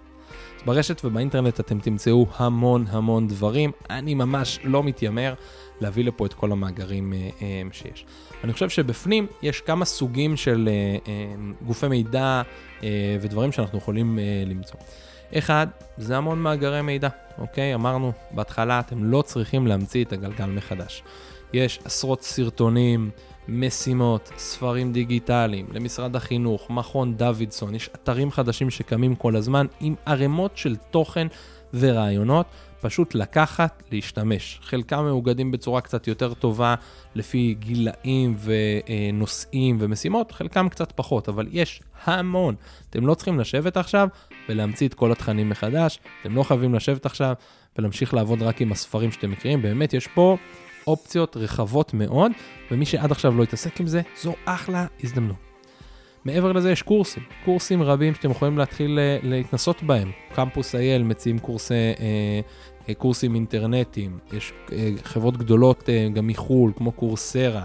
ברשת 0.66 1.06
ובאינטרנט 1.06 1.60
אתם 1.60 1.80
תמצאו 1.80 2.28
המון 2.36 2.86
המון 2.90 3.28
דברים, 3.28 3.72
אני 3.90 4.14
ממש 4.14 4.60
לא 4.64 4.84
מתיימר 4.84 5.34
להביא 5.82 6.04
לפה 6.04 6.26
את 6.26 6.34
כל 6.34 6.52
המאגרים 6.52 7.14
אה, 7.14 7.30
אה, 7.42 7.62
שיש. 7.72 8.06
אני 8.44 8.54
חושב 8.54 8.70
שבפנים 8.70 9.28
יש 9.42 9.62
כמה 9.62 9.86
סוגים 9.86 10.38
של 10.38 10.70
אה, 11.08 11.36
גופי 11.66 11.88
מידע 11.88 12.42
ודברים 13.22 13.52
שאנחנו 13.52 13.78
יכולים 13.78 14.20
למצוא. 14.46 14.80
אחד, 15.38 15.68
זה 15.98 16.18
המון 16.18 16.40
מאגרי 16.40 16.82
מידע, 16.82 17.10
אוקיי? 17.38 17.76
אמרנו 17.76 18.12
בהתחלה, 18.32 18.80
אתם 18.80 19.04
לא 19.04 19.22
צריכים 19.22 19.68
להמציא 19.68 20.04
את 20.04 20.14
הגלגל 20.14 20.46
מחדש. 20.46 21.04
יש 21.54 21.80
עשרות 21.86 22.22
סרטונים, 22.22 23.10
משימות, 23.48 24.32
ספרים 24.38 24.94
דיגיטליים, 24.94 25.66
למשרד 25.74 26.16
החינוך, 26.16 26.70
מכון 26.70 27.18
דוידסון, 27.18 27.76
יש 27.76 27.90
אתרים 27.96 28.32
חדשים 28.32 28.70
שקמים 28.70 29.16
כל 29.16 29.36
הזמן 29.36 29.66
עם 29.80 29.96
ערימות 30.06 30.58
של 30.58 30.76
תוכן 30.76 31.28
ורעיונות, 31.74 32.46
פשוט 32.82 33.16
לקחת, 33.16 33.84
להשתמש. 33.92 34.60
חלקם 34.64 35.04
מאוגדים 35.04 35.52
בצורה 35.52 35.82
קצת 35.82 36.08
יותר 36.08 36.34
טובה 36.34 36.76
לפי 37.16 37.56
גילאים 37.60 38.38
ונושאים 38.44 39.78
ומשימות, 39.80 40.32
חלקם 40.32 40.70
קצת 40.70 40.92
פחות, 40.96 41.30
אבל 41.30 41.48
יש 41.52 41.82
המון. 42.04 42.56
אתם 42.90 43.08
לא 43.08 43.14
צריכים 43.14 43.40
לשבת 43.40 43.78
עכשיו 43.78 44.08
ולהמציא 44.50 44.88
את 44.88 44.94
כל 44.94 45.12
התכנים 45.12 45.50
מחדש, 45.50 46.00
אתם 46.22 46.36
לא 46.36 46.44
חייבים 46.44 46.74
לשבת 46.74 47.06
עכשיו 47.06 47.34
ולהמשיך 47.78 48.14
לעבוד 48.14 48.42
רק 48.42 48.62
עם 48.62 48.72
הספרים 48.72 49.12
שאתם 49.12 49.32
מכירים, 49.32 49.62
באמת 49.62 49.94
יש 49.94 50.08
פה 50.08 50.38
אופציות 50.88 51.38
רחבות 51.38 51.94
מאוד, 51.94 52.32
ומי 52.72 52.86
שעד 52.86 53.12
עכשיו 53.12 53.38
לא 53.38 53.44
התעסק 53.44 53.80
עם 53.80 53.88
זה, 53.88 54.02
זו 54.22 54.34
אחלה 54.46 54.86
הזדמנות. 55.04 55.36
מעבר 56.26 56.52
לזה 56.52 56.72
יש 56.72 56.82
קורסים, 56.82 57.24
קורסים 57.46 57.84
רבים 57.84 58.16
שאתם 58.16 58.32
יכולים 58.32 58.58
להתחיל 58.58 59.00
אה, 59.00 59.18
להתנסות 59.24 59.84
בהם. 59.84 60.12
קמפוס 60.36 60.76
אייל 60.76 61.04
מציעים 61.04 61.40
קורסי, 61.40 61.74
אה, 61.74 62.40
אה, 62.90 62.94
קורסים 62.94 63.36
אינטרנטיים, 63.36 64.18
יש 64.34 64.54
אה, 64.72 64.90
חברות 65.04 65.38
גדולות 65.38 65.90
אה, 65.90 66.08
גם 66.14 66.28
מחו"ל, 66.28 66.72
כמו 66.78 66.92
קורסרה, 66.92 67.64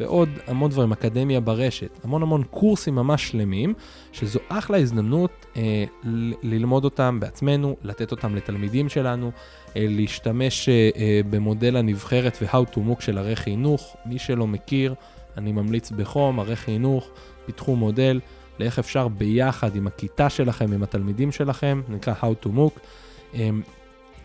ועוד 0.00 0.28
המון 0.46 0.70
דברים, 0.70 0.92
אקדמיה 0.92 1.40
ברשת, 1.40 1.98
המון 2.04 2.22
המון 2.22 2.42
קורסים 2.50 2.94
ממש 2.94 3.28
שלמים, 3.28 3.74
שזו 4.12 4.40
אחלה 4.48 4.78
הזדמנות 4.78 5.46
אה, 5.56 5.84
ללמוד 6.42 6.84
אותם 6.84 7.20
בעצמנו, 7.20 7.76
לתת 7.82 8.10
אותם 8.10 8.34
לתלמידים 8.34 8.88
שלנו, 8.88 9.30
אה, 9.76 9.86
להשתמש 9.88 10.68
אה, 10.68 10.90
אה, 10.96 11.20
במודל 11.30 11.76
הנבחרת 11.76 12.38
ו-how 12.42 12.74
to 12.74 12.76
MOOC 12.76 13.00
של 13.00 13.18
הרי 13.18 13.36
חינוך, 13.36 13.96
מי 14.06 14.18
שלא 14.18 14.46
מכיר, 14.46 14.94
אני 15.36 15.52
ממליץ 15.52 15.90
בחום, 15.90 16.40
הרי 16.40 16.56
חינוך, 16.56 17.10
פיתחו 17.46 17.76
מודל 17.76 18.20
לאיך 18.58 18.78
אפשר 18.78 19.08
ביחד 19.08 19.76
עם 19.76 19.86
הכיתה 19.86 20.30
שלכם, 20.30 20.72
עם 20.72 20.82
התלמידים 20.82 21.32
שלכם, 21.32 21.82
נקרא 21.88 22.14
How 22.22 22.44
to 22.44 22.48
MOOC, 22.48 22.80
אמ, 23.34 23.62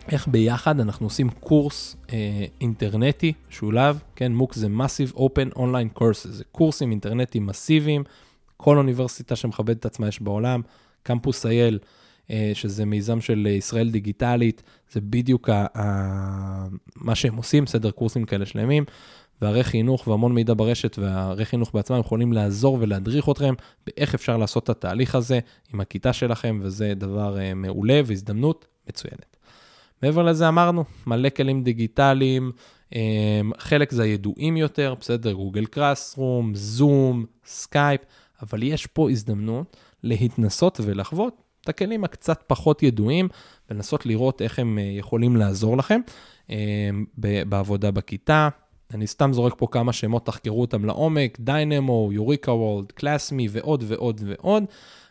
איך 0.08 0.28
ביחד 0.28 0.80
אנחנו 0.80 1.06
עושים 1.06 1.30
קורס 1.30 1.96
אה, 2.12 2.44
אינטרנטי 2.60 3.32
שולב, 3.48 4.02
כן, 4.16 4.32
MOOC 4.38 4.54
זה 4.54 4.66
Massive 4.66 5.16
Open 5.16 5.56
Online 5.56 5.98
Courses, 5.98 6.28
זה 6.28 6.44
קורסים 6.52 6.90
אינטרנטיים 6.90 7.46
מסיביים, 7.46 8.04
כל 8.56 8.78
אוניברסיטה 8.78 9.36
שמכבדת 9.36 9.78
את 9.80 9.86
עצמה 9.86 10.08
יש 10.08 10.22
בעולם, 10.22 10.60
קמפוס 11.02 11.46
אייל, 11.46 11.78
אה, 12.30 12.50
שזה 12.54 12.84
מיזם 12.84 13.20
של 13.20 13.46
ישראל 13.46 13.90
דיגיטלית, 13.90 14.62
זה 14.92 15.00
בדיוק 15.00 15.48
ה, 15.48 15.66
ה, 15.78 16.66
מה 16.96 17.14
שהם 17.14 17.36
עושים, 17.36 17.66
סדר 17.66 17.90
קורסים 17.90 18.24
כאלה 18.24 18.46
שלמים. 18.46 18.84
והרי 19.42 19.64
חינוך 19.64 20.08
והמון 20.08 20.34
מידע 20.34 20.54
ברשת 20.56 20.98
והרי 20.98 21.44
חינוך 21.44 21.70
בעצמם 21.74 22.00
יכולים 22.00 22.32
לעזור 22.32 22.78
ולהדריך 22.80 23.28
אתכם 23.28 23.54
באיך 23.86 24.14
אפשר 24.14 24.36
לעשות 24.36 24.64
את 24.64 24.68
התהליך 24.68 25.14
הזה 25.14 25.38
עם 25.74 25.80
הכיתה 25.80 26.12
שלכם, 26.12 26.58
וזה 26.62 26.92
דבר 26.94 27.36
אה, 27.36 27.54
מעולה 27.54 28.00
והזדמנות 28.06 28.66
מצוינת. 28.88 29.36
מעבר 30.02 30.22
לזה 30.22 30.48
אמרנו, 30.48 30.84
מלא 31.06 31.28
כלים 31.28 31.62
דיגיטליים, 31.62 32.52
אמ, 32.90 32.96
חלק 33.58 33.92
זה 33.92 34.02
הידועים 34.02 34.56
יותר, 34.56 34.94
בסדר, 35.00 35.32
Google 35.32 35.66
Classroom, 35.66 36.54
זום, 36.54 37.24
סקייפ, 37.46 38.00
אבל 38.42 38.62
יש 38.62 38.86
פה 38.86 39.10
הזדמנות 39.10 39.76
להתנסות 40.02 40.80
ולחוות 40.84 41.42
את 41.60 41.68
הכלים 41.68 42.04
הקצת 42.04 42.44
פחות 42.46 42.82
ידועים, 42.82 43.28
ולנסות 43.70 44.06
לראות 44.06 44.42
איך 44.42 44.58
הם 44.58 44.78
אה, 44.78 44.98
יכולים 44.98 45.36
לעזור 45.36 45.76
לכם 45.76 46.00
אמ, 46.48 46.52
בעבודה 47.46 47.90
בכיתה, 47.90 48.48
אני 48.94 49.06
סתם 49.06 49.32
זורק 49.32 49.54
פה 49.56 49.66
כמה 49.70 49.92
שמות, 49.92 50.26
תחקרו 50.26 50.60
אותם 50.60 50.84
לעומק, 50.84 51.38
דיינמו, 51.40 52.08
Eureka 52.12 52.52
World, 52.52 52.92
קלאסמי 52.92 53.48
ועוד 53.50 53.84
ועוד 53.86 54.20
ועוד. 54.26 54.64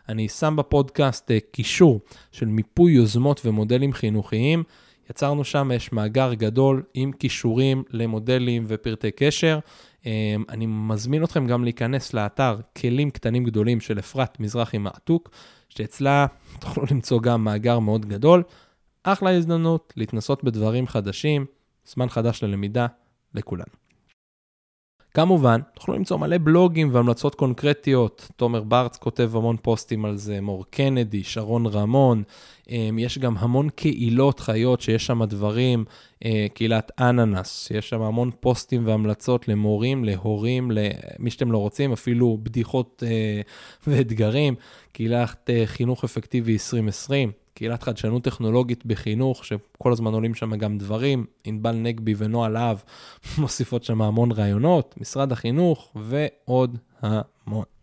אני 0.08 0.28
שם 0.28 0.56
בפודקאסט 0.58 1.30
אה, 1.30 1.38
קישור 1.50 2.00
של 2.32 2.46
מיפוי 2.46 2.92
יוזמות 2.92 3.40
ומודלים 3.44 3.92
חינוכיים. 3.92 4.62
יצרנו 5.10 5.44
שם, 5.44 5.70
יש 5.74 5.92
מאגר 5.92 6.34
גדול 6.34 6.82
עם 6.94 7.12
קישורים 7.12 7.82
למודלים 7.90 8.64
ופרטי 8.66 9.10
קשר. 9.10 9.58
אה, 10.06 10.36
אני 10.48 10.66
מזמין 10.68 11.24
אתכם 11.24 11.46
גם 11.46 11.64
להיכנס 11.64 12.14
לאתר 12.14 12.60
כלים 12.78 13.10
קטנים 13.10 13.44
גדולים 13.44 13.80
של 13.80 13.98
אפרת 13.98 14.40
מזרחי 14.40 14.78
מעתוק, 14.78 15.30
שאצלה 15.68 16.26
תוכלו 16.60 16.84
למצוא 16.90 17.20
גם 17.20 17.44
מאגר 17.44 17.78
מאוד 17.78 18.06
גדול. 18.06 18.42
אחלה 19.02 19.36
הזדמנות 19.36 19.92
להתנסות 19.96 20.44
בדברים 20.44 20.86
חדשים, 20.86 21.46
זמן 21.86 22.08
חדש 22.08 22.42
ללמידה, 22.42 22.86
לכולנו. 23.34 23.85
כמובן, 25.16 25.60
תוכלו 25.74 25.94
למצוא 25.94 26.16
מלא 26.16 26.36
בלוגים 26.38 26.88
והמלצות 26.92 27.34
קונקרטיות. 27.34 28.28
תומר 28.36 28.62
ברץ 28.62 28.96
כותב 28.96 29.30
המון 29.36 29.56
פוסטים 29.62 30.04
על 30.04 30.16
זה, 30.16 30.40
מור 30.40 30.64
קנדי, 30.70 31.24
שרון 31.24 31.66
רמון. 31.66 32.22
אמ, 32.70 32.98
יש 32.98 33.18
גם 33.18 33.36
המון 33.38 33.68
קהילות 33.68 34.40
חיות 34.40 34.80
שיש 34.80 35.06
שם 35.06 35.24
דברים, 35.24 35.84
קהילת 36.54 36.92
אננס, 37.00 37.70
יש 37.70 37.88
שם 37.88 38.02
המון 38.02 38.30
פוסטים 38.40 38.86
והמלצות 38.86 39.48
למורים, 39.48 40.04
להורים, 40.04 40.70
למי 40.70 41.30
שאתם 41.30 41.52
לא 41.52 41.58
רוצים, 41.58 41.92
אפילו 41.92 42.38
בדיחות 42.42 43.02
אה, 43.06 43.40
ואתגרים. 43.86 44.54
קהילת 44.92 45.50
אה, 45.50 45.62
חינוך 45.66 46.04
אפקטיבי 46.04 46.52
2020. 46.52 47.32
קהילת 47.54 47.82
חדשנות 47.82 48.24
טכנולוגית 48.24 48.86
בחינוך, 48.86 49.44
שכל 49.44 49.92
הזמן 49.92 50.12
עולים 50.12 50.34
שם 50.34 50.56
גם 50.56 50.78
דברים, 50.78 51.26
ענבל 51.44 51.72
נגבי 51.76 52.14
ונועה 52.18 52.48
להב 52.48 52.78
מוסיפות 53.38 53.84
שם 53.84 54.02
המון 54.02 54.32
רעיונות, 54.32 54.94
משרד 55.00 55.32
החינוך 55.32 55.92
ועוד 55.94 56.78
המון. 57.02 57.75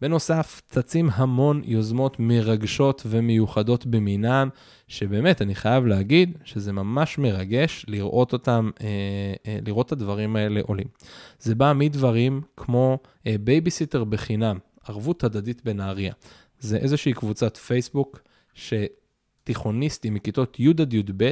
בנוסף, 0.00 0.62
צצים 0.66 1.08
המון 1.12 1.62
יוזמות 1.64 2.16
מרגשות 2.20 3.02
ומיוחדות 3.06 3.86
במינם, 3.86 4.48
שבאמת, 4.88 5.42
אני 5.42 5.54
חייב 5.54 5.86
להגיד 5.86 6.38
שזה 6.44 6.72
ממש 6.72 7.18
מרגש 7.18 7.86
לראות 7.88 8.32
אותם, 8.32 8.70
אה, 8.80 8.86
אה, 9.46 9.58
לראות 9.66 9.86
את 9.86 9.92
הדברים 9.92 10.36
האלה 10.36 10.60
עולים. 10.60 10.86
זה 11.38 11.54
בא 11.54 11.72
מדברים 11.76 12.42
כמו 12.56 12.98
אה, 13.26 13.36
בייביסיטר 13.40 14.04
בחינם, 14.04 14.58
ערבות 14.88 15.24
הדדית 15.24 15.64
בנהריה. 15.64 16.12
זה 16.58 16.76
איזושהי 16.76 17.12
קבוצת 17.12 17.56
פייסבוק 17.56 18.20
שתיכוניסטים 18.54 20.14
מכיתות 20.14 20.60
י' 20.60 20.70
עד 20.70 20.94
י"ב 20.94 21.30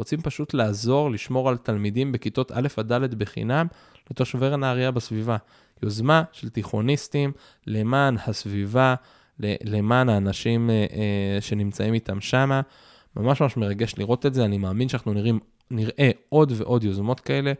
רוצים 0.00 0.20
פשוט 0.22 0.54
לעזור, 0.54 1.10
לשמור 1.10 1.48
על 1.48 1.56
תלמידים 1.56 2.12
בכיתות 2.12 2.52
א' 2.52 2.68
עד 2.76 2.92
ד' 2.92 3.14
בחינם 3.14 3.66
לתושבי 4.10 4.56
נהריה 4.56 4.90
בסביבה. 4.90 5.36
יוזמה 5.82 6.22
של 6.32 6.48
תיכוניסטים 6.48 7.32
למען 7.66 8.16
הסביבה, 8.26 8.94
למען 9.40 10.08
האנשים 10.08 10.70
אה, 10.70 10.74
אה, 10.74 11.40
שנמצאים 11.40 11.94
איתם 11.94 12.20
שמה. 12.20 12.60
ממש 13.16 13.42
ממש 13.42 13.56
מרגש 13.56 13.94
לראות 13.98 14.26
את 14.26 14.34
זה, 14.34 14.44
אני 14.44 14.58
מאמין 14.58 14.88
שאנחנו 14.88 15.12
נראים, 15.12 15.38
נראה 15.70 16.10
עוד 16.28 16.52
ועוד 16.56 16.84
יוזמות 16.84 17.20
כאלה 17.20 17.52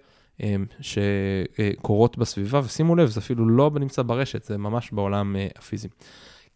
אה, 0.43 0.57
שקורות 0.81 2.19
בסביבה, 2.19 2.61
ושימו 2.65 2.97
לב, 2.97 3.09
זה 3.09 3.21
אפילו 3.21 3.49
לא 3.49 3.71
נמצא 3.75 4.03
ברשת, 4.03 4.45
זה 4.45 4.59
ממש 4.59 4.91
בעולם 4.93 5.37
הפיזי. 5.59 5.89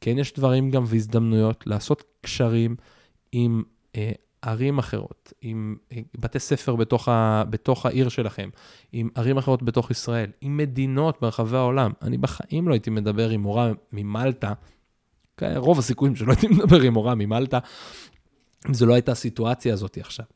כן 0.00 0.18
יש 0.18 0.32
דברים 0.32 0.70
גם 0.70 0.84
והזדמנויות 0.86 1.66
לעשות 1.66 2.04
קשרים 2.20 2.76
עם 3.32 3.62
ערים 4.46 4.78
אחרות, 4.78 5.32
עם 5.40 5.76
אה, 5.92 5.98
בתי 6.18 6.38
ספר 6.38 6.76
בתוך, 6.76 7.08
ה, 7.08 7.44
בתוך 7.50 7.86
העיר 7.86 8.08
שלכם, 8.08 8.48
עם 8.92 9.08
ערים 9.14 9.38
אחרות 9.38 9.62
בתוך 9.62 9.90
ישראל, 9.90 10.30
עם 10.40 10.56
מדינות 10.56 11.20
ברחבי 11.20 11.56
העולם. 11.56 11.92
אני 12.02 12.18
בחיים 12.18 12.68
לא 12.68 12.72
הייתי 12.72 12.90
מדבר 12.90 13.30
עם 13.30 13.40
מורה 13.40 13.72
ממלטה, 13.92 14.52
רוב 15.42 15.78
הסיכויים 15.78 16.16
שלא 16.16 16.32
הייתי 16.32 16.48
מדבר 16.48 16.80
עם 16.80 16.92
מורה 16.92 17.14
ממלטה, 17.14 17.58
אם 18.68 18.74
זו 18.74 18.86
לא 18.86 18.94
הייתה 18.94 19.12
הסיטואציה 19.12 19.72
הזאת 19.72 19.98
עכשיו. 20.00 20.26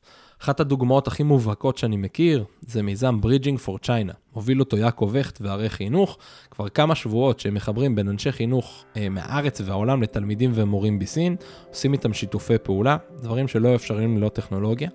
אחת 0.42 0.60
הדוגמאות 0.60 1.06
הכי 1.06 1.22
מובהקות 1.22 1.78
שאני 1.78 1.96
מכיר 1.96 2.44
זה 2.60 2.82
מיזם 2.82 3.18
Bridging 3.22 3.66
for 3.66 3.86
China. 3.86 4.12
מוביל 4.34 4.60
אותו 4.60 4.76
יעקב 4.76 5.14
הכט 5.20 5.38
וערי 5.40 5.68
חינוך, 5.68 6.18
כבר 6.50 6.68
כמה 6.68 6.94
שבועות 6.94 7.40
שהם 7.40 7.54
מחברים 7.54 7.94
בין 7.94 8.08
אנשי 8.08 8.32
חינוך 8.32 8.84
אה, 8.96 9.08
מהארץ 9.08 9.60
והעולם 9.64 10.02
לתלמידים 10.02 10.50
ומורים 10.54 10.98
בסין, 10.98 11.36
עושים 11.68 11.92
איתם 11.92 12.12
שיתופי 12.12 12.58
פעולה, 12.62 12.96
דברים 13.22 13.48
שלא 13.48 13.74
אפשריים 13.74 14.16
ללא 14.16 14.28
טכנולוגיה. 14.28 14.88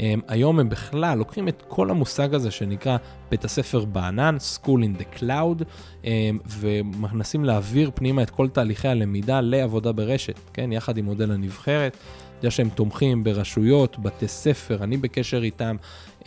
אה, 0.00 0.14
היום 0.28 0.60
הם 0.60 0.68
בכלל 0.68 1.18
לוקחים 1.18 1.48
את 1.48 1.62
כל 1.68 1.90
המושג 1.90 2.34
הזה 2.34 2.50
שנקרא 2.50 2.96
בית 3.30 3.44
הספר 3.44 3.84
בענן, 3.84 4.36
School 4.36 4.66
in 4.66 5.00
the 5.00 5.18
Cloud, 5.20 5.64
אה, 6.04 6.30
ומנסים 6.48 7.44
להעביר 7.44 7.90
פנימה 7.94 8.22
את 8.22 8.30
כל 8.30 8.48
תהליכי 8.48 8.88
הלמידה 8.88 9.40
לעבודה 9.40 9.92
ברשת, 9.92 10.38
כן, 10.52 10.72
יחד 10.72 10.98
עם 10.98 11.04
מודל 11.04 11.32
הנבחרת. 11.32 11.96
יודע 12.36 12.50
שהם 12.50 12.68
תומכים 12.68 13.24
ברשויות, 13.24 13.98
בתי 13.98 14.28
ספר, 14.28 14.84
אני 14.84 14.96
בקשר 14.96 15.42
איתם, 15.42 15.76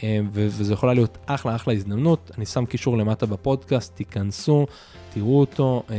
אה, 0.04 0.20
וזו 0.32 0.74
יכולה 0.74 0.94
להיות 0.94 1.18
אחלה 1.26 1.56
אחלה 1.56 1.74
הזדמנות. 1.74 2.32
אני 2.38 2.46
שם 2.46 2.66
קישור 2.66 2.98
למטה 2.98 3.26
בפודקאסט, 3.26 3.96
תיכנסו, 3.96 4.66
תראו 5.14 5.40
אותו. 5.40 5.84
אה, 5.90 5.96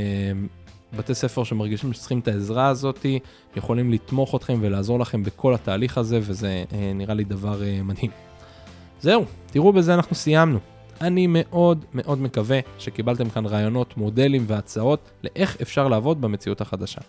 בתי 0.97 1.15
ספר 1.15 1.45
שמרגישים 1.45 1.93
שצריכים 1.93 2.19
את 2.19 2.29
העזרה 2.29 2.69
הזאת, 2.69 3.07
יכולים 3.57 3.93
לתמוך 3.93 4.35
אתכם 4.35 4.59
ולעזור 4.61 5.01
לכם 5.01 5.23
בכל 5.23 5.55
התהליך 5.55 5.99
הזה, 5.99 6.19
וזה 6.23 6.65
אה, 6.73 6.93
נראה 6.95 7.15
לי 7.15 7.25
דבר 7.25 7.63
מדהים. 7.85 8.11
זהו, 9.01 9.25
תראו 9.47 9.73
בזה 9.73 9.95
אנחנו 9.95 10.17
סיימנו. 10.17 10.59
אני 11.01 11.27
מאוד 11.31 11.85
מאוד 11.95 12.19
מקווה 12.19 12.61
שקיבלתם 12.79 13.31
כאן 13.31 13.47
רעיונות, 13.47 13.97
מודלים 13.97 14.45
והצעות 14.47 15.11
לאיך 15.25 15.57
אפשר 15.63 15.89
לעבוד 15.89 16.21
במציאות 16.21 16.61
החדשה. 16.61 17.01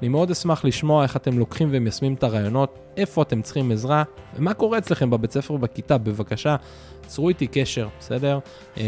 אני 0.00 0.08
מאוד 0.08 0.30
אשמח 0.30 0.64
לשמוע 0.64 1.02
איך 1.02 1.16
אתם 1.16 1.38
לוקחים 1.38 1.68
ומיישמים 1.72 2.14
את 2.14 2.22
הרעיונות, 2.22 2.78
איפה 2.96 3.22
אתם 3.22 3.42
צריכים 3.42 3.72
עזרה, 3.72 4.02
ומה 4.36 4.54
קורה 4.54 4.78
אצלכם 4.78 5.10
בבית 5.10 5.32
ספר 5.32 5.56
בכיתה, 5.56 5.98
בבקשה, 5.98 6.56
צרו 7.06 7.28
איתי 7.28 7.46
קשר, 7.46 7.88
בסדר? 7.98 8.38
אה, 8.76 8.82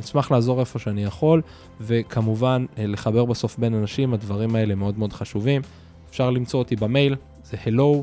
אשמח 0.00 0.30
לעזור 0.30 0.60
איפה 0.60 0.78
שאני 0.78 1.04
יכול, 1.04 1.42
וכמובן, 1.80 2.66
אה, 2.78 2.86
לחבר 2.86 3.24
בסוף 3.24 3.58
בין 3.58 3.74
אנשים, 3.74 4.14
הדברים 4.14 4.56
האלה 4.56 4.74
מאוד 4.74 4.98
מאוד 4.98 5.12
חשובים. 5.12 5.62
אפשר 6.10 6.30
למצוא 6.30 6.58
אותי 6.58 6.76
במייל, 6.76 7.16
זה 7.44 7.56
hello, 7.64 8.02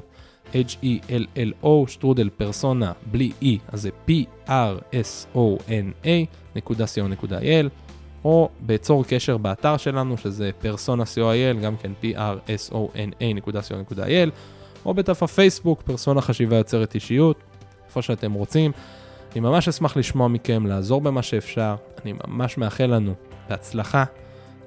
H-E-L-L-O, 0.54 1.88
שטרודל 1.88 2.30
פרסונה, 2.30 2.92
בלי 3.12 3.32
E, 3.44 3.46
אז 3.68 3.82
זה 3.82 3.90
P-R-S-O-N-A, 4.08 6.10
נקודה 6.56 6.86
co.il, 6.86 7.68
או 8.26 8.50
באצור 8.60 9.06
קשר 9.06 9.38
באתר 9.38 9.78
שלנו, 9.78 10.18
שזה 10.18 10.52
פרסונה 10.62 11.04
co.il, 11.04 11.64
גם 11.64 11.78
כן 11.78 11.92
P-R-S-O-N-A.co.il, 12.04 14.30
או 14.86 14.94
בדף 14.94 15.24
הפייסבוק, 15.24 15.82
פרסונה 15.82 16.22
חשיבה 16.22 16.58
יוצרת 16.58 16.96
אישיות, 16.96 17.38
איפה 17.88 18.02
שאתם 18.02 18.34
רוצים. 18.34 18.72
אני 19.32 19.40
ממש 19.40 19.68
אשמח 19.68 19.98
לשמוע 19.98 20.28
מכם, 20.28 20.66
לעזור 20.66 21.02
במה 21.02 21.22
שאפשר, 21.22 21.76
אני 22.04 22.14
ממש 22.28 22.58
מאחל 22.58 22.86
לנו 22.86 23.14
בהצלחה 23.50 24.04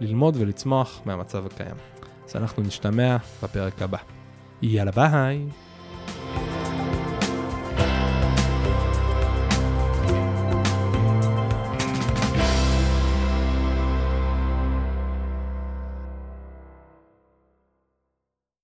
ללמוד 0.00 0.36
ולצמוח 0.38 1.00
מהמצב 1.04 1.46
הקיים. 1.46 1.76
אז 2.28 2.36
אנחנו 2.36 2.62
נשתמע 2.62 3.16
בפרק 3.42 3.82
הבא. 3.82 3.98
יאללה 4.62 4.90
ביי! 4.90 5.63